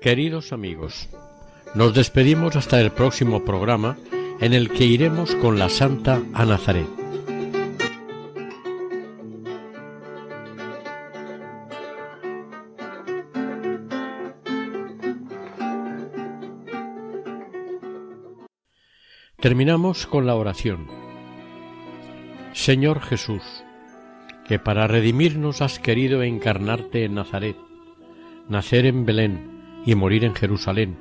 Queridos 0.00 0.54
amigos, 0.54 1.10
nos 1.74 1.92
despedimos 1.92 2.56
hasta 2.56 2.80
el 2.80 2.90
próximo 2.90 3.44
programa 3.44 3.98
en 4.40 4.54
el 4.54 4.70
que 4.70 4.86
iremos 4.86 5.34
con 5.34 5.58
la 5.58 5.68
Santa 5.68 6.22
a 6.32 6.46
Nazaret. 6.46 6.86
Terminamos 19.38 20.06
con 20.06 20.26
la 20.26 20.34
oración. 20.34 20.86
Señor 22.54 23.02
Jesús, 23.02 23.42
que 24.48 24.58
para 24.58 24.86
redimirnos 24.86 25.60
has 25.60 25.78
querido 25.78 26.22
encarnarte 26.22 27.04
en 27.04 27.16
Nazaret, 27.16 27.56
nacer 28.48 28.86
en 28.86 29.04
Belén 29.04 29.59
y 29.90 29.96
morir 29.96 30.24
en 30.24 30.36
Jerusalén, 30.36 30.98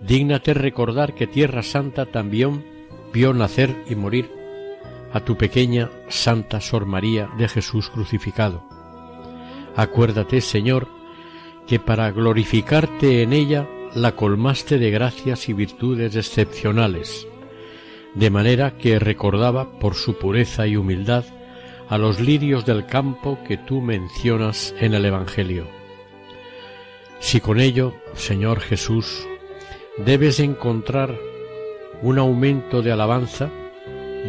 dígnate 0.00 0.54
recordar 0.54 1.14
que 1.14 1.28
Tierra 1.28 1.62
Santa 1.62 2.06
también 2.06 2.64
vio 3.12 3.32
nacer 3.32 3.84
y 3.88 3.94
morir 3.94 4.28
a 5.12 5.20
tu 5.20 5.36
pequeña 5.36 5.88
Santa 6.08 6.60
Sor 6.60 6.84
María 6.84 7.30
de 7.38 7.46
Jesús 7.46 7.90
crucificado. 7.90 8.64
Acuérdate, 9.76 10.40
Señor, 10.40 10.88
que 11.68 11.78
para 11.78 12.10
glorificarte 12.10 13.22
en 13.22 13.32
ella 13.32 13.68
la 13.94 14.16
colmaste 14.16 14.78
de 14.78 14.90
gracias 14.90 15.48
y 15.48 15.52
virtudes 15.52 16.16
excepcionales, 16.16 17.28
de 18.16 18.30
manera 18.30 18.78
que 18.78 18.98
recordaba 18.98 19.78
por 19.78 19.94
su 19.94 20.18
pureza 20.18 20.66
y 20.66 20.74
humildad 20.74 21.24
a 21.88 21.98
los 21.98 22.18
lirios 22.18 22.66
del 22.66 22.84
campo 22.84 23.38
que 23.46 23.58
tú 23.58 23.80
mencionas 23.80 24.74
en 24.80 24.94
el 24.94 25.04
Evangelio. 25.04 25.81
Si 27.22 27.40
con 27.40 27.60
ello, 27.60 27.94
Señor 28.14 28.60
Jesús, 28.60 29.26
debes 29.96 30.40
encontrar 30.40 31.16
un 32.02 32.18
aumento 32.18 32.82
de 32.82 32.90
alabanza, 32.90 33.48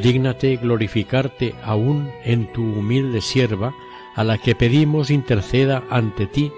dígnate 0.01 0.57
glorificarte 0.57 1.55
aún 1.63 2.09
en 2.23 2.53
tu 2.53 2.61
humilde 2.61 3.19
sierva, 3.19 3.73
a 4.15 4.23
la 4.23 4.37
que 4.37 4.53
pedimos 4.53 5.09
interceda 5.09 5.83
ante 5.89 6.27
ti 6.27 6.51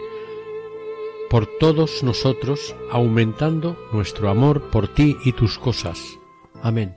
por 1.30 1.48
todos 1.58 2.04
nosotros, 2.04 2.76
aumentando 2.92 3.78
nuestro 3.94 4.30
amor 4.30 4.70
por 4.70 4.90
ti 4.90 5.16
y 5.24 5.32
tus 5.32 5.58
cosas. 5.58 6.20
Amén. 6.62 6.96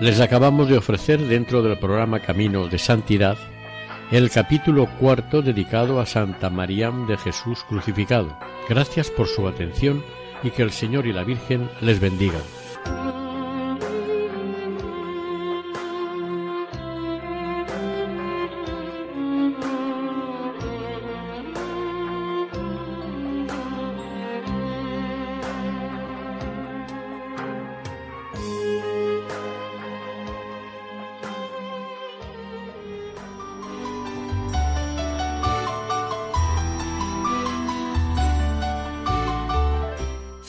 Les 0.00 0.20
acabamos 0.20 0.68
de 0.68 0.76
ofrecer 0.76 1.18
dentro 1.18 1.60
del 1.60 1.76
programa 1.76 2.20
Camino 2.20 2.68
de 2.68 2.78
Santidad 2.78 3.36
el 4.12 4.30
capítulo 4.30 4.86
cuarto 5.00 5.42
dedicado 5.42 6.00
a 6.00 6.06
Santa 6.06 6.50
María 6.50 6.92
de 7.08 7.16
Jesús 7.16 7.64
crucificado. 7.68 8.38
Gracias 8.68 9.10
por 9.10 9.26
su 9.26 9.48
atención 9.48 10.04
y 10.44 10.50
que 10.50 10.62
el 10.62 10.70
Señor 10.70 11.08
y 11.08 11.12
la 11.12 11.24
Virgen 11.24 11.68
les 11.80 11.98
bendigan. 11.98 12.42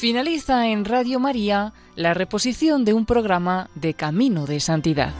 Finaliza 0.09 0.65
en 0.69 0.85
Radio 0.85 1.19
María 1.19 1.71
la 1.95 2.15
reposición 2.15 2.83
de 2.83 2.93
un 2.93 3.05
programa 3.05 3.69
de 3.75 3.93
Camino 3.93 4.47
de 4.47 4.59
Santidad. 4.59 5.13